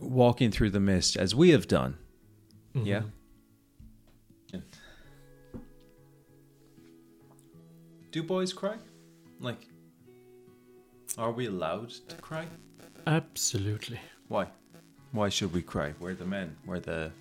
walking 0.01 0.51
through 0.51 0.71
the 0.71 0.81
mist 0.81 1.17
as 1.17 1.35
we 1.35 1.51
have 1.51 1.69
done. 1.69 1.97
Mm-hmm. 2.75 2.87
Yeah. 2.87 3.03
Do 8.11 8.23
boys 8.23 8.53
cry? 8.53 8.77
Like, 9.41 9.69
are 11.17 11.33
we 11.33 11.47
allowed 11.47 11.91
to 12.09 12.17
cry? 12.17 12.47
absolutely 13.07 13.99
Why? 14.29 14.47
Why 15.13 15.29
should 15.29 15.53
we 15.53 15.63
cry? 15.63 15.95
We're 16.01 16.15
the 16.15 16.25
men. 16.25 16.57
We're 16.67 16.81
the 16.81 17.13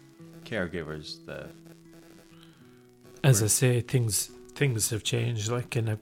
caregivers. 0.45 1.25
The 1.25 1.49
as 3.23 3.43
I 3.43 3.47
say, 3.47 3.81
things 3.81 4.31
things 4.55 4.89
have 4.89 5.03
changed. 5.03 5.49
Like, 5.49 5.75
and 5.75 5.91
I've, 5.91 5.99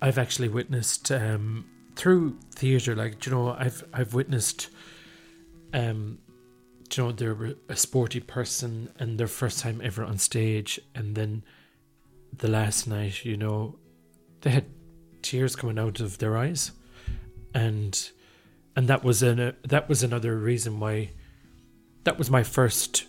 I've 0.00 0.18
actually 0.18 0.48
witnessed 0.48 1.10
um, 1.12 1.66
through 1.96 2.38
theatre. 2.54 2.94
Like, 2.94 3.24
you 3.26 3.32
know, 3.32 3.50
I've 3.50 3.84
I've 3.92 4.14
witnessed, 4.14 4.70
um, 5.72 6.18
you 6.94 7.02
know, 7.02 7.12
they're 7.12 7.54
a 7.68 7.76
sporty 7.76 8.20
person 8.20 8.90
and 8.98 9.18
their 9.18 9.26
first 9.26 9.60
time 9.60 9.80
ever 9.82 10.04
on 10.04 10.18
stage, 10.18 10.80
and 10.94 11.14
then 11.14 11.44
the 12.36 12.48
last 12.48 12.86
night, 12.86 13.24
you 13.24 13.36
know, 13.36 13.78
they 14.40 14.50
had 14.50 14.66
tears 15.22 15.56
coming 15.56 15.78
out 15.78 16.00
of 16.00 16.18
their 16.18 16.36
eyes, 16.36 16.72
and 17.54 18.10
and 18.76 18.88
that 18.88 19.04
was 19.04 19.22
an 19.22 19.40
uh, 19.40 19.52
that 19.64 19.88
was 19.88 20.02
another 20.02 20.36
reason 20.38 20.80
why 20.80 21.10
that 22.04 22.18
was 22.18 22.30
my 22.30 22.42
first 22.42 23.04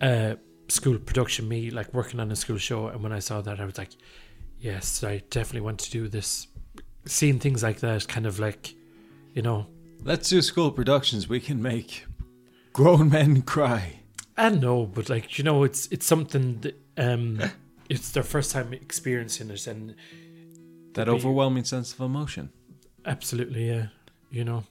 uh, 0.00 0.34
school 0.68 0.98
production. 0.98 1.48
Me 1.48 1.70
like 1.70 1.92
working 1.94 2.20
on 2.20 2.30
a 2.30 2.36
school 2.36 2.58
show, 2.58 2.88
and 2.88 3.02
when 3.02 3.12
I 3.12 3.18
saw 3.20 3.40
that, 3.42 3.60
I 3.60 3.64
was 3.64 3.78
like, 3.78 3.90
yes, 4.58 5.02
I 5.04 5.22
definitely 5.30 5.62
want 5.62 5.78
to 5.80 5.90
do 5.90 6.08
this. 6.08 6.46
Seeing 7.06 7.38
things 7.38 7.62
like 7.62 7.80
that, 7.80 8.06
kind 8.08 8.26
of 8.26 8.38
like, 8.38 8.74
you 9.34 9.42
know, 9.42 9.66
Let's 10.02 10.30
do 10.30 10.40
school 10.40 10.70
productions. 10.70 11.28
We 11.28 11.40
can 11.40 11.60
make 11.60 12.06
grown 12.72 13.10
men 13.10 13.42
cry. 13.42 14.00
I 14.36 14.48
know, 14.48 14.86
but 14.86 15.10
like 15.10 15.36
you 15.38 15.44
know, 15.44 15.64
it's 15.64 15.86
it's 15.88 16.06
something 16.06 16.60
that 16.60 16.74
um, 16.96 17.38
it's 17.90 18.10
their 18.12 18.22
first 18.22 18.50
time 18.52 18.72
experiencing 18.72 19.50
it, 19.50 19.66
and 19.66 19.94
That 20.94 21.04
Be- 21.06 21.10
overwhelming 21.12 21.64
sense 21.64 21.92
of 21.92 22.00
emotion. 22.00 22.50
absolutely, 23.04 23.68
yeah, 23.68 23.86
you 24.30 24.44
know, 24.44 24.64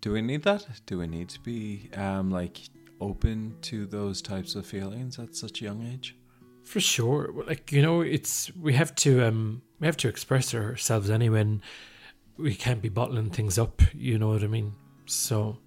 Do 0.00 0.12
we 0.12 0.22
need 0.22 0.42
that? 0.44 0.66
Do 0.86 0.98
we 0.98 1.06
need 1.08 1.28
to 1.30 1.40
be 1.40 1.90
um 1.96 2.30
like 2.30 2.58
open 3.00 3.56
to 3.62 3.86
those 3.86 4.22
types 4.22 4.54
of 4.54 4.66
feelings 4.66 5.18
at 5.18 5.34
such 5.36 5.60
a 5.60 5.64
young 5.64 5.86
age? 5.86 6.16
for 6.66 6.80
sure. 6.80 7.32
Like 7.46 7.72
you 7.72 7.80
know, 7.80 8.00
it's 8.02 8.54
we 8.56 8.74
have 8.74 8.94
to 8.96 9.24
um 9.24 9.62
we 9.80 9.86
have 9.86 9.96
to 9.98 10.08
express 10.08 10.54
ourselves 10.54 11.08
anyway, 11.08 11.40
and 11.42 11.62
we 12.36 12.54
can't 12.54 12.82
be 12.82 12.88
bottling 12.88 13.30
things 13.30 13.56
up. 13.58 13.80
You 13.94 14.18
know 14.18 14.28
what 14.28 14.42
I 14.42 14.48
mean? 14.48 14.72
So 15.06 15.58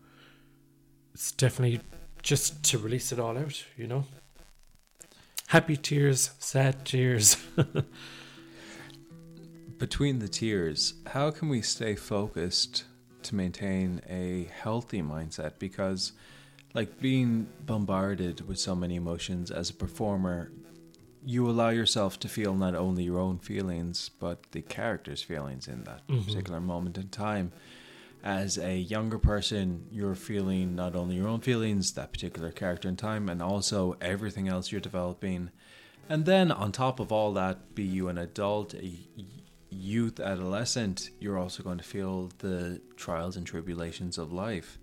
it's 1.13 1.31
definitely 1.31 1.79
just 2.21 2.63
to 2.65 2.77
release 2.77 3.11
it 3.11 3.19
all 3.19 3.37
out. 3.37 3.63
You 3.77 3.87
know, 3.87 4.03
happy 5.47 5.77
tears, 5.77 6.31
sad 6.39 6.85
tears. 6.85 7.37
Between 9.77 10.19
the 10.19 10.27
tears, 10.27 10.95
how 11.07 11.31
can 11.31 11.47
we 11.47 11.61
stay 11.61 11.95
focused 11.95 12.83
to 13.23 13.33
maintain 13.33 14.01
a 14.09 14.49
healthy 14.61 15.01
mindset? 15.01 15.53
Because, 15.57 16.11
like, 16.73 16.99
being 16.99 17.47
bombarded 17.65 18.47
with 18.47 18.59
so 18.59 18.75
many 18.75 18.95
emotions 18.95 19.51
as 19.51 19.69
a 19.69 19.73
performer, 19.73 20.51
you 21.25 21.49
allow 21.49 21.69
yourself 21.69 22.19
to 22.19 22.27
feel 22.27 22.55
not 22.55 22.75
only 22.75 23.03
your 23.03 23.19
own 23.19 23.39
feelings, 23.39 24.09
but 24.19 24.51
the 24.51 24.61
character's 24.61 25.21
feelings 25.21 25.67
in 25.67 25.83
that 25.83 26.07
mm-hmm. 26.07 26.23
particular 26.23 26.59
moment 26.59 26.97
in 26.97 27.09
time. 27.09 27.51
As 28.23 28.57
a 28.57 28.77
younger 28.77 29.17
person, 29.17 29.85
you're 29.91 30.15
feeling 30.15 30.75
not 30.75 30.95
only 30.95 31.15
your 31.15 31.27
own 31.27 31.39
feelings, 31.39 31.93
that 31.93 32.11
particular 32.11 32.51
character 32.51 32.89
in 32.89 32.97
time, 32.97 33.29
and 33.29 33.41
also 33.41 33.95
everything 34.01 34.47
else 34.47 34.71
you're 34.71 34.81
developing. 34.81 35.51
And 36.09 36.25
then, 36.25 36.51
on 36.51 36.71
top 36.71 36.99
of 36.99 37.11
all 37.11 37.33
that, 37.33 37.75
be 37.75 37.83
you 37.83 38.07
an 38.09 38.17
adult, 38.17 38.73
a 38.73 38.91
youth, 39.69 40.19
adolescent, 40.19 41.11
you're 41.19 41.37
also 41.37 41.63
going 41.63 41.77
to 41.77 41.83
feel 41.83 42.31
the 42.39 42.81
trials 42.95 43.37
and 43.37 43.45
tribulations 43.45 44.17
of 44.17 44.33
life. 44.33 44.78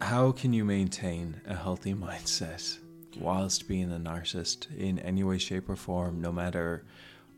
How 0.00 0.32
can 0.32 0.52
you 0.54 0.64
maintain 0.64 1.40
a 1.46 1.54
healthy 1.54 1.92
mindset 1.92 2.78
whilst 3.18 3.68
being 3.68 3.92
a 3.92 3.98
narcissist 3.98 4.74
in 4.76 4.98
any 5.00 5.22
way, 5.22 5.36
shape, 5.36 5.68
or 5.68 5.76
form, 5.76 6.22
no 6.22 6.32
matter 6.32 6.86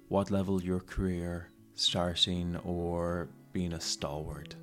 what 0.09 0.31
level 0.31 0.63
your 0.63 0.79
career 0.79 1.49
starting 1.75 2.57
or 2.65 3.29
being 3.53 3.73
a 3.73 3.81
stalwart? 3.81 4.55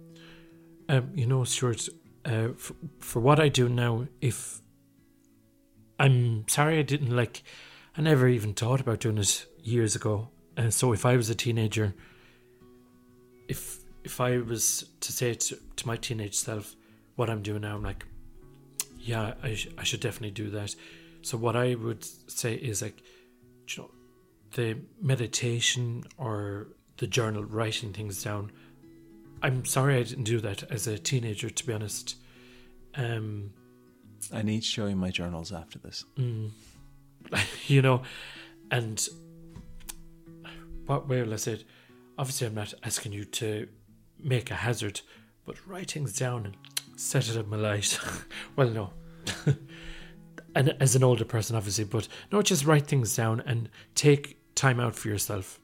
Um, 0.87 1.11
you 1.13 1.27
know, 1.27 1.43
Stuart, 1.43 1.89
uh, 2.23 2.49
for, 2.55 2.75
for 2.99 3.19
what 3.19 3.39
I 3.39 3.49
do 3.49 3.67
now, 3.67 4.07
if 4.21 4.61
I'm 5.99 6.47
sorry 6.47 6.79
I 6.79 6.83
didn't 6.83 7.13
like, 7.13 7.43
I 7.97 8.01
never 8.01 8.29
even 8.29 8.53
thought 8.53 8.79
about 8.79 9.01
doing 9.01 9.15
this 9.15 9.45
years 9.61 9.95
ago. 9.95 10.29
And 10.55 10.73
so 10.73 10.93
if 10.93 11.05
I 11.05 11.17
was 11.17 11.29
a 11.29 11.35
teenager, 11.35 11.93
if 13.49 13.79
if 14.05 14.21
I 14.21 14.37
was 14.37 14.85
to 15.01 15.11
say 15.11 15.33
to, 15.33 15.57
to 15.75 15.87
my 15.87 15.97
teenage 15.97 16.35
self 16.35 16.75
what 17.19 17.29
I'm 17.29 17.41
doing 17.41 17.61
now, 17.61 17.75
I'm 17.75 17.83
like, 17.83 18.05
yeah, 18.97 19.33
I, 19.43 19.53
sh- 19.53 19.67
I 19.77 19.83
should 19.83 19.99
definitely 19.99 20.31
do 20.31 20.49
that. 20.51 20.73
So 21.21 21.37
what 21.37 21.57
I 21.57 21.75
would 21.75 22.05
say 22.31 22.53
is 22.53 22.81
like, 22.81 23.03
you 23.67 23.83
know, 23.83 23.91
the 24.53 24.77
meditation 25.01 26.05
or 26.17 26.69
the 26.95 27.07
journal, 27.07 27.43
writing 27.43 27.91
things 27.91 28.23
down. 28.23 28.53
I'm 29.43 29.65
sorry 29.65 29.97
I 29.97 30.03
didn't 30.03 30.23
do 30.23 30.39
that 30.39 30.63
as 30.71 30.87
a 30.87 30.97
teenager, 30.97 31.49
to 31.49 31.67
be 31.67 31.73
honest. 31.73 32.15
Um, 32.95 33.51
I 34.33 34.41
need 34.41 34.61
to 34.61 34.65
show 34.67 34.87
you 34.87 34.95
my 34.95 35.11
journals 35.11 35.51
after 35.51 35.77
this. 35.77 36.05
you 37.67 37.81
know, 37.81 38.01
and 38.71 39.05
what 40.85 41.09
way 41.09 41.21
will 41.21 41.33
I 41.33 41.37
say 41.37 41.53
it? 41.53 41.65
Obviously, 42.17 42.47
I'm 42.47 42.55
not 42.55 42.73
asking 42.83 43.11
you 43.11 43.25
to 43.25 43.67
make 44.17 44.51
a 44.51 44.55
hazard, 44.55 45.01
but 45.45 45.55
write 45.67 45.91
things 45.91 46.17
down 46.17 46.45
and 46.45 46.55
set 46.99 47.29
it 47.29 47.37
in 47.37 47.49
my 47.49 47.57
light. 47.57 47.97
well, 48.55 48.69
no. 48.69 48.93
and 50.55 50.75
as 50.79 50.95
an 50.95 51.03
older 51.03 51.25
person, 51.25 51.55
obviously, 51.55 51.85
but 51.85 52.07
no, 52.31 52.41
just 52.41 52.65
write 52.65 52.87
things 52.87 53.15
down 53.15 53.41
and 53.45 53.69
take 53.95 54.37
time 54.53 54.79
out 54.79 54.95
for 54.95 55.07
yourself. 55.07 55.59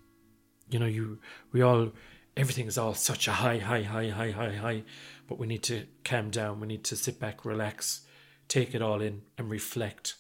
You 0.70 0.80
know, 0.80 0.86
you 0.86 1.20
we 1.52 1.62
all 1.62 1.92
everything 2.38 2.68
is 2.68 2.78
all 2.78 2.94
such 2.94 3.28
a 3.28 3.34
high, 3.34 3.58
high, 3.58 3.84
high, 3.84 4.10
high, 4.10 4.32
high, 4.32 4.56
high, 4.56 4.84
but 5.28 5.38
we 5.38 5.48
need 5.48 5.64
to 5.64 5.86
calm 6.04 6.30
down. 6.30 6.60
We 6.60 6.68
need 6.68 6.86
to 6.86 6.96
sit 6.96 7.20
back, 7.20 7.44
relax, 7.44 8.02
take 8.48 8.74
it 8.74 8.82
all 8.82 9.02
in, 9.02 9.22
and 9.38 9.50
reflect. 9.50 10.16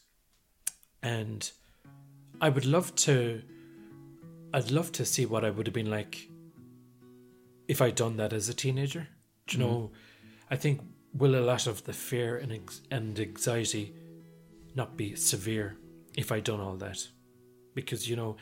And 1.01 1.49
I 2.41 2.49
would 2.49 2.65
love 2.65 2.93
to. 2.95 3.41
I'd 4.53 4.71
love 4.71 4.91
to 4.93 5.05
see 5.05 5.25
what 5.25 5.43
I 5.43 5.49
would 5.49 5.67
have 5.67 5.73
been 5.73 5.89
like 5.89 6.29
if 7.67 7.81
I'd 7.81 7.95
done 7.95 8.17
that 8.17 8.33
as 8.33 8.47
a 8.49 8.53
teenager. 8.53 9.07
Do 9.47 9.57
you 9.57 9.63
mm-hmm. 9.63 9.73
know? 9.73 9.91
I 10.49 10.55
think 10.55 10.81
will 11.17 11.35
a 11.35 11.45
lot 11.45 11.67
of 11.67 11.83
the 11.85 11.93
fear 11.93 12.37
and 12.37 12.51
ex- 12.51 12.81
and 12.91 13.19
anxiety 13.19 13.93
not 14.75 14.97
be 14.97 15.15
severe 15.15 15.77
if 16.17 16.31
I'd 16.31 16.43
done 16.43 16.59
all 16.59 16.75
that, 16.77 17.07
because 17.73 18.09
you 18.09 18.15
know, 18.15 18.37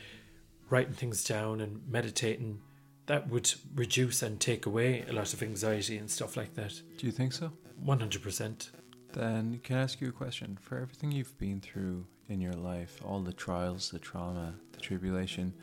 writing 0.69 0.93
things 0.93 1.24
down 1.24 1.61
and 1.61 1.82
meditating 1.88 2.59
that 3.05 3.30
would 3.30 3.53
reduce 3.76 4.21
and 4.21 4.39
take 4.39 4.65
away 4.65 5.03
a 5.09 5.13
lot 5.13 5.34
of 5.34 5.43
anxiety 5.43 5.97
and 5.97 6.09
stuff 6.09 6.38
like 6.38 6.53
that. 6.55 6.82
Do 6.97 7.05
you 7.05 7.11
think 7.11 7.34
so? 7.34 7.51
One 7.80 7.99
hundred 7.99 8.24
percent. 8.24 8.71
Then 9.11 9.59
can 9.63 9.78
I 9.78 9.82
ask 9.82 10.01
you 10.01 10.09
a 10.09 10.11
question? 10.11 10.57
For 10.61 10.78
everything 10.80 11.11
you've 11.11 11.38
been 11.38 11.61
through 11.61 12.07
in 12.30 12.41
your 12.41 12.53
life, 12.53 12.99
all 13.05 13.19
the 13.19 13.34
trials, 13.34 13.91
the 13.91 13.99
trauma, 13.99 14.55
the 14.71 14.80
tribulation, 14.80 15.53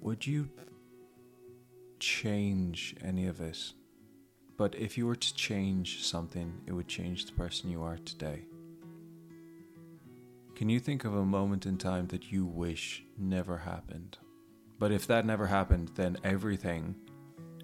would 0.00 0.26
you 0.26 0.48
change 1.98 2.94
any 3.02 3.26
of 3.26 3.40
it? 3.40 3.72
But 4.56 4.74
if 4.76 4.96
you 4.96 5.06
were 5.06 5.16
to 5.16 5.34
change 5.34 6.04
something, 6.04 6.60
it 6.66 6.72
would 6.72 6.88
change 6.88 7.26
the 7.26 7.32
person 7.32 7.70
you 7.70 7.82
are 7.82 7.98
today. 7.98 8.42
Can 10.54 10.68
you 10.68 10.78
think 10.78 11.04
of 11.04 11.14
a 11.14 11.24
moment 11.24 11.66
in 11.66 11.76
time 11.76 12.06
that 12.08 12.30
you 12.30 12.46
wish 12.46 13.02
never 13.18 13.58
happened? 13.58 14.18
But 14.78 14.92
if 14.92 15.06
that 15.08 15.26
never 15.26 15.48
happened, 15.48 15.90
then 15.96 16.16
everything, 16.22 16.94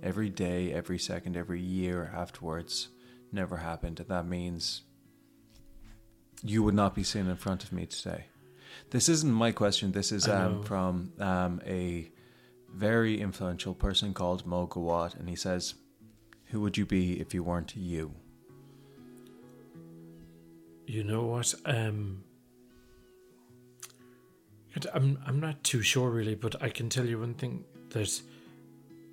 every 0.02 0.28
day, 0.28 0.72
every 0.72 0.98
second, 0.98 1.36
every 1.36 1.60
year 1.60 2.12
afterwards, 2.14 2.88
never 3.30 3.58
happened. 3.58 4.00
And 4.00 4.08
that 4.08 4.26
means 4.26 4.82
you 6.42 6.62
would 6.64 6.74
not 6.74 6.94
be 6.94 7.04
sitting 7.04 7.30
in 7.30 7.36
front 7.36 7.62
of 7.62 7.72
me 7.72 7.86
today. 7.86 8.24
This 8.90 9.08
isn't 9.08 9.32
my 9.32 9.52
question. 9.52 9.92
This 9.92 10.10
is 10.10 10.28
um, 10.28 10.62
from 10.62 11.12
um, 11.20 11.60
a 11.66 12.10
very 12.72 13.20
influential 13.20 13.74
person 13.74 14.14
called 14.14 14.46
Mo 14.46 14.66
Gawdat, 14.66 15.18
and 15.18 15.28
he 15.28 15.36
says, 15.36 15.74
"Who 16.50 16.60
would 16.60 16.76
you 16.76 16.86
be 16.86 17.20
if 17.20 17.34
you 17.34 17.42
weren't 17.42 17.74
you?" 17.76 18.14
You 20.86 21.04
know 21.04 21.22
what? 21.22 21.54
Um, 21.64 22.24
I'm 24.92 25.18
I'm 25.26 25.40
not 25.40 25.62
too 25.62 25.82
sure 25.82 26.10
really, 26.10 26.34
but 26.34 26.60
I 26.62 26.68
can 26.68 26.88
tell 26.88 27.06
you 27.06 27.20
one 27.20 27.34
thing 27.34 27.64
that 27.90 28.20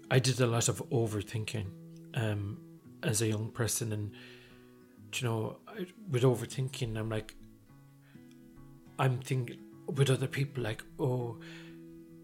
I 0.10 0.20
did 0.20 0.40
a 0.40 0.48
lot 0.48 0.70
of 0.70 0.82
overthinking 0.90 1.68
um, 2.16 2.60
as 3.04 3.22
a 3.22 3.28
young 3.28 3.50
person, 3.52 3.92
and 3.92 4.12
you 5.16 5.28
know, 5.28 5.58
I, 5.68 5.86
with 6.10 6.24
overthinking, 6.24 6.98
I'm 6.98 7.10
like, 7.10 7.36
I'm 9.00 9.20
thinking 9.20 9.58
with 9.88 10.10
other 10.10 10.28
people 10.28 10.64
like, 10.64 10.84
oh, 11.00 11.38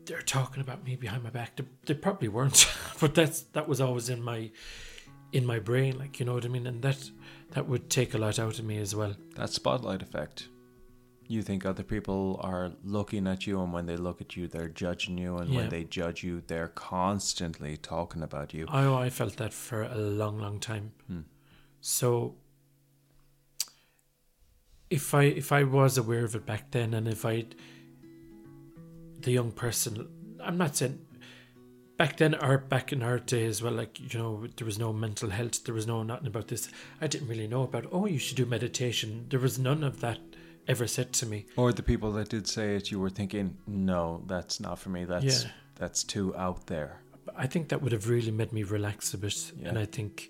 they're 0.05 0.21
talking 0.21 0.61
about 0.61 0.83
me 0.83 0.95
behind 0.95 1.23
my 1.23 1.29
back. 1.29 1.55
They, 1.55 1.65
they 1.85 1.93
probably 1.93 2.27
weren't, 2.27 2.67
but 2.99 3.15
that's 3.15 3.41
that 3.53 3.67
was 3.67 3.81
always 3.81 4.09
in 4.09 4.21
my 4.21 4.51
in 5.33 5.45
my 5.45 5.59
brain, 5.59 5.97
like 5.97 6.19
you 6.19 6.25
know 6.25 6.35
what 6.35 6.45
I 6.45 6.47
mean, 6.47 6.67
and 6.67 6.81
that 6.83 7.09
that 7.51 7.67
would 7.67 7.89
take 7.89 8.13
a 8.13 8.17
lot 8.17 8.39
out 8.39 8.59
of 8.59 8.65
me 8.65 8.77
as 8.77 8.95
well. 8.95 9.15
That 9.35 9.49
spotlight 9.49 10.01
effect. 10.01 10.47
You 11.27 11.41
think 11.41 11.65
other 11.65 11.83
people 11.83 12.39
are 12.43 12.71
looking 12.83 13.27
at 13.27 13.47
you, 13.47 13.61
and 13.61 13.73
when 13.73 13.85
they 13.85 13.95
look 13.97 14.21
at 14.21 14.35
you, 14.35 14.47
they're 14.47 14.67
judging 14.69 15.17
you, 15.17 15.37
and 15.37 15.49
Yeah. 15.49 15.57
when 15.61 15.69
they 15.69 15.83
judge 15.85 16.23
you, 16.23 16.43
they're 16.47 16.67
constantly 16.67 17.77
talking 17.77 18.21
about 18.21 18.53
you. 18.53 18.65
Oh, 18.69 18.93
I 18.95 19.09
felt 19.09 19.37
that 19.37 19.53
for 19.53 19.81
a 19.83 19.95
long, 19.97 20.37
long 20.39 20.59
time. 20.59 20.91
Hmm. 21.07 21.21
So, 21.81 22.35
if 24.89 25.13
I 25.13 25.23
if 25.23 25.51
I 25.51 25.63
was 25.63 25.97
aware 25.97 26.23
of 26.23 26.35
it 26.35 26.45
back 26.45 26.71
then, 26.71 26.93
and 26.93 27.07
if 27.07 27.25
I, 27.25 27.45
the 29.21 29.31
young 29.31 29.51
person, 29.51 30.07
I'm 30.43 30.57
not 30.57 30.75
saying 30.75 30.99
back 32.03 32.17
then, 32.17 32.35
our 32.35 32.57
back 32.57 32.91
in 32.91 33.01
our 33.01 33.17
day 33.17 33.45
as 33.45 33.63
well, 33.63 33.71
like 33.71 33.97
you 33.97 34.19
know, 34.19 34.45
there 34.57 34.65
was 34.65 34.77
no 34.77 34.91
mental 34.91 35.29
health. 35.29 35.63
There 35.63 35.73
was 35.73 35.87
no 35.87 36.03
nothing 36.03 36.27
about 36.27 36.49
this. 36.49 36.67
I 36.99 37.07
didn't 37.07 37.29
really 37.29 37.47
know 37.47 37.63
about. 37.63 37.85
Oh, 37.93 38.05
you 38.07 38.19
should 38.19 38.35
do 38.35 38.45
meditation. 38.45 39.27
There 39.29 39.39
was 39.39 39.57
none 39.57 39.85
of 39.85 40.01
that 40.01 40.19
ever 40.67 40.85
said 40.85 41.13
to 41.13 41.25
me. 41.25 41.45
Or 41.55 41.71
the 41.71 41.81
people 41.81 42.11
that 42.11 42.27
did 42.27 42.45
say 42.45 42.75
it, 42.75 42.91
you 42.91 42.99
were 42.99 43.09
thinking, 43.09 43.55
no, 43.67 44.21
that's 44.27 44.59
not 44.59 44.79
for 44.79 44.89
me. 44.89 45.05
That's 45.05 45.45
Yeah. 45.45 45.51
that's 45.75 46.03
too 46.03 46.35
out 46.35 46.67
there. 46.67 46.99
I 47.37 47.47
think 47.47 47.69
that 47.69 47.81
would 47.81 47.93
have 47.93 48.09
really 48.09 48.31
made 48.31 48.51
me 48.51 48.63
relax 48.63 49.13
a 49.13 49.17
bit, 49.17 49.53
and 49.63 49.79
I 49.79 49.85
think 49.85 50.29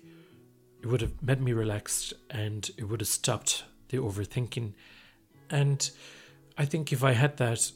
it 0.80 0.86
would 0.86 1.00
have 1.00 1.20
made 1.20 1.40
me 1.40 1.52
relaxed, 1.52 2.14
and 2.30 2.70
it 2.76 2.84
would 2.84 3.00
have 3.00 3.08
stopped 3.08 3.64
the 3.88 3.96
overthinking. 3.96 4.74
And 5.50 5.90
I 6.56 6.66
think 6.66 6.92
if 6.92 7.02
I 7.02 7.14
had 7.14 7.36
that, 7.38 7.72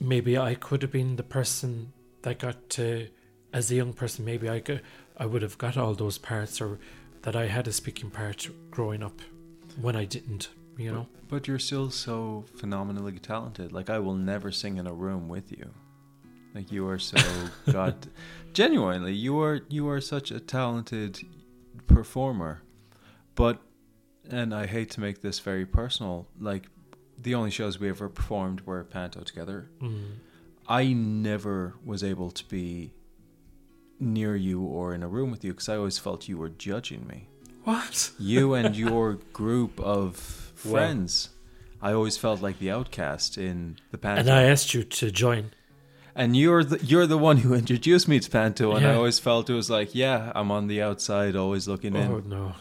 maybe 0.00 0.38
I 0.38 0.54
could 0.54 0.80
have 0.80 0.92
been 0.92 1.16
the 1.16 1.22
person 1.22 1.92
that 2.22 2.38
got 2.38 2.68
to, 2.70 3.08
as 3.52 3.70
a 3.70 3.76
young 3.76 3.92
person, 3.92 4.24
maybe 4.24 4.48
I 4.48 4.60
could, 4.60 4.82
I 5.16 5.26
would 5.26 5.42
have 5.42 5.58
got 5.58 5.76
all 5.76 5.94
those 5.94 6.18
parts, 6.18 6.60
or 6.60 6.78
that 7.22 7.34
I 7.36 7.46
had 7.46 7.66
a 7.66 7.72
speaking 7.72 8.10
part 8.10 8.48
growing 8.70 9.02
up 9.02 9.20
when 9.80 9.96
I 9.96 10.04
didn't. 10.04 10.50
You 10.76 10.92
know, 10.92 11.08
But 11.28 11.48
you're 11.48 11.58
still 11.58 11.90
so 11.90 12.44
phenomenally 12.56 13.18
talented. 13.18 13.72
Like 13.72 13.90
I 13.90 13.98
will 13.98 14.14
never 14.14 14.52
sing 14.52 14.76
in 14.76 14.86
a 14.86 14.92
room 14.92 15.28
with 15.28 15.50
you. 15.50 15.74
Like 16.54 16.70
you 16.70 16.88
are 16.88 17.00
so 17.00 17.18
god 17.72 18.06
genuinely, 18.52 19.12
you 19.12 19.40
are 19.40 19.62
you 19.68 19.88
are 19.88 20.00
such 20.00 20.30
a 20.30 20.38
talented 20.38 21.20
performer. 21.88 22.62
But 23.34 23.60
and 24.30 24.54
I 24.54 24.66
hate 24.66 24.90
to 24.90 25.00
make 25.00 25.20
this 25.20 25.40
very 25.40 25.66
personal, 25.66 26.28
like 26.38 26.66
the 27.20 27.34
only 27.34 27.50
shows 27.50 27.80
we 27.80 27.88
ever 27.88 28.08
performed 28.08 28.60
were 28.60 28.84
Panto 28.84 29.22
together. 29.22 29.70
Mm. 29.80 30.18
I 30.68 30.92
never 30.92 31.74
was 31.84 32.04
able 32.04 32.30
to 32.30 32.44
be 32.48 32.92
near 34.00 34.36
you 34.36 34.62
or 34.62 34.94
in 34.94 35.02
a 35.02 35.08
room 35.08 35.30
with 35.30 35.44
you 35.44 35.52
because 35.52 35.68
I 35.68 35.76
always 35.76 35.98
felt 35.98 36.28
you 36.28 36.36
were 36.38 36.50
judging 36.50 37.06
me 37.06 37.28
what? 37.64 38.12
you 38.18 38.54
and 38.54 38.76
your 38.86 39.14
group 39.32 39.80
of 39.80 40.16
friends. 40.16 41.30
I 41.80 41.92
always 41.92 42.16
felt 42.16 42.42
like 42.42 42.58
the 42.58 42.70
outcast 42.70 43.38
in 43.38 43.76
the 43.92 43.98
Panto. 43.98 44.20
And 44.20 44.30
I 44.30 44.42
asked 44.44 44.74
you 44.74 44.82
to 44.84 45.10
join. 45.10 45.52
And 46.14 46.36
you're 46.36 46.64
the 46.64 46.84
you're 46.84 47.06
the 47.06 47.16
one 47.18 47.38
who 47.38 47.54
introduced 47.54 48.08
me 48.08 48.18
to 48.18 48.28
Panto, 48.28 48.74
and 48.74 48.84
I 48.84 48.94
always 48.94 49.20
felt 49.20 49.48
it 49.48 49.54
was 49.54 49.70
like, 49.70 49.94
yeah, 49.94 50.32
I'm 50.34 50.50
on 50.50 50.66
the 50.66 50.82
outside, 50.82 51.36
always 51.36 51.68
looking 51.68 51.94
Oh 51.96 52.00
in. 52.00 52.10
Oh 52.10 52.18
no! 52.26 52.54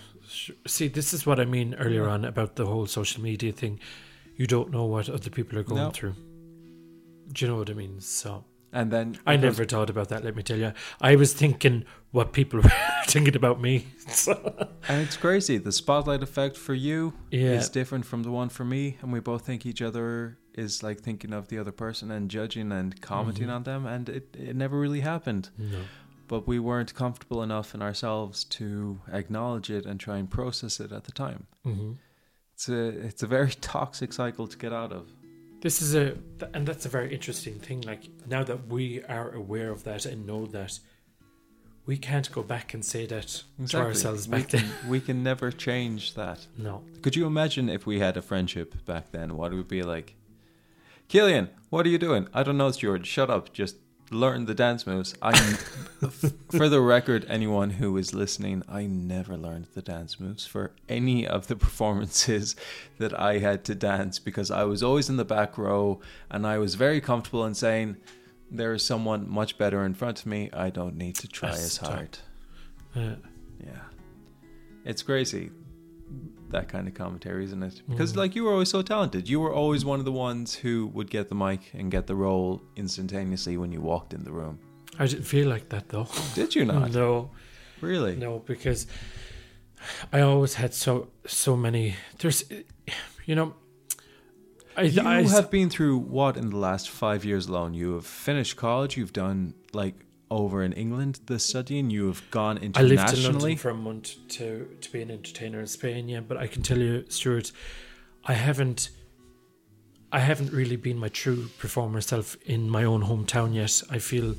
See, 0.68 0.88
this 0.88 1.12
is 1.12 1.26
what 1.26 1.40
I 1.40 1.46
mean 1.46 1.74
earlier 1.74 2.08
on 2.08 2.24
about 2.24 2.56
the 2.56 2.68
whole 2.68 2.86
social 2.86 3.24
media 3.24 3.52
thing. 3.52 3.80
You 4.36 4.46
don't 4.46 4.70
know 4.70 4.86
what 4.86 5.10
other 5.10 5.32
people 5.32 5.58
are 5.58 5.64
going 5.64 5.82
No. 5.82 5.90
through. 5.90 6.14
Do 7.32 7.46
you 7.46 7.52
know 7.52 7.58
what 7.58 7.70
I 7.70 7.74
mean? 7.74 8.00
So 8.02 8.44
And 8.74 8.92
then 8.92 9.18
I 9.26 9.38
never 9.38 9.66
thought 9.66 9.90
about 9.90 10.10
that. 10.10 10.24
Let 10.24 10.36
me 10.36 10.44
tell 10.44 10.58
you, 10.58 10.72
I 11.02 11.16
was 11.16 11.34
thinking 11.34 11.86
what 12.12 12.32
people 12.34 12.60
were 12.64 12.72
thinking 13.08 13.36
about 13.36 13.62
me. 13.62 13.88
So, 14.08 14.34
and 14.88 15.02
it's 15.06 15.18
crazy. 15.18 15.58
The 15.58 15.72
spotlight 15.74 16.24
effect 16.24 16.56
for 16.58 16.74
you 16.74 17.14
Yeah. 17.32 17.58
is 17.60 17.70
different 17.70 18.06
from 18.06 18.24
the 18.24 18.32
one 18.32 18.50
for 18.50 18.64
me, 18.66 18.98
and 19.02 19.12
we 19.12 19.20
both 19.20 19.46
think 19.46 19.66
each 19.66 19.82
other 19.82 20.38
is 20.54 20.82
like 20.82 21.02
thinking 21.02 21.34
of 21.34 21.48
the 21.50 21.60
other 21.60 21.74
person 21.74 22.10
and 22.12 22.32
judging 22.32 22.72
and 22.72 23.00
commenting 23.02 23.48
Mhm. 23.48 23.56
on 23.56 23.64
them, 23.64 23.86
and 23.86 24.10
it 24.10 24.26
it 24.50 24.56
never 24.56 24.80
really 24.80 25.02
happened. 25.02 25.50
no. 25.58 25.80
but 26.30 26.46
we 26.48 26.60
weren't 26.60 26.94
comfortable 26.94 27.42
enough 27.44 27.74
in 27.76 27.82
ourselves 27.82 28.44
to 28.44 29.00
acknowledge 29.14 29.70
it 29.78 29.86
and 29.86 29.98
try 30.00 30.18
and 30.18 30.30
process 30.30 30.80
it 30.80 30.92
at 30.92 31.04
the 31.06 31.12
time. 31.26 31.48
hmm 31.64 31.94
It's 32.54 32.68
a 32.70 32.82
it's 33.08 33.24
a 33.24 33.28
very 33.28 33.52
toxic 33.76 34.12
cycle 34.14 34.48
to 34.48 34.58
get 34.58 34.74
out 34.74 34.92
of. 34.92 35.04
This 35.62 35.82
is 35.82 35.96
a, 35.96 36.16
and 36.54 36.68
that's 36.68 36.86
a 36.86 36.90
very 36.90 37.14
interesting 37.14 37.56
thing. 37.56 37.82
Like 37.82 38.04
now 38.28 38.44
that 38.44 38.68
we 38.68 39.04
are 39.04 39.32
aware 39.32 39.72
of 39.72 39.84
that 39.86 40.06
and 40.06 40.26
know 40.26 40.46
that, 40.48 40.80
we 41.88 41.98
can't 41.98 42.30
go 42.34 42.44
back 42.44 42.74
and 42.74 42.84
say 42.84 43.06
that 43.06 43.44
to 43.70 43.78
ourselves 43.78 44.28
we 44.28 44.44
can, 44.44 44.60
then. 44.60 44.72
we 44.90 45.00
can 45.00 45.24
never 45.24 45.52
change 45.52 46.16
that. 46.16 46.46
No. 46.58 46.84
Could 47.02 47.16
you 47.16 47.26
imagine 47.26 47.70
if 47.70 47.86
we 47.86 48.00
had 48.00 48.18
a 48.18 48.22
friendship 48.22 48.86
back 48.86 49.12
then? 49.12 49.38
What 49.38 49.54
it 49.54 49.56
would 49.56 49.70
be 49.70 49.84
like? 49.84 50.16
Killian, 51.08 51.50
what 51.70 51.86
are 51.86 51.90
you 51.90 51.98
doing? 51.98 52.28
I 52.34 52.44
don't 52.44 52.58
know, 52.58 52.70
George. 52.72 53.08
Shut 53.08 53.30
up. 53.30 53.54
Just 53.54 53.78
learn 54.12 54.46
the 54.46 54.54
dance 54.54 54.88
moves. 54.88 55.16
I, 55.22 55.38
for 56.52 56.70
the 56.70 56.82
record, 56.82 57.26
anyone 57.30 57.72
who 57.72 57.98
is 57.98 58.14
listening, 58.14 58.64
I 58.68 58.86
never 58.86 59.38
learned 59.38 59.68
the 59.74 59.82
dance 59.82 60.20
moves 60.20 60.46
for 60.46 60.72
any 60.88 61.28
of 61.28 61.48
the 61.48 61.56
performances 61.68 62.56
that 62.98 63.18
I 63.20 63.40
had 63.40 63.64
to 63.66 63.76
dance 63.76 64.20
because 64.20 64.52
I 64.52 64.64
was 64.64 64.82
always 64.84 65.10
in 65.10 65.18
the 65.18 65.26
back 65.26 65.58
row 65.58 66.00
and 66.30 66.46
I 66.46 66.58
was 66.58 66.76
very 66.76 67.02
comfortable 67.02 67.46
in 67.46 67.54
saying, 67.54 67.98
"There 68.50 68.74
is 68.74 68.84
someone 68.84 69.30
much 69.30 69.58
better 69.58 69.84
in 69.84 69.94
front 69.94 70.20
of 70.20 70.26
me. 70.26 70.50
I 70.54 70.70
don't 70.70 70.96
need 70.96 71.16
to 71.16 71.28
try 71.28 71.50
That's 71.50 71.66
as 71.66 71.78
hard." 71.78 72.20
Yeah. 73.60 73.82
It's 74.86 75.04
crazy 75.04 75.52
that 76.52 76.68
kind 76.70 76.88
of 76.88 76.94
commentary, 76.94 77.44
isn't 77.46 77.62
it? 77.64 77.82
Because 77.90 78.14
Mm. 78.14 78.18
like 78.18 78.36
you 78.36 78.44
were 78.44 78.52
always 78.54 78.70
so 78.70 78.82
talented. 78.82 79.28
You 79.30 79.40
were 79.40 79.54
always 79.54 79.84
one 79.86 80.00
of 80.00 80.06
the 80.06 80.12
ones 80.12 80.56
who 80.56 80.88
would 80.94 81.10
get 81.10 81.30
the 81.30 81.36
mic 81.36 81.72
and 81.74 81.92
get 81.92 82.08
the 82.08 82.16
role 82.16 82.62
instantaneously 82.76 83.58
when 83.58 83.72
you 83.72 83.82
walked 83.82 84.14
in 84.14 84.24
the 84.24 84.32
room. 84.32 84.60
I 85.00 85.06
didn't 85.08 85.26
feel 85.26 85.48
like 85.50 85.70
that 85.70 85.90
though. 85.90 86.08
Did 86.36 86.56
you 86.56 86.66
not? 86.66 86.92
No. 86.92 87.32
Really? 87.82 88.16
No, 88.16 88.40
because 88.40 88.88
I 90.12 90.22
always 90.22 90.56
had 90.56 90.74
so 90.74 91.10
so 91.28 91.56
many. 91.56 91.96
There's, 92.20 92.44
you 93.26 93.36
know, 93.36 93.54
I, 94.76 94.84
You 94.84 95.02
I 95.04 95.22
have 95.24 95.50
been 95.52 95.70
through 95.70 95.98
what 96.00 96.38
in 96.38 96.50
the 96.50 96.58
last 96.58 96.90
five 96.90 97.26
years 97.26 97.48
alone? 97.48 97.74
You 97.74 97.94
have 97.96 98.06
finished 98.06 98.56
college. 98.58 98.96
You've 98.98 99.14
done 99.14 99.54
like 99.74 99.96
over 100.30 100.64
in 100.64 100.74
England 100.74 101.20
the 101.26 101.40
studying. 101.40 101.90
You 101.90 102.08
have 102.08 102.24
gone 102.32 102.58
internationally. 102.58 102.98
I 102.98 103.02
lived 103.04 103.18
in. 103.18 103.34
London 103.34 103.58
for 103.58 103.70
a 103.70 103.74
month 103.74 104.16
to 104.30 104.68
to 104.82 104.92
be 104.92 105.02
an 105.02 105.12
entertainer 105.12 105.60
in 105.60 105.68
Spain. 105.68 106.10
Yeah, 106.10 106.22
but 106.22 106.38
I 106.38 106.48
can 106.48 106.62
tell 106.62 106.78
you, 106.78 107.06
Stuart, 107.10 107.52
I 108.26 108.34
haven't. 108.34 108.90
I 110.10 110.20
haven't 110.20 110.54
really 110.54 110.78
been 110.78 110.98
my 110.98 111.10
true 111.10 111.50
performer 111.58 112.00
self 112.00 112.38
in 112.46 112.70
my 112.70 112.86
own 112.86 113.04
hometown 113.04 113.54
yet. 113.54 113.84
I 113.90 114.00
feel, 114.00 114.36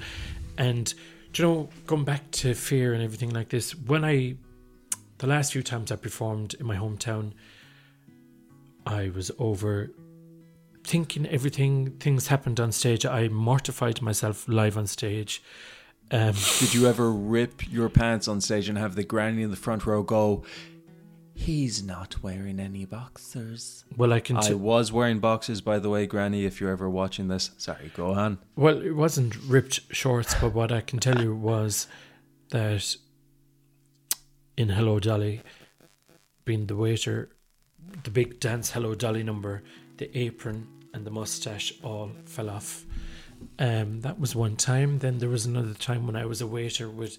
and 0.57 0.95
do 1.32 1.43
you 1.43 1.49
know, 1.49 1.68
going 1.86 2.05
back 2.05 2.30
to 2.30 2.55
fear 2.55 2.95
and 2.95 3.03
everything 3.03 3.30
like 3.30 3.51
this, 3.51 3.76
when 3.76 4.03
I, 4.03 4.36
the 5.18 5.26
last 5.26 5.53
few 5.53 5.62
times 5.62 5.93
I 5.93 5.97
performed 5.97 6.55
in 6.55 6.64
my 6.64 6.76
hometown, 6.76 7.32
I 8.86 9.11
was 9.11 9.30
over 9.39 9.91
thinking 10.84 11.26
everything 11.26 11.91
things 11.99 12.28
happened 12.28 12.59
on 12.59 12.72
stage. 12.72 13.05
I 13.05 13.28
mortified 13.28 14.01
myself 14.01 14.49
live 14.49 14.78
on 14.78 14.86
stage. 14.86 15.43
Um, 16.11 16.35
Did 16.59 16.73
you 16.75 16.87
ever 16.87 17.11
rip 17.13 17.71
your 17.71 17.89
pants 17.89 18.29
on 18.29 18.41
stage 18.41 18.69
and 18.69 18.79
have 18.79 18.95
the 18.95 19.05
granny 19.05 19.43
in 19.43 19.51
the 19.51 19.57
front 19.57 19.85
row 19.87 20.03
go? 20.03 20.43
He's 21.35 21.83
not 21.85 22.21
wearing 22.23 22.59
any 22.59 22.85
boxers. 22.85 23.85
well, 23.97 24.13
I 24.13 24.19
can. 24.21 24.39
I 24.39 24.41
T- 24.41 24.55
was 24.55 24.91
wearing 24.91 25.21
boxers, 25.21 25.61
by 25.61 25.79
the 25.79 25.89
way, 25.89 26.05
Granny. 26.07 26.45
If 26.45 26.61
you're 26.61 26.71
ever 26.73 26.91
watching 26.91 27.29
this, 27.29 27.53
sorry, 27.59 27.93
go 27.95 28.13
on. 28.13 28.39
Well, 28.57 28.81
it 28.83 28.97
wasn't 28.97 29.37
ripped 29.47 29.81
shorts, 29.95 30.35
but 30.41 30.53
what 30.53 30.73
I 30.73 30.81
can 30.81 30.99
tell 30.99 31.21
you 31.23 31.35
was 31.51 31.87
that 32.51 32.97
in 34.57 34.71
Hello 34.71 34.99
Dolly, 34.99 35.43
being 36.45 36.67
the 36.67 36.75
waiter, 36.75 37.29
the 38.03 38.11
big 38.11 38.41
dance 38.41 38.73
Hello 38.73 38.97
Dolly 38.97 39.23
number, 39.23 39.63
the 39.99 40.17
apron 40.19 40.67
and 40.93 41.05
the 41.07 41.11
mustache 41.13 41.73
all 41.85 42.11
fell 42.25 42.51
off. 42.51 42.85
Um, 43.59 44.01
that 44.03 44.18
was 44.20 44.34
one 44.34 44.57
time. 44.57 44.99
Then 44.99 45.18
there 45.18 45.28
was 45.28 45.47
another 45.47 45.74
time 45.74 46.07
when 46.07 46.16
I 46.16 46.24
was 46.26 46.41
a 46.41 46.47
waiter 46.47 46.89
with 46.89 47.18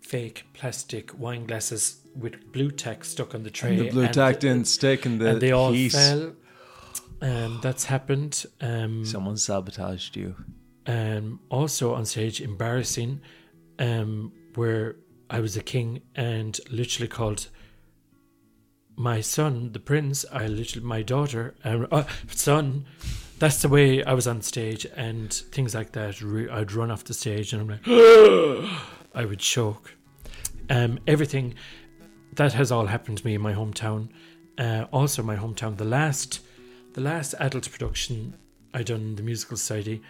fake 0.00 0.44
plastic 0.54 1.16
wine 1.18 1.46
glasses 1.46 2.00
with 2.16 2.52
blue 2.52 2.70
tack 2.70 3.04
stuck 3.04 3.34
on 3.34 3.42
the 3.42 3.50
tray. 3.50 3.76
the 3.76 3.90
blue 3.90 4.04
and- 4.04 4.14
tack 4.14 4.40
didn't 4.40 4.66
stick, 4.66 5.06
and 5.06 5.20
the 5.20 5.30
and 5.30 5.40
they 5.40 5.52
all 5.52 5.72
heat. 5.72 5.92
fell. 5.92 6.32
Um, 7.22 7.60
that's 7.62 7.84
happened. 7.84 8.46
Um, 8.60 9.04
Someone 9.04 9.36
sabotaged 9.36 10.16
you. 10.16 10.34
um, 10.86 11.40
also 11.50 11.94
on 11.94 12.06
stage, 12.06 12.40
embarrassing, 12.40 13.20
um, 13.78 14.32
where 14.54 14.96
I 15.28 15.40
was 15.40 15.56
a 15.56 15.62
king 15.62 16.00
and 16.16 16.58
literally 16.70 17.08
called 17.08 17.48
my 18.96 19.20
son, 19.20 19.72
the 19.72 19.80
prince, 19.80 20.24
I 20.32 20.46
literally, 20.46 20.86
my 20.86 21.02
daughter, 21.02 21.54
um, 21.64 21.86
uh, 21.92 22.04
son. 22.28 22.86
That's 23.40 23.62
the 23.62 23.68
way 23.68 24.04
I 24.04 24.12
was 24.12 24.28
on 24.28 24.42
stage 24.42 24.86
and 24.96 25.32
things 25.32 25.74
like 25.74 25.92
that. 25.92 26.22
I'd 26.52 26.72
run 26.72 26.90
off 26.90 27.04
the 27.04 27.14
stage 27.14 27.52
and 27.52 27.62
I'm 27.62 27.68
like, 27.68 27.88
I 29.14 29.24
would 29.24 29.40
choke. 29.40 29.96
Um, 30.68 31.00
everything 31.06 31.54
that 32.34 32.52
has 32.52 32.70
all 32.70 32.86
happened 32.86 33.18
to 33.18 33.26
me 33.26 33.34
in 33.34 33.40
my 33.40 33.54
hometown. 33.54 34.10
Uh, 34.56 34.84
also, 34.92 35.22
my 35.22 35.36
hometown. 35.36 35.76
The 35.76 35.84
last, 35.84 36.40
the 36.92 37.00
last 37.00 37.34
adult 37.40 37.68
production 37.70 38.34
I 38.72 38.82
done 38.82 39.16
the 39.16 39.22
musical 39.22 39.56
society 39.56 40.02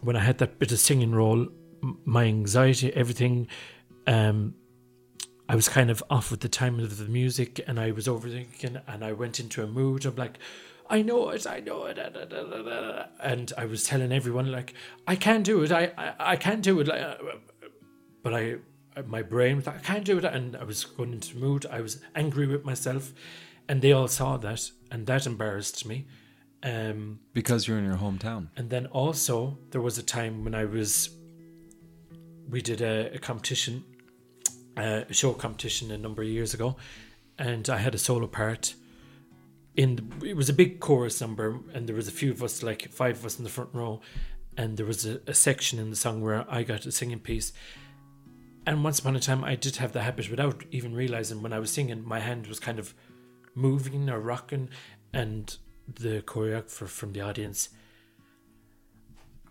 when 0.00 0.16
I 0.16 0.20
had 0.20 0.38
that 0.38 0.58
bit 0.58 0.72
of 0.72 0.78
singing 0.78 1.12
role, 1.12 1.48
my 2.04 2.24
anxiety, 2.24 2.92
everything, 2.94 3.48
um, 4.06 4.54
I 5.48 5.56
was 5.56 5.68
kind 5.68 5.90
of 5.90 6.02
off 6.08 6.30
with 6.30 6.40
the 6.40 6.48
time 6.48 6.80
of 6.80 6.96
the 6.98 7.04
music 7.04 7.60
and 7.66 7.78
I 7.78 7.90
was 7.90 8.06
overthinking 8.06 8.80
and 8.86 9.04
I 9.04 9.12
went 9.12 9.40
into 9.40 9.62
a 9.62 9.66
mood 9.66 10.06
of 10.06 10.18
like, 10.18 10.38
I 10.90 11.02
know 11.02 11.30
it, 11.30 11.46
I 11.46 11.60
know 11.60 11.86
it. 11.86 11.94
da, 11.94 12.08
da, 12.10 12.24
da, 12.24 12.42
da, 12.44 12.62
da." 12.62 13.04
And 13.22 13.52
I 13.56 13.64
was 13.66 13.84
telling 13.84 14.12
everyone, 14.12 14.50
like, 14.52 14.74
I 15.06 15.16
can't 15.16 15.44
do 15.44 15.62
it, 15.62 15.72
I, 15.72 15.92
I, 15.96 16.14
I 16.32 16.36
can't 16.36 16.62
do 16.62 16.80
it. 16.80 16.88
uh, 16.88 17.16
But 18.22 18.34
I, 18.34 18.56
my 19.06 19.22
brain 19.22 19.56
was 19.56 19.66
like, 19.66 19.76
I 19.76 19.82
can't 19.82 20.04
do 20.04 20.18
it. 20.18 20.24
And 20.24 20.56
I 20.56 20.64
was 20.64 20.84
going 20.84 21.12
into 21.12 21.34
the 21.34 21.40
mood. 21.40 21.66
I 21.70 21.80
was 21.80 22.00
angry 22.14 22.46
with 22.46 22.64
myself. 22.64 23.12
And 23.68 23.80
they 23.82 23.92
all 23.92 24.08
saw 24.08 24.36
that. 24.38 24.70
And 24.90 25.06
that 25.06 25.26
embarrassed 25.26 25.86
me. 25.86 26.06
Um, 26.62 27.20
Because 27.32 27.66
you're 27.68 27.78
in 27.78 27.84
your 27.84 27.96
hometown. 27.98 28.48
and 28.56 28.70
then 28.70 28.86
also, 28.86 29.58
there 29.70 29.80
was 29.82 29.98
a 29.98 30.02
time 30.02 30.44
when 30.44 30.54
I 30.54 30.64
was, 30.64 31.10
we 32.48 32.60
did 32.62 32.80
a, 32.80 33.14
a 33.14 33.18
competition, 33.18 33.84
uh, 34.76 35.02
a 35.08 35.12
show 35.14 35.32
competition 35.34 35.90
a 35.90 35.98
number 35.98 36.22
of 36.22 36.28
years 36.28 36.54
ago, 36.54 36.76
and 37.38 37.68
I 37.68 37.78
had 37.78 37.94
a 37.94 37.98
solo 37.98 38.26
part. 38.26 38.74
In 39.76 39.96
the, 39.96 40.26
it 40.26 40.36
was 40.36 40.48
a 40.48 40.52
big 40.52 40.80
chorus 40.80 41.20
number, 41.20 41.60
and 41.72 41.88
there 41.88 41.96
was 41.96 42.08
a 42.08 42.12
few 42.12 42.30
of 42.30 42.42
us, 42.42 42.62
like 42.62 42.90
five 42.90 43.18
of 43.18 43.24
us 43.24 43.38
in 43.38 43.44
the 43.44 43.50
front 43.50 43.70
row, 43.72 44.00
and 44.56 44.76
there 44.76 44.86
was 44.86 45.04
a, 45.04 45.20
a 45.26 45.34
section 45.34 45.78
in 45.78 45.90
the 45.90 45.96
song 45.96 46.20
where 46.22 46.44
I 46.48 46.62
got 46.62 46.86
a 46.86 46.92
singing 46.92 47.18
piece. 47.18 47.52
And 48.66 48.84
once 48.84 48.98
upon 49.00 49.16
a 49.16 49.20
time, 49.20 49.44
I 49.44 49.56
did 49.56 49.76
have 49.76 49.92
the 49.92 50.02
habit, 50.02 50.30
without 50.30 50.64
even 50.70 50.94
realizing, 50.94 51.42
when 51.42 51.52
I 51.52 51.58
was 51.58 51.70
singing, 51.70 52.06
my 52.06 52.20
hand 52.20 52.46
was 52.46 52.60
kind 52.60 52.78
of 52.78 52.94
moving 53.54 54.08
or 54.08 54.20
rocking, 54.20 54.68
and 55.12 55.56
the 55.92 56.22
choreographer 56.22 56.88
from 56.88 57.12
the 57.12 57.20
audience 57.20 57.68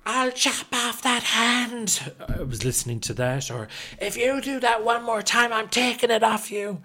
I'll 0.06 0.32
chop 0.32 0.68
off 0.74 1.02
that 1.04 1.24
hand. 1.24 2.14
I 2.28 2.44
was 2.44 2.66
listening 2.66 3.00
to 3.02 3.14
that, 3.14 3.50
or 3.50 3.70
if 4.02 4.18
you 4.18 4.42
do 4.42 4.60
that 4.60 4.84
one 4.84 5.04
more 5.04 5.22
time, 5.22 5.54
I'm 5.54 5.70
taking 5.70 6.12
it 6.12 6.24
off 6.24 6.52
you. 6.52 6.82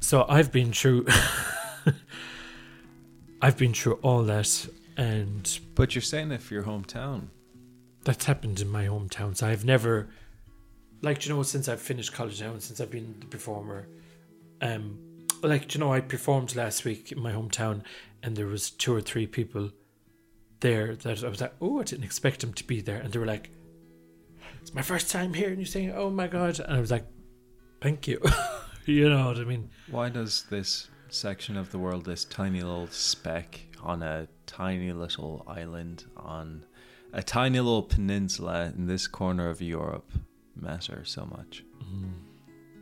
So 0.00 0.26
I've 0.28 0.50
been 0.50 0.72
through, 0.72 1.06
I've 3.42 3.56
been 3.56 3.72
through 3.72 3.94
all 4.02 4.22
that, 4.24 4.68
and 4.96 5.58
But 5.74 5.94
you're 5.94 6.02
saying 6.02 6.30
if 6.32 6.50
your 6.50 6.64
hometown. 6.64 7.28
that's 8.04 8.24
happened 8.24 8.60
in 8.60 8.68
my 8.68 8.86
hometown. 8.86 9.36
So 9.36 9.46
I've 9.46 9.64
never, 9.64 10.08
like 11.02 11.24
you 11.26 11.34
know, 11.34 11.42
since 11.42 11.68
I've 11.68 11.80
finished 11.80 12.12
college 12.12 12.40
now, 12.40 12.52
and 12.52 12.62
since 12.62 12.80
I've 12.80 12.90
been 12.90 13.14
the 13.20 13.26
performer, 13.26 13.88
um, 14.60 14.98
like 15.42 15.74
you 15.74 15.80
know, 15.80 15.92
I 15.92 16.00
performed 16.00 16.54
last 16.56 16.84
week 16.84 17.12
in 17.12 17.20
my 17.20 17.32
hometown, 17.32 17.82
and 18.22 18.36
there 18.36 18.46
was 18.46 18.70
two 18.70 18.94
or 18.94 19.00
three 19.00 19.26
people 19.26 19.70
there 20.60 20.94
that 20.94 21.24
I 21.24 21.28
was 21.28 21.40
like, 21.40 21.54
oh, 21.62 21.80
I 21.80 21.84
didn't 21.84 22.04
expect 22.04 22.40
them 22.40 22.52
to 22.54 22.64
be 22.64 22.80
there, 22.82 22.98
and 22.98 23.10
they 23.12 23.18
were 23.18 23.26
like, 23.26 23.50
it's 24.60 24.74
my 24.74 24.82
first 24.82 25.10
time 25.10 25.32
here, 25.32 25.48
and 25.48 25.56
you're 25.56 25.64
saying, 25.66 25.92
oh 25.92 26.10
my 26.10 26.26
god, 26.26 26.60
and 26.60 26.76
I 26.76 26.80
was 26.80 26.90
like, 26.90 27.06
thank 27.80 28.06
you, 28.06 28.20
you 28.84 29.08
know 29.08 29.28
what 29.28 29.38
I 29.38 29.44
mean? 29.44 29.70
Why 29.90 30.10
does 30.10 30.44
this 30.50 30.89
section 31.10 31.56
of 31.56 31.70
the 31.70 31.78
world, 31.78 32.04
this 32.04 32.24
tiny 32.24 32.62
little 32.62 32.88
speck 32.88 33.60
on 33.82 34.02
a 34.02 34.28
tiny 34.46 34.92
little 34.92 35.44
island 35.46 36.04
on 36.16 36.64
a 37.12 37.22
tiny 37.22 37.58
little 37.58 37.82
peninsula 37.82 38.72
in 38.76 38.86
this 38.86 39.06
corner 39.06 39.48
of 39.48 39.60
Europe 39.60 40.12
matter 40.54 41.04
so 41.04 41.26
much? 41.26 41.64
Mm-hmm. 41.82 42.10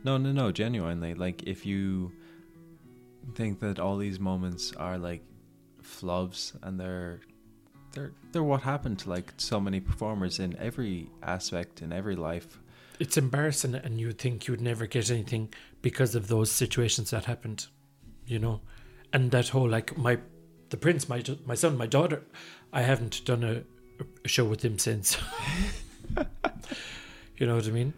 No, 0.03 0.17
no, 0.17 0.31
no, 0.31 0.51
genuinely. 0.51 1.13
Like, 1.13 1.43
if 1.43 1.65
you 1.65 2.11
think 3.35 3.59
that 3.59 3.79
all 3.79 3.97
these 3.97 4.19
moments 4.19 4.73
are 4.75 4.97
like 4.97 5.23
flubs 5.83 6.53
and 6.63 6.79
they're 6.79 7.21
they're 7.93 8.11
they're 8.31 8.43
what 8.43 8.61
happened 8.61 8.99
to 8.99 9.09
like 9.09 9.33
so 9.37 9.59
many 9.59 9.79
performers 9.79 10.39
in 10.39 10.55
every 10.57 11.09
aspect 11.23 11.81
in 11.81 11.91
every 11.91 12.15
life. 12.15 12.59
It's 12.99 13.17
embarrassing, 13.17 13.75
and 13.75 13.99
you 13.99 14.07
would 14.07 14.19
think 14.19 14.47
you 14.47 14.51
would 14.51 14.61
never 14.61 14.85
get 14.85 15.09
anything 15.09 15.53
because 15.81 16.15
of 16.15 16.27
those 16.27 16.51
situations 16.51 17.11
that 17.11 17.25
happened, 17.25 17.67
you 18.29 18.39
know, 18.39 18.61
and 19.11 19.31
that 19.31 19.49
whole 19.49 19.67
like 19.67 19.97
my, 19.97 20.17
the 20.69 20.77
prince, 20.77 21.09
my 21.09 21.21
my 21.45 21.55
son, 21.55 21.77
my 21.77 21.87
daughter, 21.87 22.23
I 22.71 22.81
haven't 22.83 23.25
done 23.25 23.43
a, 23.43 23.63
a 24.23 24.27
show 24.27 24.45
with 24.45 24.63
him 24.63 24.77
since. 24.79 25.17
you 27.37 27.47
know 27.47 27.55
what 27.55 27.67
I 27.67 27.71
mean? 27.71 27.93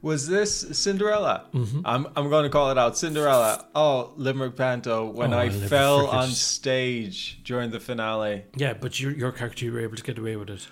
Was 0.00 0.28
this 0.28 0.78
Cinderella? 0.78 1.46
Mm-hmm. 1.52 1.80
I'm 1.84 2.06
I'm 2.16 2.28
going 2.30 2.44
to 2.44 2.50
call 2.50 2.70
it 2.70 2.78
out. 2.78 2.96
Cinderella. 2.96 3.66
Oh, 3.74 4.12
Limerick 4.16 4.56
Panto. 4.56 5.06
When 5.10 5.34
Oh, 5.34 5.38
I 5.38 5.44
I'll 5.44 5.50
fell 5.50 6.06
on 6.06 6.28
stage 6.28 7.40
during 7.44 7.70
the 7.70 7.80
finale, 7.80 8.44
Yeah, 8.54 8.74
but 8.74 9.00
your 9.00 9.10
your 9.12 9.32
character, 9.32 9.64
you 9.64 9.72
were 9.72 9.80
able 9.80 9.96
to 9.96 10.02
get 10.02 10.18
away 10.18 10.36
with 10.36 10.50
it. 10.50 10.68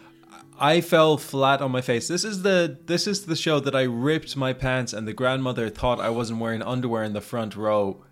I 0.58 0.80
fell 0.80 1.18
flat 1.18 1.60
on 1.60 1.70
my 1.70 1.82
face. 1.82 2.06
This 2.08 2.24
is 2.24 2.42
the 2.42 2.78
this 2.86 3.06
is 3.08 3.26
the 3.26 3.36
show 3.36 3.58
that 3.60 3.74
I 3.74 3.82
ripped 3.82 4.36
my 4.36 4.52
pants, 4.52 4.92
and 4.92 5.06
the 5.08 5.12
grandmother 5.12 5.68
thought 5.70 6.00
I 6.00 6.08
wasn't 6.10 6.38
wearing 6.40 6.62
underwear 6.62 7.02
in 7.02 7.12
the 7.12 7.20
front 7.20 7.56
row. 7.56 8.04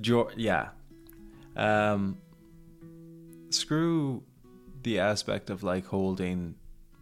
Jo- 0.00 0.30
yeah. 0.36 0.68
Um. 1.56 2.18
Screw 3.50 4.22
the 4.82 4.98
aspect 4.98 5.48
of 5.50 5.62
like 5.62 5.86
holding 5.86 6.56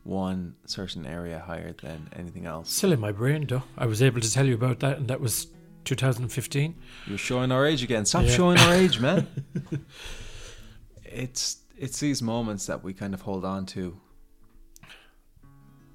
one 0.04 0.54
certain 0.66 1.06
area 1.06 1.38
higher 1.38 1.72
than 1.80 2.08
anything 2.14 2.44
else. 2.46 2.70
Still 2.70 2.92
in 2.92 3.00
my 3.00 3.12
brain, 3.12 3.46
though. 3.48 3.62
I 3.78 3.86
was 3.86 4.02
able 4.02 4.20
to 4.20 4.30
tell 4.30 4.44
you 4.46 4.54
about 4.54 4.80
that, 4.80 4.98
and 4.98 5.08
that 5.08 5.20
was 5.20 5.46
2015. 5.84 6.74
You're 7.06 7.16
showing 7.18 7.50
our 7.52 7.64
age 7.66 7.82
again. 7.82 8.04
Stop 8.04 8.24
Yeah. 8.24 8.30
showing 8.36 8.58
our 8.58 8.74
age, 8.74 9.00
man. 9.00 9.26
it's 11.04 11.58
it's 11.78 11.98
these 12.00 12.22
moments 12.22 12.66
that 12.66 12.82
we 12.84 12.92
kind 12.92 13.14
of 13.14 13.22
hold 13.22 13.44
on 13.44 13.66
to 13.66 13.98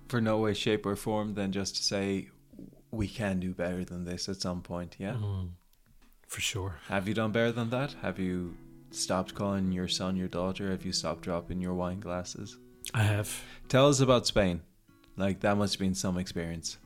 for 0.09 0.21
no 0.21 0.37
way, 0.39 0.53
shape, 0.53 0.85
or 0.85 0.95
form 0.95 1.33
than 1.33 1.51
just 1.51 1.75
to 1.75 1.83
say 1.83 2.29
we 2.91 3.07
can 3.07 3.39
do 3.39 3.53
better 3.53 3.83
than 3.83 4.05
this 4.05 4.27
at 4.29 4.37
some 4.41 4.61
point. 4.61 4.95
Yeah. 4.97 5.13
Mm-hmm. 5.13 5.47
For 6.27 6.41
sure. 6.41 6.75
Have 6.87 7.07
you 7.07 7.13
done 7.13 7.31
better 7.31 7.51
than 7.51 7.69
that? 7.71 7.95
Have 8.01 8.19
you 8.19 8.55
stopped 8.91 9.33
calling 9.33 9.71
your 9.71 9.87
son 9.87 10.15
your 10.15 10.27
daughter? 10.27 10.71
Have 10.71 10.85
you 10.85 10.91
stopped 10.91 11.21
dropping 11.21 11.61
your 11.61 11.73
wine 11.73 11.99
glasses? 11.99 12.57
I 12.93 13.03
have. 13.03 13.43
Tell 13.69 13.87
us 13.87 13.99
about 13.99 14.27
Spain. 14.27 14.61
Like 15.15 15.39
that 15.41 15.57
must 15.57 15.75
have 15.75 15.79
been 15.79 15.95
some 15.95 16.17
experience. 16.17 16.77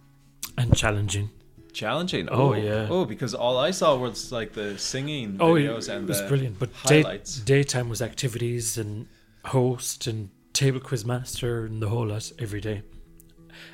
And 0.57 0.75
challenging. 0.75 1.29
Challenging. 1.73 2.29
Oh, 2.29 2.51
oh 2.51 2.53
yeah. 2.53 2.87
Oh, 2.89 3.05
because 3.05 3.33
all 3.33 3.57
I 3.57 3.71
saw 3.71 3.95
was 3.95 4.31
like 4.31 4.53
the 4.53 4.77
singing 4.77 5.37
Oh, 5.39 5.55
it, 5.55 5.63
videos 5.63 5.89
and 5.89 6.05
it 6.05 6.07
was 6.07 6.21
the 6.21 6.27
brilliant. 6.27 6.59
But 6.59 6.69
day, 6.85 7.21
daytime 7.45 7.89
was 7.89 8.01
activities 8.01 8.77
and 8.77 9.07
host 9.45 10.07
and 10.07 10.29
table 10.53 10.79
quiz 10.79 11.05
master 11.05 11.65
and 11.65 11.81
the 11.81 11.89
whole 11.89 12.07
lot 12.07 12.31
every 12.39 12.61
day. 12.61 12.83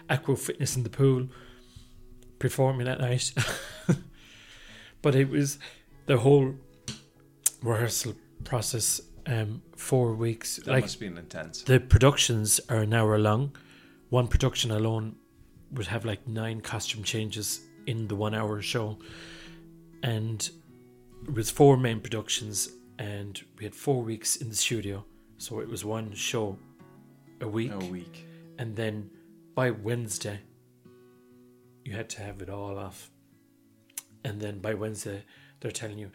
Aqua 0.09 0.35
fitness 0.35 0.77
in 0.77 0.83
the 0.83 0.89
pool, 0.89 1.27
performing 2.39 2.87
at 2.87 2.99
night. 2.99 3.33
but 5.01 5.15
it 5.15 5.29
was 5.29 5.59
the 6.05 6.17
whole 6.17 6.55
rehearsal 7.61 8.15
process. 8.43 9.01
Um, 9.29 9.61
four 9.75 10.13
weeks. 10.13 10.55
that 10.55 10.67
like 10.67 10.83
must 10.85 10.93
have 10.93 11.01
been 11.01 11.17
intense. 11.17 11.61
the 11.63 11.81
productions 11.81 12.61
are 12.69 12.77
an 12.77 12.93
hour 12.93 13.19
long. 13.19 13.53
One 14.09 14.29
production 14.29 14.71
alone 14.71 15.17
would 15.71 15.87
have 15.87 16.05
like 16.05 16.25
nine 16.27 16.61
costume 16.61 17.03
changes 17.03 17.59
in 17.85 18.07
the 18.07 18.15
one 18.15 18.33
hour 18.33 18.61
show. 18.61 18.97
And 20.01 20.49
it 21.27 21.33
was 21.33 21.49
four 21.49 21.75
main 21.75 21.99
productions, 21.99 22.69
and 22.99 23.41
we 23.57 23.65
had 23.65 23.75
four 23.75 24.01
weeks 24.01 24.37
in 24.37 24.47
the 24.47 24.55
studio. 24.55 25.03
So 25.39 25.59
it 25.59 25.67
was 25.67 25.83
one 25.83 26.13
show 26.13 26.57
a 27.41 27.47
week. 27.47 27.73
A 27.73 27.79
week. 27.79 28.25
And 28.59 28.75
then 28.75 29.09
by 29.55 29.71
Wednesday, 29.71 30.39
you 31.83 31.93
had 31.93 32.09
to 32.11 32.21
have 32.21 32.41
it 32.41 32.49
all 32.49 32.77
off. 32.77 33.11
And 34.27 34.41
then 34.41 34.59
by 34.59 34.73
Wednesday, 34.73 35.23
they're 35.61 35.71
telling 35.71 35.97
you, 35.97 36.11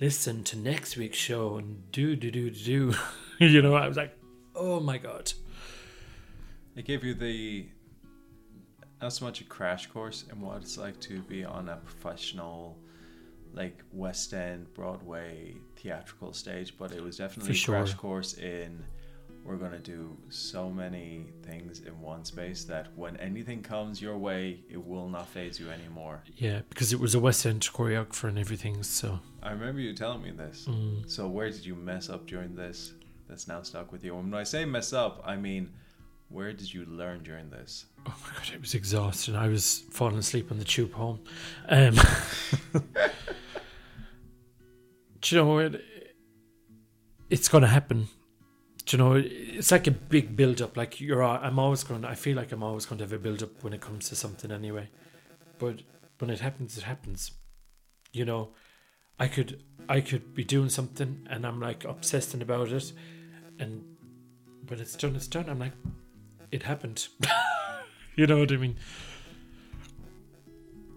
listen 0.00 0.42
to 0.42 0.58
next 0.58 0.96
week's 0.96 1.16
show 1.18 1.56
and 1.56 1.88
do, 1.92 2.16
do, 2.16 2.28
do, 2.32 2.50
do, 2.50 2.90
do. 2.90 2.94
you 3.46 3.62
know, 3.62 3.76
I 3.76 3.86
was 3.86 3.96
like, 3.96 4.18
oh 4.56 4.80
my 4.80 4.98
God. 4.98 5.32
It 6.74 6.84
gave 6.84 7.04
you 7.04 7.14
the 7.14 7.66
not 9.00 9.12
so 9.12 9.24
much 9.24 9.40
a 9.40 9.44
crash 9.44 9.86
course 9.86 10.24
in 10.32 10.40
what 10.40 10.62
it's 10.62 10.76
like 10.76 10.98
to 11.02 11.20
be 11.20 11.44
on 11.44 11.68
a 11.68 11.76
professional 11.76 12.76
like 13.52 13.84
West 13.92 14.34
End 14.34 14.66
Broadway 14.74 15.54
theatrical 15.76 16.32
stage, 16.32 16.76
but 16.76 16.90
it 16.90 17.00
was 17.00 17.18
definitely 17.18 17.52
For 17.52 17.52
a 17.52 17.56
sure. 17.56 17.74
crash 17.76 17.94
course 17.94 18.34
in 18.34 18.82
we're 19.44 19.56
gonna 19.56 19.78
do 19.78 20.16
so 20.30 20.70
many 20.70 21.26
things 21.42 21.80
in 21.80 22.00
one 22.00 22.24
space 22.24 22.64
that 22.64 22.88
when 22.96 23.16
anything 23.18 23.62
comes 23.62 24.00
your 24.00 24.16
way, 24.16 24.60
it 24.70 24.84
will 24.84 25.08
not 25.08 25.28
phase 25.28 25.60
you 25.60 25.70
anymore. 25.70 26.22
Yeah, 26.36 26.62
because 26.68 26.92
it 26.92 26.98
was 27.00 27.14
a 27.14 27.20
West 27.20 27.44
End 27.44 27.60
choreographer 27.60 28.28
and 28.28 28.38
everything. 28.38 28.82
So 28.82 29.20
I 29.42 29.52
remember 29.52 29.80
you 29.80 29.94
telling 29.94 30.22
me 30.22 30.30
this. 30.30 30.66
Mm. 30.68 31.08
So 31.10 31.28
where 31.28 31.50
did 31.50 31.64
you 31.64 31.74
mess 31.74 32.08
up 32.08 32.26
during 32.26 32.54
this? 32.54 32.94
That's 33.28 33.46
now 33.46 33.62
stuck 33.62 33.92
with 33.92 34.04
you. 34.04 34.16
And 34.16 34.32
when 34.32 34.40
I 34.40 34.44
say 34.44 34.64
mess 34.64 34.92
up, 34.92 35.22
I 35.24 35.36
mean 35.36 35.70
where 36.28 36.52
did 36.52 36.72
you 36.72 36.84
learn 36.86 37.22
during 37.22 37.50
this? 37.50 37.86
Oh 38.06 38.16
my 38.22 38.30
god, 38.34 38.52
it 38.52 38.60
was 38.60 38.74
exhausting. 38.74 39.36
I 39.36 39.48
was 39.48 39.84
falling 39.90 40.18
asleep 40.18 40.50
on 40.50 40.58
the 40.58 40.64
tube 40.64 40.92
home. 40.92 41.20
Um, 41.68 41.94
do 45.20 45.36
you 45.36 45.42
know 45.42 45.58
it? 45.58 45.84
It's 47.30 47.48
going 47.48 47.62
to 47.62 47.68
happen. 47.68 48.08
You 48.88 48.98
know? 48.98 49.14
It's 49.14 49.70
like 49.70 49.86
a 49.86 49.90
big 49.90 50.36
build 50.36 50.60
up. 50.60 50.76
Like 50.76 51.00
you're, 51.00 51.22
I'm 51.22 51.58
always 51.58 51.84
going. 51.84 52.04
I 52.04 52.14
feel 52.14 52.36
like 52.36 52.52
I'm 52.52 52.62
always 52.62 52.86
going 52.86 52.98
to 52.98 53.04
have 53.04 53.12
a 53.12 53.18
build 53.18 53.42
up 53.42 53.62
when 53.62 53.72
it 53.72 53.80
comes 53.80 54.08
to 54.08 54.16
something 54.16 54.50
anyway. 54.50 54.88
But 55.58 55.82
when 56.18 56.30
it 56.30 56.40
happens, 56.40 56.76
it 56.76 56.84
happens. 56.84 57.32
You 58.12 58.24
know, 58.24 58.50
I 59.18 59.28
could 59.28 59.62
I 59.88 60.00
could 60.00 60.34
be 60.34 60.44
doing 60.44 60.68
something 60.68 61.26
and 61.28 61.46
I'm 61.46 61.60
like 61.60 61.84
obsessing 61.84 62.42
about 62.42 62.68
it, 62.68 62.92
and 63.58 63.84
when 64.68 64.80
it's 64.80 64.94
done, 64.96 65.16
it's 65.16 65.26
done. 65.26 65.48
I'm 65.48 65.58
like, 65.58 65.72
it 66.52 66.62
happened. 66.62 67.08
you 68.16 68.26
know 68.26 68.38
what 68.38 68.52
I 68.52 68.56
mean? 68.56 68.76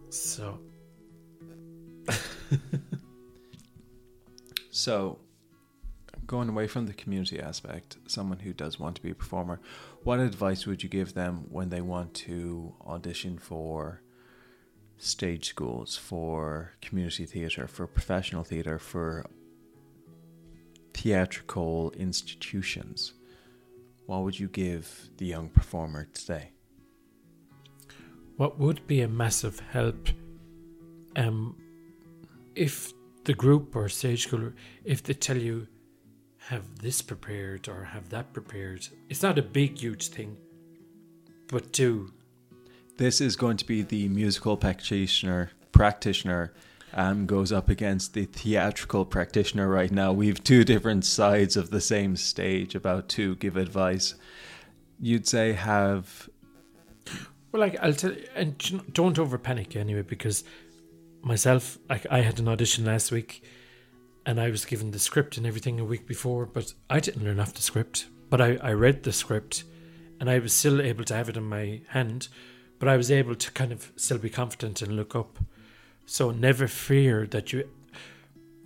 So 0.09 0.59
So, 4.71 5.19
going 6.27 6.49
away 6.49 6.67
from 6.67 6.85
the 6.85 6.93
community 6.93 7.39
aspect, 7.39 7.97
someone 8.07 8.39
who 8.39 8.53
does 8.53 8.79
want 8.79 8.95
to 8.97 9.01
be 9.01 9.11
a 9.11 9.15
performer, 9.15 9.59
what 10.03 10.19
advice 10.19 10.65
would 10.65 10.83
you 10.83 10.89
give 10.89 11.13
them 11.13 11.45
when 11.49 11.69
they 11.69 11.81
want 11.81 12.13
to 12.13 12.73
audition 12.85 13.37
for 13.37 14.01
stage 14.97 15.49
schools, 15.49 15.95
for 15.95 16.73
community 16.81 17.25
theatre, 17.25 17.67
for 17.67 17.87
professional 17.87 18.43
theatre, 18.43 18.77
for 18.77 19.25
theatrical 20.93 21.91
institutions? 21.97 23.13
What 24.05 24.23
would 24.23 24.39
you 24.39 24.47
give 24.47 25.09
the 25.17 25.25
young 25.25 25.49
performer 25.49 26.07
today? 26.13 26.51
what 28.37 28.59
would 28.59 28.85
be 28.87 29.01
a 29.01 29.07
massive 29.07 29.59
help 29.71 30.09
um 31.15 31.55
if 32.55 32.93
the 33.25 33.33
group 33.33 33.75
or 33.75 33.89
stage 33.89 34.23
school 34.27 34.51
if 34.85 35.03
they 35.03 35.13
tell 35.13 35.37
you 35.37 35.67
have 36.47 36.79
this 36.81 37.01
prepared 37.01 37.67
or 37.67 37.83
have 37.83 38.09
that 38.09 38.31
prepared 38.33 38.87
it's 39.09 39.21
not 39.21 39.37
a 39.37 39.41
big 39.41 39.77
huge 39.77 40.07
thing 40.07 40.37
but 41.47 41.71
do 41.71 42.11
This 42.97 43.21
is 43.21 43.35
going 43.35 43.57
to 43.57 43.65
be 43.65 43.81
the 43.83 44.07
musical 44.07 44.57
practitioner 44.57 45.51
practitioner 45.71 46.53
um, 46.93 47.25
goes 47.25 47.51
up 47.51 47.69
against 47.69 48.13
the 48.13 48.25
theatrical 48.25 49.05
practitioner 49.05 49.67
right 49.67 49.91
now. 49.91 50.11
We've 50.11 50.43
two 50.43 50.63
different 50.63 51.05
sides 51.05 51.55
of 51.55 51.69
the 51.69 51.81
same 51.81 52.15
stage 52.15 52.73
about 52.75 53.07
to 53.09 53.35
give 53.35 53.55
advice. 53.55 54.15
You'd 54.99 55.27
say 55.27 55.53
have 55.53 56.27
well 57.51 57.61
like 57.61 57.77
i'll 57.81 57.93
tell 57.93 58.11
you 58.11 58.25
and 58.35 58.93
don't 58.93 59.19
over 59.19 59.37
panic 59.37 59.75
anyway 59.75 60.01
because 60.01 60.43
myself 61.21 61.77
like 61.89 62.05
i 62.11 62.21
had 62.21 62.39
an 62.39 62.47
audition 62.47 62.83
last 62.83 63.11
week 63.11 63.43
and 64.27 64.39
i 64.39 64.49
was 64.51 64.65
given 64.65 64.91
the 64.91 64.99
script 64.99 65.37
and 65.37 65.47
everything 65.47 65.79
a 65.79 65.85
week 65.85 66.05
before 66.05 66.45
but 66.45 66.73
i 66.89 66.99
didn't 66.99 67.23
learn 67.23 67.39
off 67.39 67.55
the 67.55 67.61
script 67.61 68.07
but 68.29 68.39
i, 68.39 68.57
I 68.61 68.73
read 68.73 69.01
the 69.01 69.11
script 69.11 69.63
and 70.19 70.29
i 70.29 70.37
was 70.37 70.53
still 70.53 70.79
able 70.79 71.03
to 71.05 71.15
have 71.15 71.29
it 71.29 71.37
in 71.37 71.43
my 71.43 71.81
hand 71.89 72.27
but 72.77 72.87
i 72.87 72.95
was 72.95 73.09
able 73.09 73.33
to 73.33 73.51
kind 73.51 73.71
of 73.71 73.91
still 73.95 74.19
be 74.19 74.29
confident 74.29 74.83
and 74.83 74.95
look 74.95 75.15
up 75.15 75.39
so 76.05 76.29
never 76.29 76.67
fear 76.67 77.25
that 77.27 77.51
you 77.51 77.67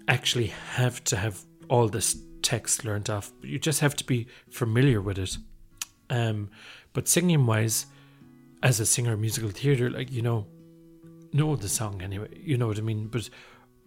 actually 0.09 0.47
have 0.47 1.01
to 1.05 1.16
have 1.16 1.45
all 1.70 1.88
this 1.88 2.18
text 2.41 2.84
learned 2.84 3.09
off 3.09 3.32
you 3.41 3.57
just 3.57 3.80
have 3.80 3.95
to 3.95 4.03
be 4.03 4.28
familiar 4.49 4.99
with 4.99 5.18
it 5.18 5.38
um 6.09 6.49
but 6.93 7.07
singing 7.07 7.45
wise 7.45 7.86
as 8.64 8.80
a 8.80 8.86
singer 8.86 9.18
musical 9.18 9.49
theatre, 9.49 9.89
like 9.89 10.12
you 10.12 10.22
know, 10.22 10.45
know 11.34 11.55
the 11.55 11.70
song 11.70 12.01
anyway. 12.01 12.28
You 12.34 12.57
know 12.57 12.68
what 12.68 12.78
I 12.78 12.82
mean. 12.82 13.07
But 13.07 13.30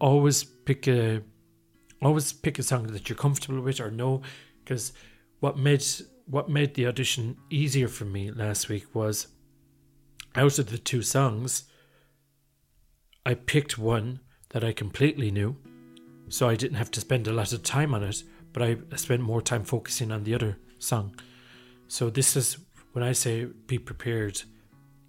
always 0.01 0.45
pick 0.45 0.89
a, 0.89 1.23
always 2.05 2.33
pick 2.33 2.59
a 2.59 2.63
song 2.63 2.87
that 2.89 3.09
you're 3.09 3.17
comfortable 3.17 3.61
with 3.61 3.81
or 3.81 3.91
know, 3.91 4.23
because 4.63 4.93
what 5.41 5.59
made 5.59 5.85
what 6.27 6.49
made 6.49 6.75
the 6.75 6.87
audition 6.87 7.37
easier 7.51 7.89
for 7.89 8.05
me 8.07 8.31
last 8.31 8.69
week 8.69 8.95
was, 8.95 9.29
out 10.35 10.59
of 10.59 10.71
the 10.71 10.79
two 10.79 11.03
songs, 11.03 11.65
I 13.27 13.35
picked 13.35 13.77
one 13.77 14.21
that 14.51 14.65
I 14.65 14.73
completely 14.73 15.31
knew, 15.31 15.57
so 16.31 16.49
I 16.49 16.57
didn't 16.57 16.79
have 16.79 16.91
to 16.93 17.01
spend 17.01 17.29
a 17.29 17.33
lot 17.33 17.53
of 17.53 17.63
time 17.63 17.95
on 17.95 18.03
it. 18.03 18.23
But 18.55 18.63
I 18.63 18.77
spent 18.97 19.21
more 19.21 19.43
time 19.43 19.65
focusing 19.65 20.13
on 20.13 20.25
the 20.25 20.35
other 20.35 20.59
song. 20.79 21.17
So 21.89 22.09
this 22.09 22.37
is 22.37 22.57
when 22.93 23.03
I 23.03 23.13
say 23.13 23.45
be 23.45 23.79
prepared 23.79 24.43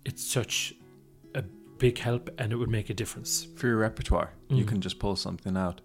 it's 0.05 0.23
such 0.23 0.73
a 1.33 1.41
big 1.77 1.97
help 1.97 2.29
and 2.37 2.53
it 2.53 2.55
would 2.55 2.69
make 2.69 2.89
a 2.89 2.93
difference. 2.93 3.47
for 3.55 3.67
your 3.67 3.77
repertoire. 3.77 4.31
You 4.49 4.63
mm. 4.63 4.67
can 4.67 4.81
just 4.81 4.99
pull 4.99 5.15
something 5.15 5.57
out. 5.57 5.81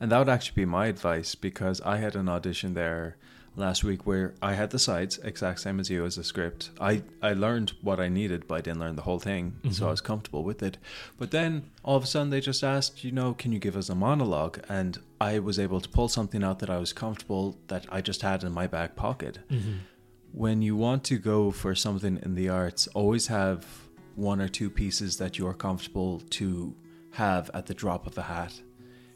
And 0.00 0.12
that 0.12 0.18
would 0.18 0.28
actually 0.28 0.56
be 0.56 0.66
my 0.66 0.86
advice 0.86 1.34
because 1.34 1.80
I 1.80 1.96
had 1.96 2.16
an 2.16 2.28
audition 2.28 2.74
there 2.74 3.16
last 3.56 3.82
week 3.82 4.06
where 4.06 4.34
I 4.42 4.52
had 4.52 4.70
the 4.70 4.78
sides, 4.78 5.18
exact 5.18 5.60
same 5.60 5.80
as 5.80 5.88
you 5.88 6.04
as 6.04 6.18
a 6.18 6.24
script. 6.24 6.70
I, 6.78 7.02
I 7.22 7.32
learned 7.32 7.72
what 7.80 7.98
I 7.98 8.08
needed, 8.08 8.46
but 8.46 8.56
I 8.56 8.60
didn't 8.60 8.80
learn 8.80 8.96
the 8.96 9.02
whole 9.02 9.18
thing. 9.18 9.56
So 9.64 9.68
mm-hmm. 9.68 9.84
I 9.84 9.90
was 9.90 10.00
comfortable 10.02 10.44
with 10.44 10.62
it. 10.62 10.76
But 11.18 11.30
then 11.30 11.70
all 11.82 11.96
of 11.96 12.04
a 12.04 12.06
sudden 12.06 12.30
they 12.30 12.40
just 12.40 12.62
asked, 12.62 13.02
you 13.02 13.12
know, 13.12 13.32
can 13.32 13.52
you 13.52 13.58
give 13.58 13.76
us 13.76 13.88
a 13.88 13.94
monologue? 13.94 14.60
And 14.68 14.98
I 15.20 15.38
was 15.38 15.58
able 15.58 15.80
to 15.80 15.88
pull 15.88 16.08
something 16.08 16.44
out 16.44 16.58
that 16.58 16.70
I 16.70 16.76
was 16.76 16.92
comfortable 16.92 17.56
that 17.68 17.86
I 17.88 18.02
just 18.02 18.20
had 18.22 18.44
in 18.44 18.52
my 18.52 18.66
back 18.66 18.94
pocket. 18.94 19.38
Mm-hmm. 19.50 19.76
When 20.32 20.60
you 20.60 20.76
want 20.76 21.02
to 21.04 21.16
go 21.16 21.50
for 21.50 21.74
something 21.74 22.20
in 22.22 22.34
the 22.34 22.50
arts, 22.50 22.88
always 22.88 23.28
have 23.28 23.64
one 24.16 24.40
or 24.40 24.48
two 24.48 24.68
pieces 24.68 25.16
that 25.16 25.38
you 25.38 25.46
are 25.46 25.54
comfortable 25.54 26.20
to 26.30 26.74
have 27.12 27.50
at 27.54 27.66
the 27.66 27.74
drop 27.74 28.06
of 28.06 28.18
a 28.18 28.22
hat. 28.22 28.60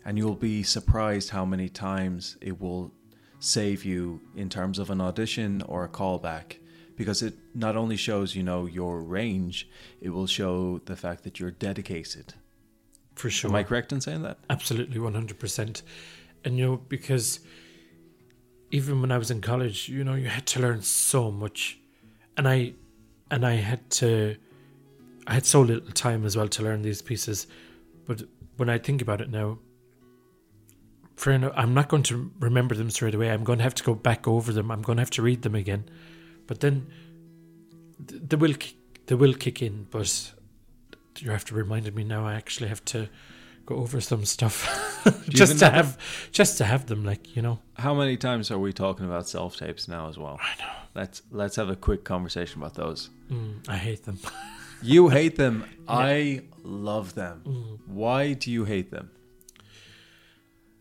And 0.04 0.16
you'll 0.18 0.34
be 0.34 0.62
surprised 0.62 1.30
how 1.30 1.44
many 1.44 1.68
times 1.68 2.36
it 2.40 2.60
will 2.60 2.92
save 3.38 3.84
you 3.84 4.20
in 4.36 4.48
terms 4.48 4.78
of 4.78 4.90
an 4.90 5.00
audition 5.00 5.62
or 5.62 5.84
a 5.84 5.88
callback 5.88 6.56
because 6.96 7.22
it 7.22 7.34
not 7.54 7.74
only 7.76 7.96
shows 7.96 8.34
you 8.34 8.42
know 8.42 8.66
your 8.66 9.00
range 9.00 9.66
it 10.02 10.10
will 10.10 10.26
show 10.26 10.78
the 10.84 10.94
fact 10.94 11.24
that 11.24 11.40
you're 11.40 11.50
dedicated 11.50 12.34
For 13.14 13.30
sure. 13.30 13.48
am 13.50 13.56
i 13.56 13.62
correct 13.62 13.92
in 13.92 14.02
saying 14.02 14.20
that 14.22 14.36
Absolutely, 14.50 15.00
one 15.00 15.14
hundred 15.14 15.38
percent. 15.38 15.82
And 16.44 16.58
you 16.58 16.66
know, 16.66 16.76
because 16.76 17.40
even 18.70 19.00
when 19.00 19.10
I 19.10 19.18
was 19.18 19.30
in 19.30 19.40
college, 19.40 19.88
you 19.88 20.04
know, 20.04 20.14
you 20.14 20.28
had 20.28 20.46
to 20.48 20.60
learn 20.60 20.82
so 20.82 21.30
much, 21.30 21.78
and 22.36 22.46
I, 22.48 22.74
and 23.30 23.44
I 23.44 23.54
had 23.54 23.88
to, 24.00 24.36
I 25.26 25.34
had 25.34 25.44
so 25.46 25.60
little 25.60 25.92
time 25.92 26.24
as 26.24 26.36
well 26.36 26.48
to 26.48 26.62
learn 26.62 26.82
these 26.82 27.02
pieces. 27.02 27.46
But 28.06 28.22
when 28.56 28.68
I 28.70 28.78
think 28.78 29.02
about 29.02 29.20
it 29.20 29.30
now, 29.30 29.58
for 31.20 31.32
I'm 31.32 31.74
not 31.74 31.88
going 31.88 32.02
to 32.04 32.30
remember 32.40 32.74
them 32.74 32.90
straight 32.90 33.14
away. 33.14 33.30
I'm 33.30 33.44
going 33.44 33.58
to 33.58 33.62
have 33.62 33.74
to 33.74 33.84
go 33.84 33.94
back 33.94 34.26
over 34.26 34.52
them. 34.52 34.70
I'm 34.70 34.82
going 34.82 34.96
to 34.96 35.02
have 35.02 35.10
to 35.10 35.22
read 35.22 35.42
them 35.42 35.54
again. 35.54 35.84
But 36.46 36.60
then 36.60 36.86
they 37.98 38.36
will 38.36 38.54
they 39.06 39.14
will 39.14 39.34
kick 39.34 39.60
in. 39.62 39.86
But 39.90 40.32
you 41.18 41.30
have 41.30 41.44
to 41.46 41.54
remind 41.54 41.94
me 41.94 42.04
now. 42.04 42.26
I 42.26 42.34
actually 42.34 42.68
have 42.68 42.84
to 42.86 43.08
go 43.66 43.76
over 43.76 44.00
some 44.00 44.24
stuff 44.24 44.56
just 45.28 45.58
to 45.58 45.66
have- 45.66 45.74
have 45.74 46.30
just 46.32 46.56
to 46.58 46.64
have 46.64 46.86
them. 46.86 47.04
Like 47.04 47.36
you 47.36 47.42
know, 47.42 47.58
how 47.76 47.94
many 47.94 48.16
times 48.16 48.50
are 48.50 48.58
we 48.58 48.72
talking 48.72 49.04
about 49.04 49.28
self 49.28 49.56
tapes 49.56 49.88
now 49.88 50.08
as 50.08 50.18
well 50.18 50.38
i 50.42 50.62
know 50.62 50.72
let's 50.94 51.22
let's 51.30 51.56
have 51.56 51.68
a 51.68 51.76
quick 51.76 52.04
conversation 52.04 52.60
about 52.60 52.74
those 52.74 53.10
mm, 53.30 53.54
I 53.68 53.76
hate 53.76 54.04
them. 54.04 54.18
you 54.82 55.08
hate 55.08 55.36
them 55.36 55.64
i 55.88 56.42
love 56.62 57.14
them 57.14 57.42
why 57.86 58.32
do 58.34 58.50
you 58.50 58.64
hate 58.64 58.90
them 58.90 59.10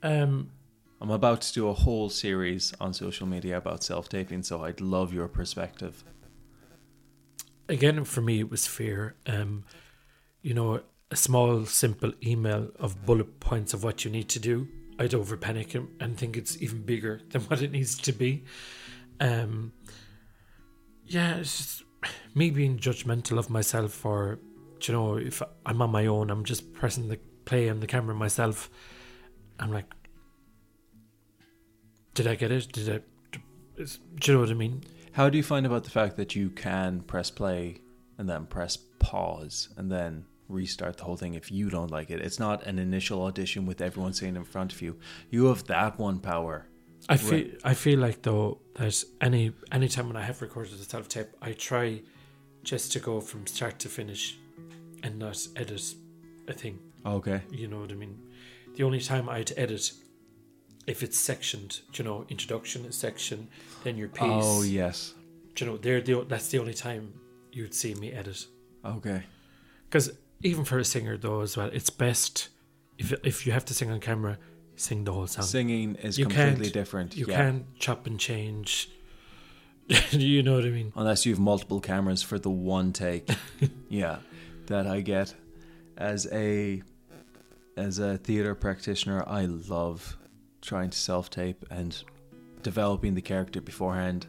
Um, 0.02 0.52
i'm 1.02 1.12
about 1.12 1.42
to 1.42 1.54
do 1.54 1.68
a 1.68 1.74
whole 1.74 2.10
series 2.10 2.74
on 2.80 2.94
social 2.94 3.28
media 3.28 3.58
about 3.58 3.84
self 3.84 4.10
taping 4.10 4.44
so 4.44 4.64
i'd 4.64 4.82
love 4.82 5.14
your 5.14 5.28
perspective. 5.28 6.04
Again 7.68 8.04
for 8.04 8.22
me 8.22 8.40
it 8.40 8.50
was 8.50 8.66
fear. 8.68 9.16
Um 9.28 9.66
you 10.42 10.54
know 10.54 10.82
a 11.12 11.16
small 11.16 11.66
simple 11.66 12.14
email 12.24 12.70
of 12.80 13.06
bullet 13.06 13.40
points 13.40 13.74
of 13.74 13.84
what 13.84 14.06
you 14.06 14.12
need 14.12 14.30
to 14.30 14.40
do 14.40 14.68
i'd 15.00 15.14
over 15.14 15.36
panic 15.36 15.76
and 15.76 16.18
think 16.18 16.38
it's 16.38 16.62
even 16.62 16.84
bigger 16.84 17.22
than 17.30 17.42
what 17.44 17.62
it 17.62 17.72
needs 17.72 17.98
to 17.98 18.12
be. 18.12 18.44
Um 19.20 19.74
yeah 21.06 21.38
it's 21.38 21.58
just 21.58 21.84
me 22.36 22.52
being 22.52 22.78
judgmental 22.78 23.38
of 23.38 23.50
myself 23.50 24.06
or 24.06 24.40
you 24.82 24.94
know 24.94 25.18
if 25.18 25.42
i'm 25.66 25.82
on 25.82 25.92
my 25.92 26.06
own 26.06 26.30
i'm 26.30 26.44
just 26.46 26.74
pressing 26.74 27.10
the 27.10 27.20
play 27.46 27.70
on 27.70 27.80
the 27.80 27.88
camera 27.88 28.16
myself 28.16 28.70
i'm 29.60 29.72
like 29.72 29.94
did 32.14 32.28
i 32.28 32.36
get 32.36 32.52
it 32.52 32.72
did 32.72 32.90
i 32.90 33.00
do 33.78 33.86
you 34.24 34.34
know 34.34 34.40
what 34.42 34.50
i 34.50 34.54
mean 34.54 34.84
How 35.14 35.30
do 35.30 35.38
you 35.38 35.44
find 35.44 35.66
about 35.66 35.84
the 35.84 35.90
fact 35.90 36.18
that 36.18 36.36
you 36.36 36.50
can 36.50 37.02
press 37.02 37.30
play 37.30 37.82
and 38.18 38.30
then 38.30 38.46
press 38.46 38.78
pause 39.00 39.70
and 39.78 39.92
then 39.92 40.26
restart 40.48 40.98
the 40.98 41.04
whole 41.04 41.18
thing 41.18 41.34
if 41.34 41.52
you 41.52 41.70
don't 41.70 41.92
like 41.92 42.10
it? 42.10 42.22
It's 42.22 42.40
not 42.40 42.66
an 42.66 42.80
initial 42.80 43.24
audition 43.24 43.66
with 43.66 43.82
everyone 43.82 44.14
sitting 44.14 44.36
in 44.36 44.44
front 44.44 44.72
of 44.74 44.82
you. 44.82 44.98
You 45.30 45.46
have 45.46 45.66
that 45.66 46.00
one 46.00 46.20
power. 46.20 46.68
I 47.08 47.18
feel 47.18 47.48
I 47.64 47.74
feel 47.74 48.00
like 48.00 48.22
though 48.22 48.60
that 48.76 49.04
any 49.22 49.52
any 49.72 49.88
time 49.88 50.08
when 50.08 50.18
I 50.18 50.24
have 50.24 50.42
recorded 50.42 50.74
a 50.74 50.84
self 50.84 51.08
tape, 51.08 51.30
I 51.42 51.54
try 51.54 52.02
just 52.64 52.92
to 52.94 53.00
go 53.00 53.22
from 53.22 53.48
start 53.48 53.80
to 53.80 53.90
finish 53.90 54.38
and 55.04 55.18
not 55.18 55.38
edit 55.56 55.96
a 56.48 56.54
thing. 56.54 56.80
Okay. 57.06 57.42
You 57.52 57.68
know 57.68 57.80
what 57.80 57.92
I 57.92 57.96
mean? 57.96 58.18
The 58.76 58.84
only 58.84 59.00
time 59.00 59.30
I'd 59.30 59.52
edit 59.58 59.92
if 60.88 61.04
it's 61.04 61.20
sectioned, 61.20 61.82
you 61.94 62.04
know, 62.04 62.26
introduction 62.30 62.84
is 62.86 62.98
section, 62.98 63.48
then 63.84 63.96
your 63.96 64.10
piece. 64.10 64.24
Oh 64.28 64.64
yes. 64.64 65.14
you 65.58 65.66
know, 65.68 65.78
they're 65.78 66.02
the 66.02 66.26
that's 66.28 66.48
the 66.50 66.58
only 66.60 66.74
time 66.74 67.14
you'd 67.52 67.74
see 67.74 67.94
me 67.96 68.12
edit. 68.12 68.48
Okay. 68.84 69.24
Because 69.88 70.12
even 70.42 70.66
for 70.66 70.80
a 70.80 70.86
singer 70.86 71.16
though 71.18 71.42
as 71.42 71.56
well, 71.58 71.70
it's 71.72 71.90
best 71.90 72.50
if 72.98 73.14
if 73.24 73.46
you 73.46 73.52
have 73.52 73.66
to 73.66 73.74
sing 73.74 73.92
on 73.92 74.00
camera, 74.00 74.38
sing 74.76 75.04
the 75.04 75.14
whole 75.14 75.28
song. 75.28 75.46
Singing 75.46 75.96
is 75.96 76.18
You 76.18 76.26
completely 76.26 76.70
different. 76.72 77.16
You 77.16 77.28
yeah. 77.28 77.38
can't 77.38 77.76
chop 77.78 78.08
and 78.08 78.20
change. 78.20 78.90
you 80.12 80.44
know 80.44 80.56
what 80.56 80.66
I 80.66 80.70
mean? 80.70 80.94
unless 80.96 81.26
you 81.26 81.34
have 81.34 81.40
multiple 81.40 81.80
cameras 81.80 82.22
for 82.22 82.38
the 82.40 82.50
one 82.50 82.94
take. 82.94 83.28
yeah, 83.90 84.18
that 84.68 84.88
I 84.88 85.02
get 85.02 85.34
as 85.98 86.28
a 86.32 86.82
as 87.80 88.00
a 88.00 88.18
theater 88.18 88.54
practitioner. 88.54 89.24
I 89.26 89.46
love 89.46 90.18
trying 90.62 90.90
to 90.90 90.98
self 90.98 91.30
tape 91.30 91.66
and 91.72 92.04
developing 92.62 93.16
the 93.16 93.22
character 93.22 93.62
beforehand, 93.62 94.28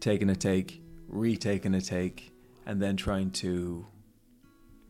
taking 0.00 0.30
a 0.30 0.36
take, 0.36 0.80
retaking 1.08 1.74
a 1.74 1.80
take, 1.80 2.32
and 2.64 2.80
then 2.80 2.96
trying 2.96 3.30
to 3.32 3.86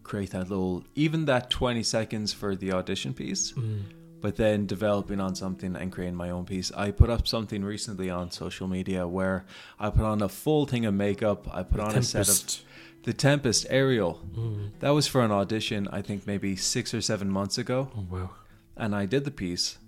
create 0.03 0.31
that 0.31 0.49
little 0.49 0.85
even 0.95 1.27
that 1.27 1.51
20 1.51 1.83
seconds 1.83 2.33
for 2.33 2.57
the 2.57 2.73
audition 2.73 3.13
piece 3.13 3.53
mm. 3.53 3.83
but 4.23 4.37
then 4.37 4.65
developing 4.65 5.21
on 5.21 5.35
something 5.35 5.77
and 5.77 5.93
creating 5.93 6.15
my 6.15 6.31
own 6.31 6.47
piece. 6.47 6.73
I 6.73 6.93
put 6.93 7.11
up 7.11 7.29
something 7.29 7.63
recently 7.63 8.09
on 8.09 8.31
social 8.31 8.67
media 8.69 9.07
where 9.07 9.45
I 9.79 9.91
put 9.91 10.05
on 10.05 10.23
a 10.23 10.29
full 10.31 10.65
thing 10.65 10.87
of 10.87 10.95
makeup. 10.95 11.47
I 11.55 11.63
put 11.63 11.81
on 11.81 11.95
a 11.95 12.03
set 12.03 12.23
of 12.23 12.27
Tempest. 12.27 12.63
The 13.05 13.13
Tempest 13.13 13.67
Ariel. 13.71 14.21
Mm. 14.37 14.71
That 14.81 14.91
was 14.91 15.07
for 15.07 15.23
an 15.23 15.31
audition, 15.31 15.89
I 15.93 16.03
think 16.03 16.27
maybe 16.27 16.57
six 16.57 16.93
or 16.93 17.01
seven 17.01 17.31
months 17.31 17.57
ago, 17.59 17.91
Oh 17.97 18.07
wow. 18.11 18.31
and 18.77 18.95
I 18.95 19.07
did 19.07 19.25
the 19.25 19.31
piece. 19.31 19.79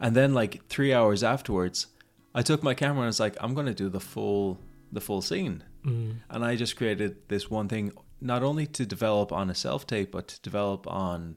And 0.00 0.14
then 0.14 0.32
like 0.34 0.66
three 0.68 0.92
hours 0.94 1.22
afterwards, 1.22 1.86
I 2.34 2.42
took 2.42 2.62
my 2.62 2.74
camera 2.74 2.98
and 3.00 3.04
I 3.04 3.06
was 3.08 3.20
like, 3.20 3.36
I'm 3.40 3.54
gonna 3.54 3.74
do 3.74 3.88
the 3.88 4.00
full 4.00 4.58
the 4.92 5.00
full 5.00 5.20
scene. 5.22 5.64
Mm. 5.84 6.16
And 6.30 6.44
I 6.44 6.56
just 6.56 6.76
created 6.76 7.16
this 7.28 7.50
one 7.50 7.68
thing, 7.68 7.92
not 8.20 8.42
only 8.42 8.66
to 8.66 8.86
develop 8.86 9.32
on 9.32 9.50
a 9.50 9.54
self 9.54 9.86
tape, 9.86 10.12
but 10.12 10.28
to 10.28 10.40
develop 10.40 10.86
on 10.86 11.36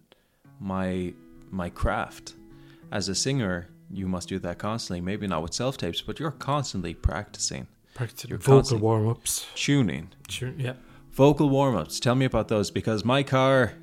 my 0.60 1.14
my 1.50 1.70
craft. 1.70 2.34
As 2.92 3.10
a 3.10 3.16
singer, 3.16 3.68
you 3.90 4.08
must 4.08 4.30
do 4.30 4.40
that 4.40 4.58
constantly. 4.60 5.02
Maybe 5.02 5.28
not 5.28 5.42
with 5.44 5.54
self 5.54 5.78
tapes, 5.78 6.02
but 6.02 6.20
you're 6.20 6.32
constantly 6.32 6.94
practicing 6.94 7.68
Practice 7.94 8.30
You're 8.30 8.38
vocal 8.40 8.78
warm 8.78 9.10
ups. 9.10 9.46
tuning. 9.56 10.10
Sure. 10.30 10.54
Yeah. 10.58 10.74
Vocal 11.12 11.50
warm 11.50 11.76
ups. 11.76 12.00
Tell 12.00 12.16
me 12.16 12.26
about 12.26 12.48
those 12.48 12.72
because 12.72 13.04
my 13.04 13.24
car 13.24 13.74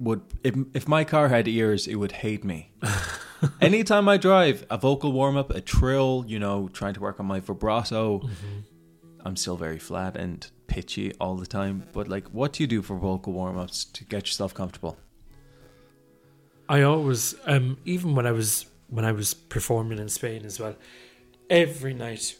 would 0.00 0.22
if 0.42 0.54
if 0.74 0.88
my 0.88 1.04
car 1.04 1.28
had 1.28 1.46
ears, 1.46 1.86
it 1.86 1.96
would 1.96 2.12
hate 2.12 2.44
me. 2.44 2.72
Anytime 3.60 4.08
I 4.08 4.16
drive, 4.16 4.64
a 4.70 4.78
vocal 4.78 5.12
warm 5.12 5.36
up, 5.36 5.50
a 5.50 5.60
trill, 5.60 6.24
you 6.26 6.38
know, 6.38 6.68
trying 6.72 6.94
to 6.94 7.00
work 7.00 7.18
on 7.20 7.26
my 7.26 7.40
vibrato. 7.40 8.22
I'm 9.24 9.36
still 9.36 9.56
very 9.56 9.78
flat 9.78 10.16
and 10.16 10.48
pitchy 10.66 11.12
all 11.20 11.36
the 11.36 11.46
time. 11.46 11.84
But 11.92 12.08
like, 12.08 12.28
what 12.28 12.54
do 12.54 12.62
you 12.62 12.66
do 12.66 12.82
for 12.82 12.96
vocal 12.96 13.32
warm 13.32 13.58
ups 13.58 13.84
to 13.84 14.04
get 14.04 14.26
yourself 14.26 14.54
comfortable? 14.54 14.96
I 16.68 16.82
always, 16.82 17.34
um, 17.44 17.76
even 17.84 18.14
when 18.14 18.26
I 18.26 18.32
was 18.32 18.66
when 18.88 19.04
I 19.04 19.12
was 19.12 19.34
performing 19.34 19.98
in 19.98 20.08
Spain 20.08 20.44
as 20.44 20.58
well, 20.58 20.76
every 21.50 21.94
night, 21.94 22.36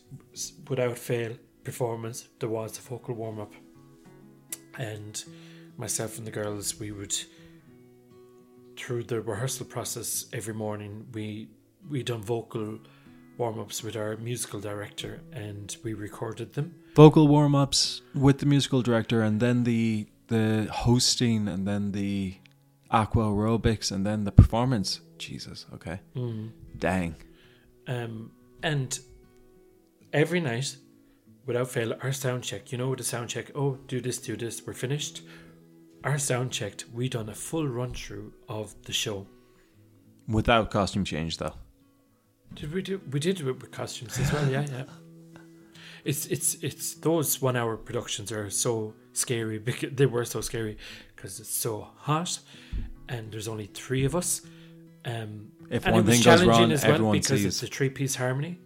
without 0.69 0.99
fail, 0.99 1.37
performance 1.65 2.29
there 2.41 2.49
was 2.49 2.79
a 2.79 2.81
vocal 2.81 3.15
warm 3.15 3.41
up, 3.41 3.53
and 4.79 5.25
myself 5.77 6.19
and 6.19 6.27
the 6.27 6.31
girls 6.31 6.79
we 6.79 6.91
would 6.93 7.15
through 8.77 9.03
the 9.05 9.21
rehearsal 9.21 9.67
process 9.67 10.27
every 10.33 10.55
morning 10.55 11.07
we 11.13 11.49
we 11.89 12.03
done 12.03 12.23
vocal 12.23 12.79
warm 13.39 13.59
ups 13.59 13.83
with 13.83 13.97
our 13.97 14.17
musical 14.19 14.61
director 14.61 15.21
and 15.33 15.77
we 15.83 15.95
recorded 15.95 16.53
them. 16.55 16.75
Vocal 16.95 17.27
warm 17.27 17.55
ups 17.55 18.03
with 18.15 18.39
the 18.39 18.47
musical 18.47 18.83
director, 18.83 19.23
and 19.23 19.41
then 19.41 19.65
the 19.65 20.07
the 20.29 20.69
hosting, 20.71 21.49
and 21.49 21.67
then 21.67 21.93
the 21.93 22.37
aqua 22.91 23.25
aerobics, 23.25 23.91
and 23.91 24.07
then 24.07 24.25
the 24.25 24.33
performance. 24.33 25.01
Jesus, 25.19 25.67
okay, 25.75 26.01
dang. 26.79 27.15
Um, 27.87 28.33
and 28.63 28.99
every 30.13 30.41
night, 30.41 30.77
without 31.47 31.69
fail, 31.71 31.95
our 32.03 32.13
sound 32.13 32.45
check, 32.45 32.73
you 32.73 32.79
know, 32.79 32.95
the 32.95 33.05
sound 33.05 33.29
check, 33.29 33.51
oh, 33.55 33.79
do 33.87 34.01
this, 34.01 34.19
do 34.19 34.37
this, 34.37 34.67
we're 34.67 34.73
finished. 34.73 35.23
Our 36.05 36.19
sound 36.19 36.51
checked, 36.53 36.85
we 36.93 37.09
done 37.09 37.29
a 37.29 37.35
full 37.35 37.67
run 37.69 37.95
through 37.95 38.33
of 38.49 38.75
the 38.85 38.93
show. 38.93 39.27
Without 40.29 40.71
costume 40.71 41.05
change, 41.05 41.39
though. 41.39 41.55
Did 42.55 42.73
we 42.73 42.83
do? 42.83 43.01
We 43.11 43.19
did 43.21 43.37
do 43.37 43.49
it 43.49 43.61
with 43.61 43.71
costumes 43.71 44.19
as 44.19 44.33
well. 44.33 44.49
Yeah, 44.51 44.67
yeah. 44.71 44.85
It's 46.05 46.27
it's 46.27 46.55
it's 46.57 46.95
those 46.95 47.41
one 47.41 47.57
hour 47.57 47.77
productions 47.77 48.31
are 48.33 48.51
so 48.51 48.95
scary 49.13 49.59
because 49.59 49.91
they 49.95 50.07
were 50.07 50.25
so 50.25 50.41
scary 50.41 50.77
because 51.15 51.41
it's 51.41 51.49
so 51.55 51.89
hot 51.97 52.41
and 53.09 53.31
there's 53.33 53.49
only 53.49 53.67
three 53.67 54.05
of 54.05 54.15
us. 54.17 54.43
Um, 55.05 55.53
If 55.71 55.87
and 55.87 55.95
one 55.95 56.05
it 56.05 56.07
was 56.09 56.17
thing 56.17 56.25
goes 56.25 56.45
wrong, 56.45 56.73
as 56.73 56.83
well 56.83 56.95
everyone 56.95 57.13
because 57.13 57.41
sees. 57.41 57.47
it's 57.47 57.63
a 57.63 57.67
three 57.69 57.89
piece 57.91 58.17
harmony. 58.17 58.59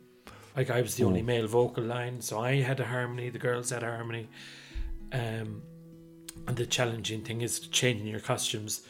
Like 0.56 0.70
I 0.70 0.80
was 0.80 0.94
the 0.96 1.04
only 1.04 1.20
Oh. 1.20 1.24
male 1.24 1.46
vocal 1.46 1.84
line, 1.84 2.20
so 2.20 2.40
I 2.40 2.56
had 2.62 2.80
a 2.80 2.86
harmony. 2.86 3.28
The 3.30 3.38
girls 3.38 3.70
had 3.70 3.82
a 3.82 3.86
harmony. 3.90 4.28
Um, 5.12 5.62
and 6.46 6.56
the 6.56 6.66
challenging 6.66 7.22
thing 7.22 7.40
is 7.42 7.60
changing 7.60 8.06
your 8.06 8.20
costumes 8.20 8.82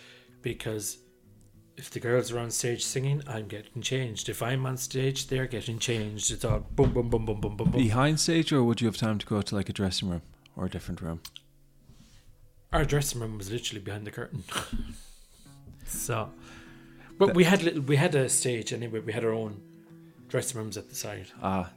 because 0.43 0.99
if 1.77 1.91
the 1.91 2.01
girls 2.01 2.31
are 2.33 2.39
on 2.39 2.51
stage 2.51 2.85
singing, 2.85 3.23
I'm 3.27 3.49
getting 3.49 3.83
changed. 3.83 4.29
If 4.29 4.43
I'm 4.43 4.65
on 4.65 4.77
stage, 4.77 5.27
they're 5.27 5.47
getting 5.47 5.79
changed. 5.79 6.31
It's 6.31 6.45
all 6.45 6.61
boom, 6.61 6.93
boom, 6.93 7.11
boom, 7.11 7.25
boom, 7.27 7.41
boom, 7.41 7.57
boom, 7.57 7.71
boom. 7.71 7.83
Behind 7.83 8.19
stage, 8.21 8.53
or 8.53 8.63
would 8.65 8.81
you 8.81 8.87
have 8.87 8.97
time 8.97 9.19
to 9.19 9.27
go 9.27 9.43
to 9.43 9.55
like 9.55 9.69
a 9.69 9.73
dressing 9.73 10.09
room 10.09 10.23
or 10.57 10.67
a 10.67 10.71
different 10.71 11.01
room? 11.03 11.21
Our 12.73 12.85
dressing 12.85 13.21
room 13.21 13.39
was 13.39 13.51
literally 13.51 13.81
behind 13.81 14.07
the 14.07 14.11
curtain. 14.11 14.45
so, 15.87 16.31
but 17.19 17.35
we 17.35 17.45
had 17.45 17.63
little, 17.63 17.83
we 17.83 17.97
had 17.97 18.15
a 18.15 18.29
stage 18.29 18.73
anyway. 18.73 19.01
We 19.01 19.13
had 19.13 19.25
our 19.25 19.33
own 19.33 19.61
dressing 20.29 20.59
rooms 20.61 20.77
at 20.77 20.89
the 20.89 20.95
side. 20.95 21.27
Ah, 21.43 21.71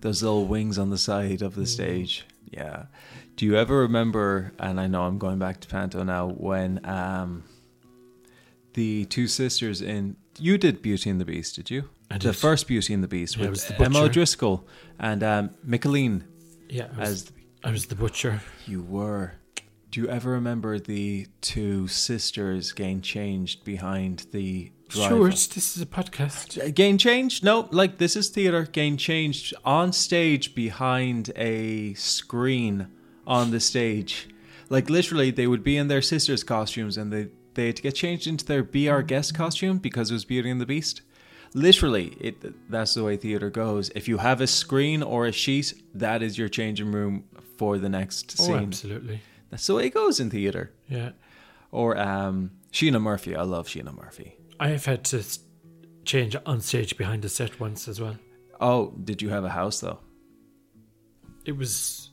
those 0.00 0.22
little 0.22 0.46
wings 0.46 0.78
on 0.78 0.90
the 0.90 0.98
side 0.98 1.42
of 1.42 1.54
the 1.54 1.66
stage. 1.66 2.24
Yeah. 2.50 2.84
Do 3.36 3.46
you 3.46 3.56
ever 3.56 3.78
remember? 3.80 4.52
And 4.58 4.78
I 4.80 4.86
know 4.86 5.02
I'm 5.04 5.18
going 5.18 5.38
back 5.38 5.60
to 5.60 5.68
Panto 5.68 6.02
now. 6.04 6.28
When 6.28 6.84
um, 6.86 7.44
the 8.74 9.04
two 9.06 9.26
sisters 9.28 9.80
in 9.82 10.16
you 10.38 10.58
did 10.58 10.82
Beauty 10.82 11.10
and 11.10 11.20
the 11.20 11.24
Beast, 11.24 11.56
did 11.56 11.70
you? 11.70 11.88
I 12.10 12.18
did. 12.18 12.28
The 12.28 12.32
first 12.34 12.66
Beauty 12.68 12.92
and 12.94 13.02
the 13.02 13.08
Beast 13.08 13.36
Yeah, 13.36 13.44
it 13.44 13.50
with 13.50 13.68
was 13.68 13.76
the 13.76 13.82
Emma. 13.82 14.00
O'Driscoll 14.02 14.66
and 14.98 15.22
um, 15.22 15.50
Micheline 15.64 16.24
Yeah, 16.68 16.88
I 16.96 17.00
was, 17.00 17.08
as 17.08 17.32
I 17.64 17.70
was 17.70 17.86
the 17.86 17.94
butcher. 17.94 18.40
you 18.66 18.82
were. 18.82 19.32
Do 19.90 20.00
you 20.00 20.08
ever 20.08 20.32
remember 20.32 20.78
the 20.80 21.26
two 21.40 21.86
sisters 21.88 22.72
getting 22.72 23.00
changed 23.00 23.64
behind 23.64 24.26
the 24.32 24.70
driver? 24.88 25.28
This 25.30 25.76
is 25.76 25.82
a 25.82 25.86
podcast. 25.86 26.74
Gain 26.74 26.98
changed? 26.98 27.44
No, 27.44 27.68
like 27.70 27.98
this 27.98 28.16
is 28.16 28.28
theater. 28.28 28.64
Gain 28.64 28.96
changed 28.96 29.54
on 29.64 29.92
stage 29.92 30.54
behind 30.54 31.30
a 31.36 31.94
screen 31.94 32.88
on 33.26 33.50
the 33.50 33.60
stage. 33.60 34.28
Like 34.70 34.88
literally, 34.90 35.30
they 35.30 35.46
would 35.46 35.62
be 35.64 35.76
in 35.76 35.88
their 35.88 36.02
sisters' 36.02 36.44
costumes 36.44 36.96
and 36.96 37.12
they 37.12 37.28
they 37.54 37.66
had 37.66 37.76
to 37.76 37.82
get 37.82 37.94
changed 37.94 38.26
into 38.26 38.44
their 38.44 38.62
Be 38.64 38.88
Our 38.88 39.02
Guest 39.02 39.34
costume 39.34 39.78
because 39.78 40.10
it 40.10 40.14
was 40.14 40.24
Beauty 40.24 40.50
and 40.50 40.60
the 40.60 40.66
Beast. 40.66 41.02
Literally, 41.56 42.16
it 42.20 42.70
that's 42.70 42.94
the 42.94 43.04
way 43.04 43.16
theater 43.16 43.48
goes. 43.50 43.90
If 43.94 44.08
you 44.08 44.18
have 44.18 44.40
a 44.40 44.46
screen 44.46 45.02
or 45.02 45.26
a 45.26 45.32
sheet, 45.32 45.72
that 45.94 46.22
is 46.22 46.36
your 46.36 46.48
changing 46.48 46.90
room 46.90 47.24
for 47.58 47.78
the 47.78 47.88
next 47.88 48.36
Oh, 48.40 48.44
scene. 48.46 48.56
absolutely. 48.56 49.20
That's 49.50 49.64
the 49.68 49.74
way 49.76 49.86
it 49.86 49.94
goes 49.94 50.18
in 50.18 50.30
theater. 50.30 50.72
Yeah, 50.88 51.10
Or 51.70 51.96
um, 51.96 52.50
Sheena 52.72 53.00
Murphy. 53.00 53.36
I 53.36 53.42
love 53.42 53.68
Sheena 53.68 53.94
Murphy. 53.96 54.36
I 54.60 54.68
have 54.68 54.84
had 54.84 55.04
to 55.06 55.24
change 56.04 56.36
on 56.46 56.60
stage 56.60 56.96
behind 56.96 57.22
the 57.22 57.28
set 57.28 57.58
once 57.60 57.88
as 57.88 58.00
well. 58.00 58.16
Oh, 58.60 58.92
did 59.04 59.20
you 59.20 59.28
have 59.30 59.44
a 59.44 59.48
house 59.48 59.80
though? 59.80 59.98
It 61.44 61.56
was 61.56 62.10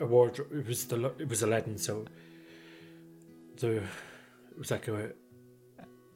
a 0.00 0.06
wardrobe. 0.06 0.48
It 0.52 0.66
was 0.66 0.84
the 0.86 1.12
it 1.18 1.28
was 1.28 1.42
Aladdin, 1.42 1.78
so 1.78 2.04
the 3.58 3.76
it 3.76 4.58
was 4.58 4.70
like 4.70 4.88
a, 4.88 5.12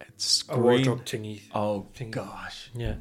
It's 0.09 0.45
a 0.49 0.59
wardrobe 0.59 1.05
thingy. 1.05 1.43
Oh 1.55 1.87
thing. 1.95 2.11
gosh. 2.11 2.71
Yeah, 2.75 2.97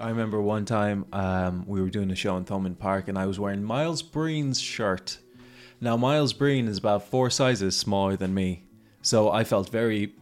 I 0.00 0.08
remember 0.08 0.40
one 0.40 0.64
time 0.64 1.04
um, 1.12 1.64
we 1.66 1.82
were 1.82 1.90
doing 1.90 2.10
a 2.10 2.16
show 2.16 2.36
in 2.36 2.44
Thomond 2.44 2.78
Park 2.78 3.08
and 3.08 3.18
I 3.18 3.26
was 3.26 3.38
wearing 3.38 3.62
Miles 3.64 4.02
Breen's 4.02 4.60
shirt. 4.60 5.18
Now 5.80 5.96
Miles 5.96 6.32
Breen 6.32 6.68
is 6.68 6.78
about 6.78 7.02
four 7.08 7.28
sizes 7.30 7.76
smaller 7.76 8.16
than 8.16 8.32
me. 8.34 8.64
So 9.02 9.30
I 9.30 9.44
felt 9.44 9.68
very 9.70 10.14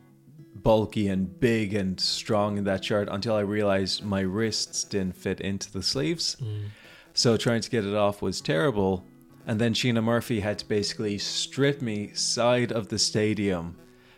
bulky 0.67 1.07
and 1.07 1.39
big 1.39 1.75
and 1.75 2.01
strong 2.01 2.59
in 2.59 2.65
that 2.65 2.85
shirt 2.85 3.09
until 3.09 3.37
I 3.37 3.41
realized 3.43 4.05
my 4.05 4.19
wrists 4.19 4.83
didn't 4.83 5.15
fit 5.15 5.41
into 5.41 5.71
the 5.71 5.81
sleeves. 5.81 6.37
Mm. 6.43 6.71
So 7.15 7.37
trying 7.37 7.61
to 7.61 7.71
get 7.71 7.85
it 7.85 7.95
off 7.95 8.21
was 8.21 8.41
terrible. 8.41 9.05
And 9.47 9.61
then 9.61 9.75
Sheena 9.75 10.03
Murphy 10.03 10.41
had 10.41 10.59
to 10.59 10.67
basically 10.67 11.19
strip 11.19 11.81
me 11.81 12.11
side 12.15 12.73
of 12.73 12.89
the 12.89 12.99
stadium 12.99 13.77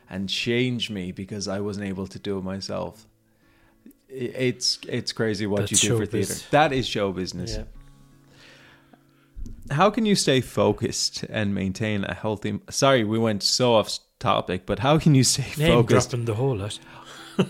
and 0.08 0.26
change 0.26 0.88
me 0.88 1.12
because 1.12 1.48
I 1.48 1.60
wasn't 1.60 1.86
able 1.86 2.06
to 2.06 2.18
do 2.18 2.38
it 2.38 2.44
myself. 2.44 3.06
It's 4.08 4.78
it's 4.88 5.12
crazy 5.12 5.46
what 5.46 5.68
That's 5.68 5.82
you 5.82 5.90
do 5.90 5.98
for 5.98 6.06
theater. 6.06 6.34
That 6.50 6.72
is 6.72 6.88
show 6.88 7.12
business. 7.12 7.56
yeah. 7.58 7.64
How 9.70 9.90
can 9.90 10.06
you 10.06 10.14
stay 10.16 10.40
focused 10.40 11.24
and 11.24 11.54
maintain 11.54 12.04
a 12.04 12.14
healthy? 12.14 12.58
Sorry, 12.70 13.04
we 13.04 13.18
went 13.18 13.42
so 13.42 13.74
off 13.74 13.98
topic, 14.18 14.66
but 14.66 14.80
how 14.80 14.98
can 14.98 15.14
you 15.14 15.24
stay 15.24 15.46
Name 15.56 15.72
focused? 15.82 16.10
dropping 16.10 16.24
the 16.26 16.34
whole 16.34 16.56
lot. 16.56 16.78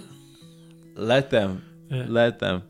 Let 0.95 1.31
them. 1.31 1.65
Yeah. 1.89 2.05
Let 2.09 2.39
them. 2.39 2.65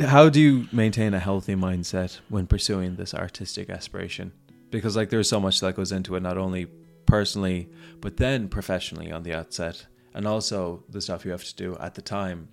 How 0.00 0.28
do 0.28 0.40
you 0.40 0.68
maintain 0.72 1.14
a 1.14 1.18
healthy 1.18 1.54
mindset 1.54 2.20
when 2.28 2.46
pursuing 2.46 2.96
this 2.96 3.14
artistic 3.14 3.68
aspiration? 3.70 4.32
Because 4.70 4.96
like 4.96 5.10
there's 5.10 5.28
so 5.28 5.38
much 5.40 5.60
that 5.60 5.76
goes 5.76 5.92
into 5.92 6.16
it, 6.16 6.22
not 6.22 6.38
only 6.38 6.66
personally, 7.06 7.68
but 8.00 8.16
then 8.16 8.48
professionally 8.48 9.12
on 9.12 9.22
the 9.22 9.34
outset, 9.34 9.86
and 10.14 10.26
also 10.26 10.82
the 10.88 11.00
stuff 11.00 11.24
you 11.24 11.30
have 11.30 11.44
to 11.44 11.54
do 11.54 11.76
at 11.78 11.94
the 11.94 12.02
time. 12.02 12.48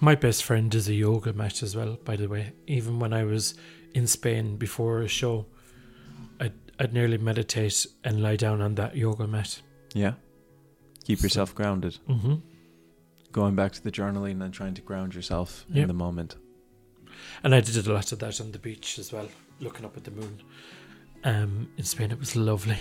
My 0.00 0.14
best 0.14 0.44
friend 0.44 0.74
is 0.74 0.88
a 0.88 0.94
yoga 0.94 1.32
mat 1.32 1.62
as 1.62 1.76
well, 1.76 1.98
by 2.04 2.16
the 2.16 2.28
way. 2.28 2.52
Even 2.66 2.98
when 2.98 3.12
I 3.12 3.24
was 3.24 3.54
in 3.94 4.06
Spain 4.06 4.56
before 4.56 5.00
a 5.02 5.08
show, 5.08 5.46
I'd, 6.78 6.92
nearly 6.92 7.18
meditate 7.18 7.86
and 8.04 8.22
lie 8.22 8.36
down 8.36 8.60
on 8.60 8.74
that 8.76 8.96
yoga 8.96 9.26
mat. 9.26 9.60
Yeah. 9.94 10.14
Keep 11.04 11.22
yourself 11.22 11.54
grounded. 11.54 11.98
Mm-hmm. 12.08 12.34
Going 13.32 13.54
back 13.54 13.72
to 13.72 13.82
the 13.82 13.92
journaling 13.92 14.42
and 14.42 14.52
trying 14.52 14.74
to 14.74 14.82
ground 14.82 15.14
yourself 15.14 15.64
in 15.72 15.88
the 15.88 15.94
moment. 15.94 16.36
And 17.44 17.54
I 17.54 17.60
did 17.60 17.86
a 17.86 17.92
lot 17.92 18.12
of 18.12 18.18
that 18.20 18.40
on 18.40 18.52
the 18.52 18.58
beach 18.58 18.98
as 18.98 19.12
well, 19.12 19.28
looking 19.60 19.84
up 19.84 19.96
at 19.96 20.04
the 20.04 20.10
moon. 20.10 20.42
Um, 21.24 21.68
in 21.76 21.84
Spain, 21.84 22.10
it 22.10 22.18
was 22.18 22.34
lovely. 22.36 22.78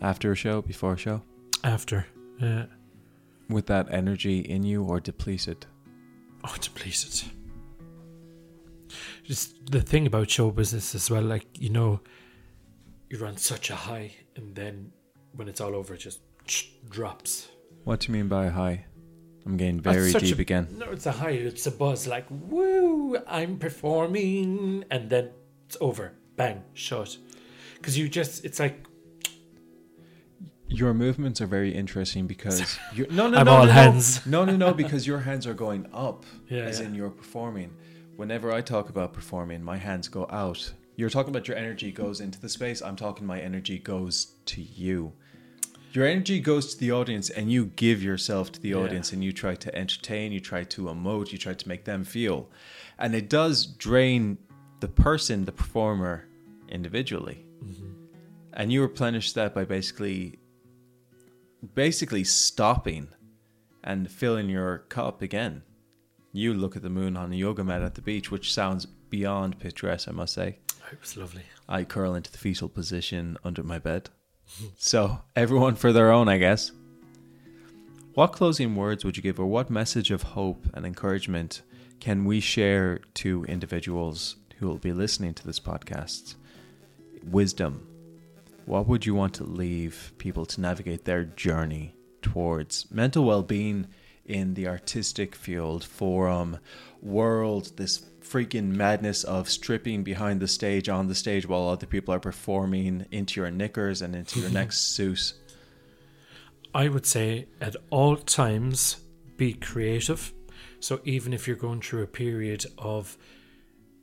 After 0.00 0.32
a 0.32 0.34
show, 0.34 0.62
before 0.62 0.94
a 0.94 0.96
show. 0.96 1.22
After, 1.62 2.06
uh, 2.40 2.64
With 3.48 3.66
that 3.66 3.88
energy 3.90 4.40
in 4.40 4.62
you 4.62 4.82
or 4.84 5.00
depleted. 5.00 5.66
oh, 6.44 6.54
depleted. 6.60 7.22
Just 9.24 9.70
the 9.70 9.80
thing 9.80 10.06
about 10.06 10.30
show 10.30 10.50
business 10.50 10.94
as 10.94 11.10
well, 11.10 11.22
like 11.22 11.46
you 11.58 11.68
know, 11.70 12.00
you're 13.10 13.26
on 13.26 13.36
such 13.36 13.68
a 13.70 13.74
high, 13.76 14.12
and 14.36 14.54
then 14.54 14.92
when 15.34 15.48
it's 15.48 15.60
all 15.60 15.74
over, 15.74 15.94
it 15.94 15.98
just 15.98 16.20
drops. 16.88 17.48
What 17.84 18.00
do 18.00 18.08
you 18.08 18.12
mean 18.18 18.28
by 18.28 18.48
high? 18.48 18.86
I'm 19.46 19.56
getting 19.56 19.80
very 19.80 20.12
deep 20.12 20.38
a- 20.38 20.40
again. 20.42 20.68
No, 20.78 20.86
it's 20.90 21.06
a 21.06 21.12
high. 21.12 21.30
It's 21.30 21.66
a 21.66 21.70
buzz. 21.70 22.06
Like 22.06 22.26
woo, 22.30 23.16
I'm 23.26 23.58
performing, 23.58 24.84
and 24.90 25.10
then 25.10 25.30
it's 25.66 25.76
over. 25.80 26.12
Bang, 26.36 26.62
shut. 26.72 27.16
Because 27.76 27.98
you 27.98 28.08
just, 28.08 28.44
it's 28.44 28.58
like 28.60 28.86
Your 30.68 30.94
movements 30.94 31.40
are 31.40 31.46
very 31.46 31.74
interesting 31.74 32.26
because 32.26 32.78
you're, 32.94 33.08
no, 33.10 33.28
no, 33.28 33.38
I'm 33.38 33.46
no, 33.46 33.52
all 33.52 33.66
no, 33.66 33.72
hands. 33.72 34.24
No, 34.26 34.44
no, 34.44 34.56
no, 34.56 34.72
because 34.72 35.06
your 35.06 35.18
hands 35.20 35.46
are 35.46 35.54
going 35.54 35.86
up, 35.92 36.24
Yeah, 36.48 36.62
as 36.62 36.78
yeah. 36.80 36.86
in 36.86 36.94
you're 36.94 37.10
performing. 37.10 37.72
Whenever 38.16 38.52
I 38.52 38.60
talk 38.60 38.88
about 38.90 39.12
performing, 39.12 39.62
my 39.64 39.78
hands 39.78 40.08
go 40.08 40.26
out. 40.30 40.72
You're 41.00 41.10
talking 41.10 41.30
about 41.30 41.48
your 41.48 41.56
energy 41.56 41.90
goes 41.90 42.20
into 42.20 42.40
the 42.40 42.48
space. 42.48 42.82
I'm 42.82 42.96
talking 42.96 43.26
my 43.26 43.40
energy 43.40 43.78
goes 43.78 44.34
to 44.46 44.60
you. 44.60 45.12
Your 45.92 46.06
energy 46.06 46.38
goes 46.38 46.74
to 46.74 46.78
the 46.78 46.92
audience, 46.92 47.30
and 47.30 47.50
you 47.50 47.66
give 47.66 48.02
yourself 48.02 48.52
to 48.52 48.60
the 48.60 48.70
Yeah. 48.70 48.76
audience, 48.76 49.12
and 49.12 49.24
you 49.24 49.32
try 49.32 49.54
to 49.56 49.74
entertain, 49.74 50.30
you 50.30 50.40
try 50.40 50.62
to 50.64 50.82
emote, 50.82 51.32
you 51.32 51.38
try 51.38 51.54
to 51.54 51.68
make 51.68 51.84
them 51.84 52.04
feel, 52.04 52.48
and 52.98 53.14
it 53.14 53.28
does 53.28 53.66
drain 53.66 54.38
the 54.78 54.88
person, 54.88 55.46
the 55.46 55.52
performer, 55.52 56.26
individually 56.70 57.44
mm-hmm. 57.62 57.90
and 58.54 58.72
you 58.72 58.80
replenish 58.80 59.32
that 59.32 59.54
by 59.54 59.64
basically 59.64 60.38
basically 61.74 62.24
stopping 62.24 63.08
and 63.84 64.10
filling 64.10 64.48
your 64.48 64.78
cup 64.88 65.20
again 65.20 65.62
you 66.32 66.54
look 66.54 66.76
at 66.76 66.82
the 66.82 66.90
moon 66.90 67.16
on 67.16 67.32
a 67.32 67.36
yoga 67.36 67.64
mat 67.64 67.82
at 67.82 67.94
the 67.94 68.02
beach 68.02 68.30
which 68.30 68.52
sounds 68.54 68.86
beyond 68.86 69.58
picturesque 69.58 70.08
i 70.08 70.12
must 70.12 70.32
say 70.32 70.58
it 70.92 71.00
was 71.00 71.16
lovely. 71.16 71.42
i 71.68 71.84
curl 71.84 72.14
into 72.14 72.30
the 72.30 72.38
fetal 72.38 72.68
position 72.68 73.36
under 73.44 73.62
my 73.62 73.78
bed. 73.78 74.10
So 74.76 75.20
everyone 75.36 75.76
for 75.76 75.92
their 75.92 76.10
own 76.10 76.28
i 76.28 76.38
guess. 76.38 76.72
What 78.14 78.32
closing 78.32 78.74
words 78.74 79.04
would 79.04 79.16
you 79.16 79.22
give 79.22 79.38
or 79.38 79.46
what 79.46 79.70
message 79.70 80.10
of 80.10 80.22
hope 80.22 80.66
and 80.74 80.84
encouragement 80.84 81.62
can 82.00 82.24
we 82.24 82.40
share 82.40 83.00
to 83.14 83.44
individuals 83.44 84.36
who 84.58 84.66
will 84.66 84.78
be 84.78 84.92
listening 84.92 85.34
to 85.34 85.46
this 85.46 85.60
podcast? 85.60 86.34
Wisdom. 87.24 87.86
What 88.66 88.88
would 88.88 89.06
you 89.06 89.14
want 89.14 89.34
to 89.34 89.44
leave 89.44 90.12
people 90.18 90.44
to 90.46 90.60
navigate 90.60 91.04
their 91.04 91.24
journey 91.24 91.94
towards 92.20 92.90
mental 92.90 93.24
well-being 93.24 93.86
in 94.24 94.54
the 94.54 94.66
artistic 94.66 95.34
field 95.34 95.84
forum 95.84 96.58
world 97.00 97.72
this 97.76 98.06
freaking 98.20 98.68
madness 98.68 99.24
of 99.24 99.48
stripping 99.48 100.04
behind 100.04 100.40
the 100.40 100.48
stage 100.48 100.88
on 100.88 101.08
the 101.08 101.14
stage 101.14 101.48
while 101.48 101.68
other 101.68 101.86
people 101.86 102.12
are 102.14 102.20
performing 102.20 103.06
into 103.10 103.40
your 103.40 103.50
knickers 103.50 104.02
and 104.02 104.14
into 104.14 104.40
your 104.40 104.50
next 104.50 104.78
suit 104.94 105.34
I 106.74 106.88
would 106.88 107.06
say 107.06 107.48
at 107.60 107.74
all 107.90 108.16
times 108.16 108.98
be 109.36 109.54
creative. 109.54 110.32
So 110.78 111.00
even 111.04 111.32
if 111.32 111.46
you're 111.46 111.56
going 111.56 111.80
through 111.80 112.02
a 112.02 112.06
period 112.06 112.64
of 112.78 113.18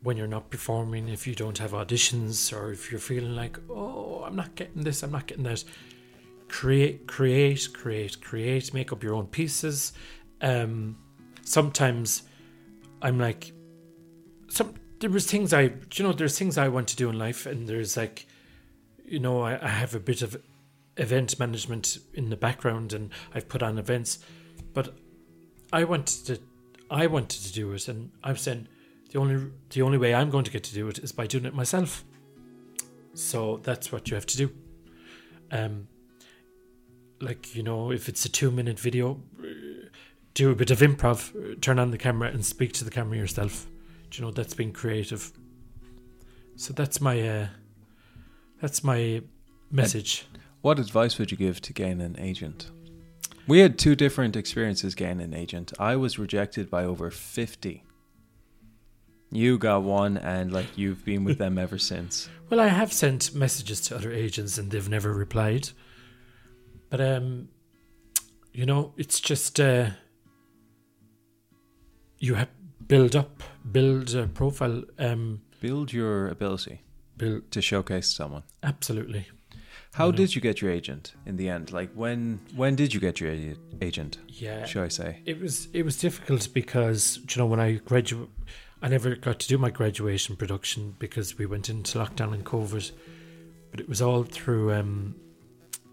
when 0.04 0.18
you're 0.18 0.28
not 0.28 0.50
performing, 0.50 1.08
if 1.08 1.26
you 1.26 1.34
don't 1.34 1.58
have 1.58 1.72
auditions, 1.72 2.56
or 2.56 2.72
if 2.72 2.92
you're 2.92 3.00
feeling 3.00 3.36
like, 3.36 3.58
oh, 3.70 4.24
I'm 4.26 4.36
not 4.36 4.56
getting 4.56 4.84
this, 4.84 5.02
I'm 5.02 5.12
not 5.12 5.28
getting 5.28 5.44
that, 5.46 5.64
create, 6.48 7.08
create, 7.08 7.70
create, 7.74 8.22
create, 8.22 8.74
make 8.74 8.92
up 8.92 9.04
your 9.04 9.14
own 9.16 9.28
pieces. 9.28 9.94
Um, 10.42 10.98
sometimes 11.44 12.24
I'm 13.02 13.20
like, 13.20 13.52
some 14.50 14.74
there 15.00 15.10
was 15.10 15.30
things 15.30 15.54
I, 15.54 15.74
you 15.94 16.04
know, 16.04 16.14
there's 16.14 16.38
things 16.38 16.58
I 16.58 16.70
want 16.70 16.88
to 16.90 16.96
do 16.96 17.10
in 17.10 17.20
life, 17.20 17.46
and 17.46 17.68
there's 17.68 17.96
like, 17.96 18.28
you 19.06 19.20
know, 19.20 19.42
I, 19.42 19.64
I 19.64 19.70
have 19.70 19.94
a 19.94 20.00
bit 20.00 20.22
of 20.22 20.42
event 20.98 21.40
management 21.40 21.98
in 22.14 22.30
the 22.30 22.38
background, 22.38 22.94
and 22.94 23.12
I've 23.34 23.48
put 23.48 23.62
on 23.62 23.78
events, 23.78 24.20
but 24.74 24.96
I 25.72 25.84
wanted 25.84 26.26
to, 26.28 26.40
I 26.90 27.08
wanted 27.08 27.44
to 27.44 27.54
do 27.54 27.72
it, 27.74 27.88
and 27.88 28.12
I'm 28.24 28.38
saying 28.38 28.68
the 29.12 29.20
only 29.20 29.52
the 29.70 29.82
only 29.82 29.98
way 29.98 30.14
I'm 30.14 30.30
going 30.30 30.46
to 30.46 30.52
get 30.52 30.64
to 30.66 30.74
do 30.74 30.88
it 30.88 31.00
is 31.00 31.12
by 31.12 31.28
doing 31.28 31.46
it 31.46 31.54
myself. 31.54 32.04
So 33.14 33.58
that's 33.64 33.92
what 33.92 34.10
you 34.10 34.16
have 34.16 34.26
to 34.28 34.38
do. 34.38 34.52
Um, 35.52 35.88
like 37.22 37.56
you 37.56 37.64
know, 37.64 37.92
if 37.92 38.08
it's 38.10 38.26
a 38.26 38.30
two 38.30 38.52
minute 38.52 38.80
video, 38.80 39.20
uh, 39.40 39.46
do 40.34 40.52
a 40.52 40.56
bit 40.56 40.72
of 40.72 40.80
improv, 40.80 41.34
uh, 41.36 41.56
turn 41.62 41.80
on 41.80 41.92
the 41.92 41.98
camera 41.98 42.30
and 42.30 42.46
speak 42.46 42.74
to 42.74 42.84
the 42.86 42.92
camera 42.92 43.18
yourself. 43.18 43.68
Do 44.10 44.20
you 44.22 44.26
know 44.26 44.32
that's 44.32 44.54
being 44.54 44.72
creative. 44.72 45.32
So 46.56 46.74
that's 46.74 47.00
my 47.02 47.22
uh, 47.28 47.48
that's 48.62 48.84
my 48.84 49.22
message. 49.72 50.26
what 50.62 50.80
advice 50.80 51.18
would 51.20 51.30
you 51.32 51.38
give 51.38 51.62
to 51.62 51.74
gain 51.74 52.00
an 52.02 52.16
agent 52.20 52.72
we 53.48 53.60
had 53.60 53.78
two 53.78 53.96
different 53.96 54.36
experiences 54.36 54.96
gaining 54.96 55.26
an 55.26 55.34
agent 55.34 55.74
i 55.78 55.94
was 55.96 56.18
rejected 56.18 56.70
by 56.70 56.86
over 56.86 57.12
50 57.12 57.84
you 59.30 59.58
got 59.58 59.84
one 59.84 60.18
and 60.18 60.52
like 60.54 60.68
you've 60.78 61.04
been 61.04 61.24
with 61.26 61.38
them 61.44 61.58
ever 61.58 61.78
since 61.78 62.30
Well, 62.50 62.62
I 62.62 62.68
have 62.68 62.94
sent 62.94 63.36
messages 63.36 63.82
to 63.82 63.96
other 63.98 64.12
agents 64.14 64.58
and 64.58 64.72
they've 64.72 64.88
never 64.90 65.14
replied. 65.14 65.70
But 66.90 67.02
um, 67.02 67.50
you 68.54 68.66
know, 68.66 68.94
it's 68.98 69.20
just 69.20 69.60
uh, 69.60 69.90
you 72.20 72.36
have 72.36 72.50
build 72.88 73.16
up, 73.16 73.44
build 73.72 74.16
a 74.16 74.28
profile. 74.28 74.84
Um, 74.98 75.42
build 75.60 75.92
your 75.92 76.28
ability 76.28 76.82
build 77.18 77.52
to 77.52 77.62
showcase 77.62 78.08
someone 78.08 78.44
absolutely. 78.64 79.28
How 79.94 80.08
know. 80.08 80.12
did 80.12 80.36
you 80.36 80.42
get 80.42 80.62
your 80.62 80.70
agent 80.70 81.14
in 81.26 81.38
the 81.38 81.50
end? 81.50 81.72
Like 81.72 81.92
when 81.94 82.40
when 82.56 82.76
did 82.76 82.94
you 82.94 83.00
get 83.00 83.20
your 83.20 83.36
agent? 83.82 84.20
Yeah, 84.28 84.66
Should 84.66 84.84
I 84.84 84.88
say? 84.90 85.22
it 85.26 85.40
was 85.40 85.68
it 85.74 85.84
was 85.84 85.98
difficult 85.98 86.48
because 86.54 87.20
you 87.30 87.42
know 87.42 87.48
when 87.48 87.60
I 87.60 87.74
graduate, 87.74 88.30
I 88.82 88.90
never 88.90 89.16
got 89.16 89.40
to 89.40 89.48
do 89.48 89.58
my 89.58 89.72
graduation 89.72 90.36
production 90.36 90.96
because 91.00 91.38
we 91.38 91.46
went 91.46 91.70
into 91.70 91.98
lockdown 91.98 92.34
and 92.34 92.46
COVID. 92.46 92.92
But 93.72 93.80
it 93.80 93.90
was 93.90 94.02
all 94.02 94.24
through 94.24 94.74
um, 94.74 95.16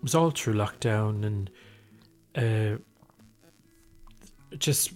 was 0.05 0.14
all 0.14 0.31
through 0.31 0.55
lockdown 0.55 1.24
and 1.24 1.51
uh, 2.36 2.78
just 4.59 4.93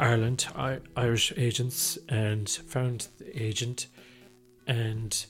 Ireland, 0.00 0.48
I, 0.54 0.80
Irish 0.96 1.32
agents, 1.36 1.96
and 2.08 2.48
found 2.48 3.08
the 3.18 3.42
agent, 3.42 3.86
and 4.66 5.24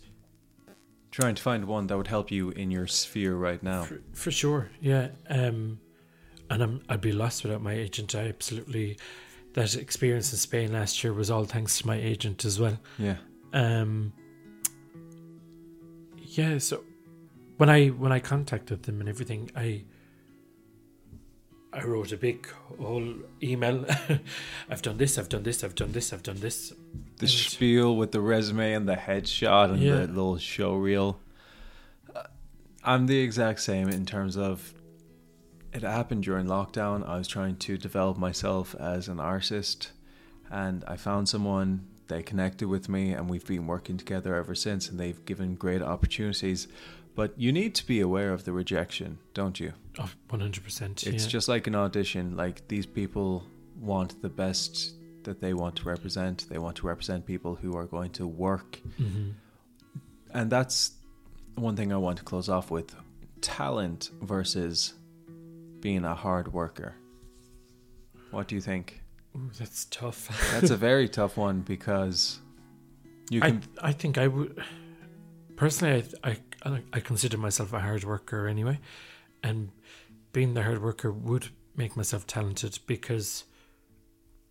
Trying 1.11 1.35
to 1.35 1.43
find 1.43 1.65
one 1.65 1.87
that 1.87 1.97
would 1.97 2.09
help 2.09 2.31
you 2.31 2.51
in 2.51 2.71
your 2.71 2.87
sphere 2.87 3.37
right 3.37 3.63
now. 3.63 3.85
For, 3.85 4.03
for 4.13 4.31
sure, 4.31 4.71
yeah. 4.83 5.09
Um, 5.31 5.81
and 6.51 6.63
I'm 6.63 6.83
I'd 6.91 7.01
be 7.01 7.13
lost 7.13 7.43
without 7.43 7.63
my 7.63 7.73
agent. 7.73 8.15
I 8.15 8.29
absolutely 8.29 8.99
that 9.55 9.75
experience 9.77 10.31
in 10.33 10.39
Spain 10.39 10.75
last 10.75 11.03
year 11.03 11.15
was 11.15 11.31
all 11.31 11.45
thanks 11.45 11.79
to 11.79 11.87
my 11.87 11.97
agent 11.97 12.45
as 12.45 12.61
well. 12.61 12.79
Yeah. 12.99 13.17
Um, 13.55 14.13
yeah. 16.21 16.59
So 16.59 16.85
when 17.57 17.69
I 17.71 17.89
when 17.89 18.13
I 18.13 18.21
contacted 18.21 18.83
them 18.85 19.01
and 19.01 19.09
everything, 19.09 19.51
I 19.57 19.85
I 21.73 21.83
wrote 21.85 22.13
a 22.13 22.17
big 22.17 22.49
whole 22.81 23.15
email. 23.43 23.85
I've 24.71 24.83
done 24.83 24.97
this. 24.97 25.19
I've 25.19 25.29
done 25.29 25.43
this. 25.43 25.63
I've 25.63 25.75
done 25.75 25.93
this. 25.93 26.13
I've 26.13 26.23
done 26.23 26.41
this. 26.41 26.71
The 27.19 27.23
And- 27.27 27.31
spiel 27.31 27.97
with 27.97 28.13
the 28.13 28.21
resume 28.21 28.73
and 28.73 28.89
the 28.89 28.95
headshot 28.97 29.71
and 29.73 29.83
Yeah. 29.83 29.97
the 29.97 30.07
little 30.07 30.39
show 30.39 30.75
reel. 30.75 31.19
Uh, 32.15 32.23
I'm 32.83 33.07
the 33.07 33.19
exact 33.19 33.61
same 33.61 33.89
in 33.89 34.07
terms 34.07 34.37
of 34.37 34.73
it 35.73 35.83
happened 35.83 36.23
during 36.23 36.47
lockdown. 36.47 37.07
I 37.07 37.19
was 37.19 37.29
trying 37.29 37.57
to 37.57 37.77
develop 37.77 38.17
myself 38.17 38.75
as 38.77 39.09
an 39.09 39.21
artist, 39.21 39.93
and 40.51 40.83
I 40.87 40.97
found 40.97 41.29
someone. 41.29 41.89
They 42.09 42.23
connected 42.23 42.69
with 42.69 42.89
me, 42.89 43.11
and 43.13 43.29
we've 43.29 43.45
been 43.45 43.67
working 43.67 43.97
together 43.99 44.37
ever 44.37 44.55
since. 44.55 44.89
And 44.89 44.99
they've 44.99 45.23
given 45.27 45.57
great 45.57 45.83
opportunities. 45.83 46.69
But 47.17 47.33
you 47.41 47.51
need 47.51 47.75
to 47.77 47.87
be 47.87 48.01
aware 48.01 48.33
of 48.33 48.45
the 48.45 48.53
rejection, 48.53 49.19
don't 49.33 49.59
you? 49.59 49.73
Oh, 49.99 50.11
100%. 50.29 51.07
It's 51.07 51.25
yeah. 51.25 51.29
just 51.29 51.49
like 51.49 51.67
an 51.67 51.75
audition. 51.75 52.37
Like 52.37 52.69
these 52.69 52.85
people 52.85 53.43
want 53.81 54.21
the 54.21 54.29
best 54.29 54.95
that 55.25 55.41
they 55.41 55.55
want 55.55 55.77
to 55.77 55.89
represent. 55.89 56.47
They 56.51 56.59
want 56.59 56.77
to 56.77 56.87
represent 56.87 57.25
people 57.25 57.55
who 57.55 57.75
are 57.75 57.87
going 57.87 58.11
to 58.13 58.27
work. 58.27 58.79
Mhm. 59.01 59.33
And 60.33 60.53
that's 60.53 60.93
one 61.55 61.75
thing 61.75 61.91
I 61.91 61.97
want 61.97 62.19
to 62.19 62.25
close 62.25 62.51
off 62.51 62.71
with 62.71 62.95
talent 63.41 64.11
versus 64.21 64.93
being 65.81 66.05
a 66.05 66.15
hard 66.15 66.53
worker. 66.53 66.95
What 68.31 68.47
do 68.47 68.55
you 68.55 68.61
think? 68.61 69.03
Ooh, 69.35 69.51
that's 69.59 69.87
tough. 69.87 70.29
That's 70.53 70.71
a 70.71 70.77
very 70.91 71.09
tough 71.09 71.39
one 71.39 71.61
because 71.61 72.41
you 73.31 73.41
I, 73.43 73.51
can. 73.51 73.63
I 73.81 73.93
think 73.93 74.19
I 74.19 74.27
would 74.29 74.63
personally. 75.57 76.05
I, 76.23 76.37
I 76.65 76.83
I 76.93 77.01
consider 77.01 77.37
myself 77.37 77.73
a 77.73 77.81
hard 77.81 78.05
worker 78.05 78.47
anyway, 78.47 78.79
and 79.43 79.71
being 80.33 80.55
the 80.55 80.63
hard 80.63 80.83
worker 80.83 81.11
would 81.11 81.49
make 81.77 81.97
myself 81.97 82.27
talented 82.27 82.79
because 82.87 83.45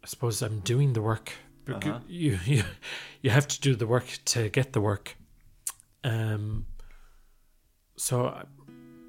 I 0.04 0.08
suppose 0.08 0.42
I'm 0.42 0.60
doing 0.60 0.94
the 0.94 1.02
work. 1.02 1.34
Uh-huh. 1.68 2.00
You 2.08 2.40
you 2.46 2.64
you 3.22 3.30
have 3.32 3.48
to 3.48 3.60
do 3.62 3.76
the 3.76 3.88
work 3.88 4.20
to 4.26 4.50
get 4.50 4.74
the 4.74 4.82
work. 4.82 5.16
Um. 6.04 6.66
So, 7.98 8.46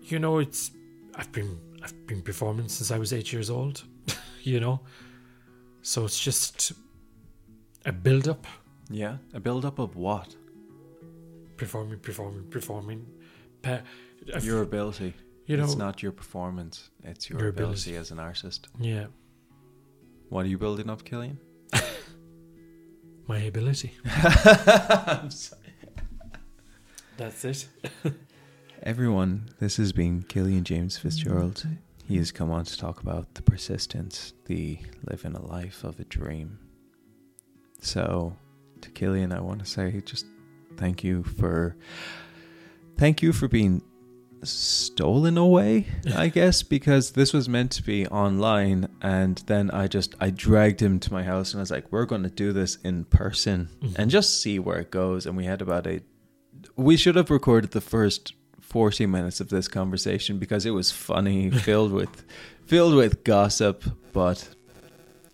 you 0.00 0.18
know, 0.18 0.38
it's 0.38 0.70
I've 1.16 1.32
been 1.32 1.58
I've 1.82 2.06
been 2.06 2.22
performing 2.22 2.68
since 2.68 2.90
I 2.90 2.98
was 2.98 3.12
eight 3.12 3.32
years 3.32 3.50
old. 3.50 3.84
you 4.42 4.60
know, 4.60 4.80
so 5.82 6.04
it's 6.04 6.20
just 6.20 6.72
a 7.84 7.92
build 7.92 8.28
up 8.28 8.46
yeah, 8.90 9.16
a 9.34 9.40
build 9.40 9.64
up 9.64 9.78
of 9.78 9.96
what? 9.96 10.34
Performing, 11.56 11.98
performing, 11.98 12.44
performing. 12.50 13.06
I've- 13.64 13.82
Your 14.46 14.62
ability. 14.62 15.14
you 15.46 15.56
know, 15.56 15.64
it's 15.64 15.76
not 15.76 16.02
your 16.02 16.12
performance, 16.12 16.90
it's 17.02 17.28
your, 17.30 17.38
Your 17.40 17.48
ability. 17.48 17.90
ability. 17.90 17.96
as 17.96 18.10
an 18.10 18.18
artist. 18.18 18.68
yeah, 18.80 19.06
What 20.28 20.44
are 20.44 20.48
you 20.48 20.58
building 20.58 20.88
up, 20.90 21.04
Killian? 21.04 21.38
my 23.28 23.38
ability. 23.38 23.92
I'm 24.04 25.30
sorry. 25.30 25.62
That's 27.16 27.44
it. 27.44 27.68
Everyone, 28.82 29.48
this 29.58 29.78
has 29.78 29.92
been 29.92 30.22
Killian 30.22 30.62
James 30.64 30.96
Fitzgerald. 30.98 31.66
He 32.04 32.18
has 32.18 32.30
come 32.30 32.50
on 32.52 32.64
to 32.66 32.76
talk 32.78 33.00
about 33.00 33.34
the 33.34 33.42
persistence, 33.42 34.32
the 34.44 34.78
living 35.10 35.34
a 35.34 35.42
life 35.44 35.82
of 35.82 35.98
a 35.98 36.04
dream. 36.04 36.58
So, 37.80 38.36
to 38.82 38.90
Killian, 38.90 39.32
I 39.32 39.40
want 39.40 39.60
to 39.60 39.66
say 39.66 40.00
just 40.04 40.26
thank 40.76 41.04
you 41.04 41.22
for 41.22 41.76
thank 42.96 43.22
you 43.22 43.32
for 43.32 43.48
being 43.48 43.82
stolen 44.42 45.38
away, 45.38 45.86
I 46.14 46.28
guess, 46.38 46.62
because 46.62 47.12
this 47.12 47.32
was 47.32 47.48
meant 47.48 47.72
to 47.72 47.82
be 47.82 48.06
online 48.06 48.88
and 49.02 49.42
then 49.46 49.70
I 49.70 49.88
just 49.88 50.14
I 50.20 50.30
dragged 50.30 50.80
him 50.80 51.00
to 51.00 51.12
my 51.12 51.22
house 51.22 51.52
and 51.52 51.60
I 51.60 51.62
was 51.62 51.70
like, 51.70 51.90
We're 51.90 52.06
gonna 52.06 52.30
do 52.30 52.52
this 52.52 52.76
in 52.76 53.04
person 53.04 53.68
mm-hmm. 53.80 54.00
and 54.00 54.10
just 54.10 54.40
see 54.40 54.58
where 54.58 54.78
it 54.78 54.90
goes 54.90 55.26
and 55.26 55.36
we 55.36 55.44
had 55.44 55.62
about 55.62 55.86
a 55.86 56.00
we 56.76 56.96
should 56.96 57.16
have 57.16 57.30
recorded 57.30 57.70
the 57.70 57.80
first 57.80 58.34
40 58.60 59.06
minutes 59.06 59.40
of 59.40 59.48
this 59.48 59.68
conversation 59.68 60.38
because 60.38 60.66
it 60.66 60.70
was 60.70 60.90
funny, 60.90 61.50
filled 61.66 61.92
with 61.92 62.24
filled 62.66 62.94
with 62.94 63.24
gossip, 63.24 63.84
but 64.12 64.48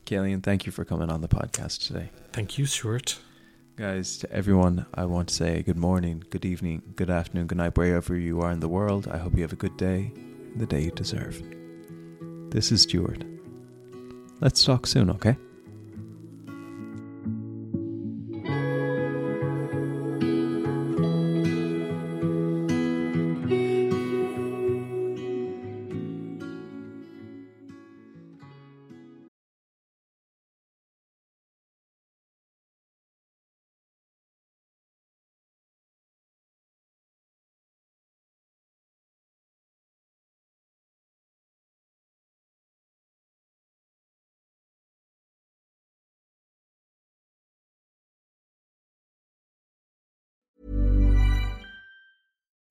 Killian, 0.05 0.43
thank 0.43 0.66
you 0.66 0.73
for 0.73 0.85
coming 0.85 1.10
on 1.10 1.20
the 1.20 1.28
podcast 1.28 1.86
today. 1.86 2.10
Thank 2.32 2.59
you, 2.59 2.66
Stuart. 2.66 3.19
Guys, 3.83 4.17
to 4.19 4.33
everyone, 4.33 4.87
I 4.95 5.07
want 5.07 5.27
to 5.27 5.35
say 5.35 5.61
good 5.65 5.77
morning, 5.77 6.23
good 6.31 6.45
evening, 6.45 6.83
good 6.95 7.11
afternoon, 7.11 7.49
good 7.49 7.59
night, 7.59 7.77
wherever 7.77 8.17
you 8.17 8.41
are 8.41 8.53
in 8.53 8.61
the 8.61 8.69
world. 8.69 9.09
I 9.09 9.19
hope 9.19 9.35
you 9.35 9.43
have 9.43 9.53
a 9.53 9.57
good 9.57 9.77
day, 9.77 10.13
the 10.55 10.67
day 10.67 10.83
you 10.83 10.93
deserve. 10.93 11.43
This 12.53 12.71
is 12.71 12.83
Stuart. 12.83 13.25
Let's 14.41 14.63
talk 14.65 14.87
soon, 14.87 15.11
okay? 15.11 15.37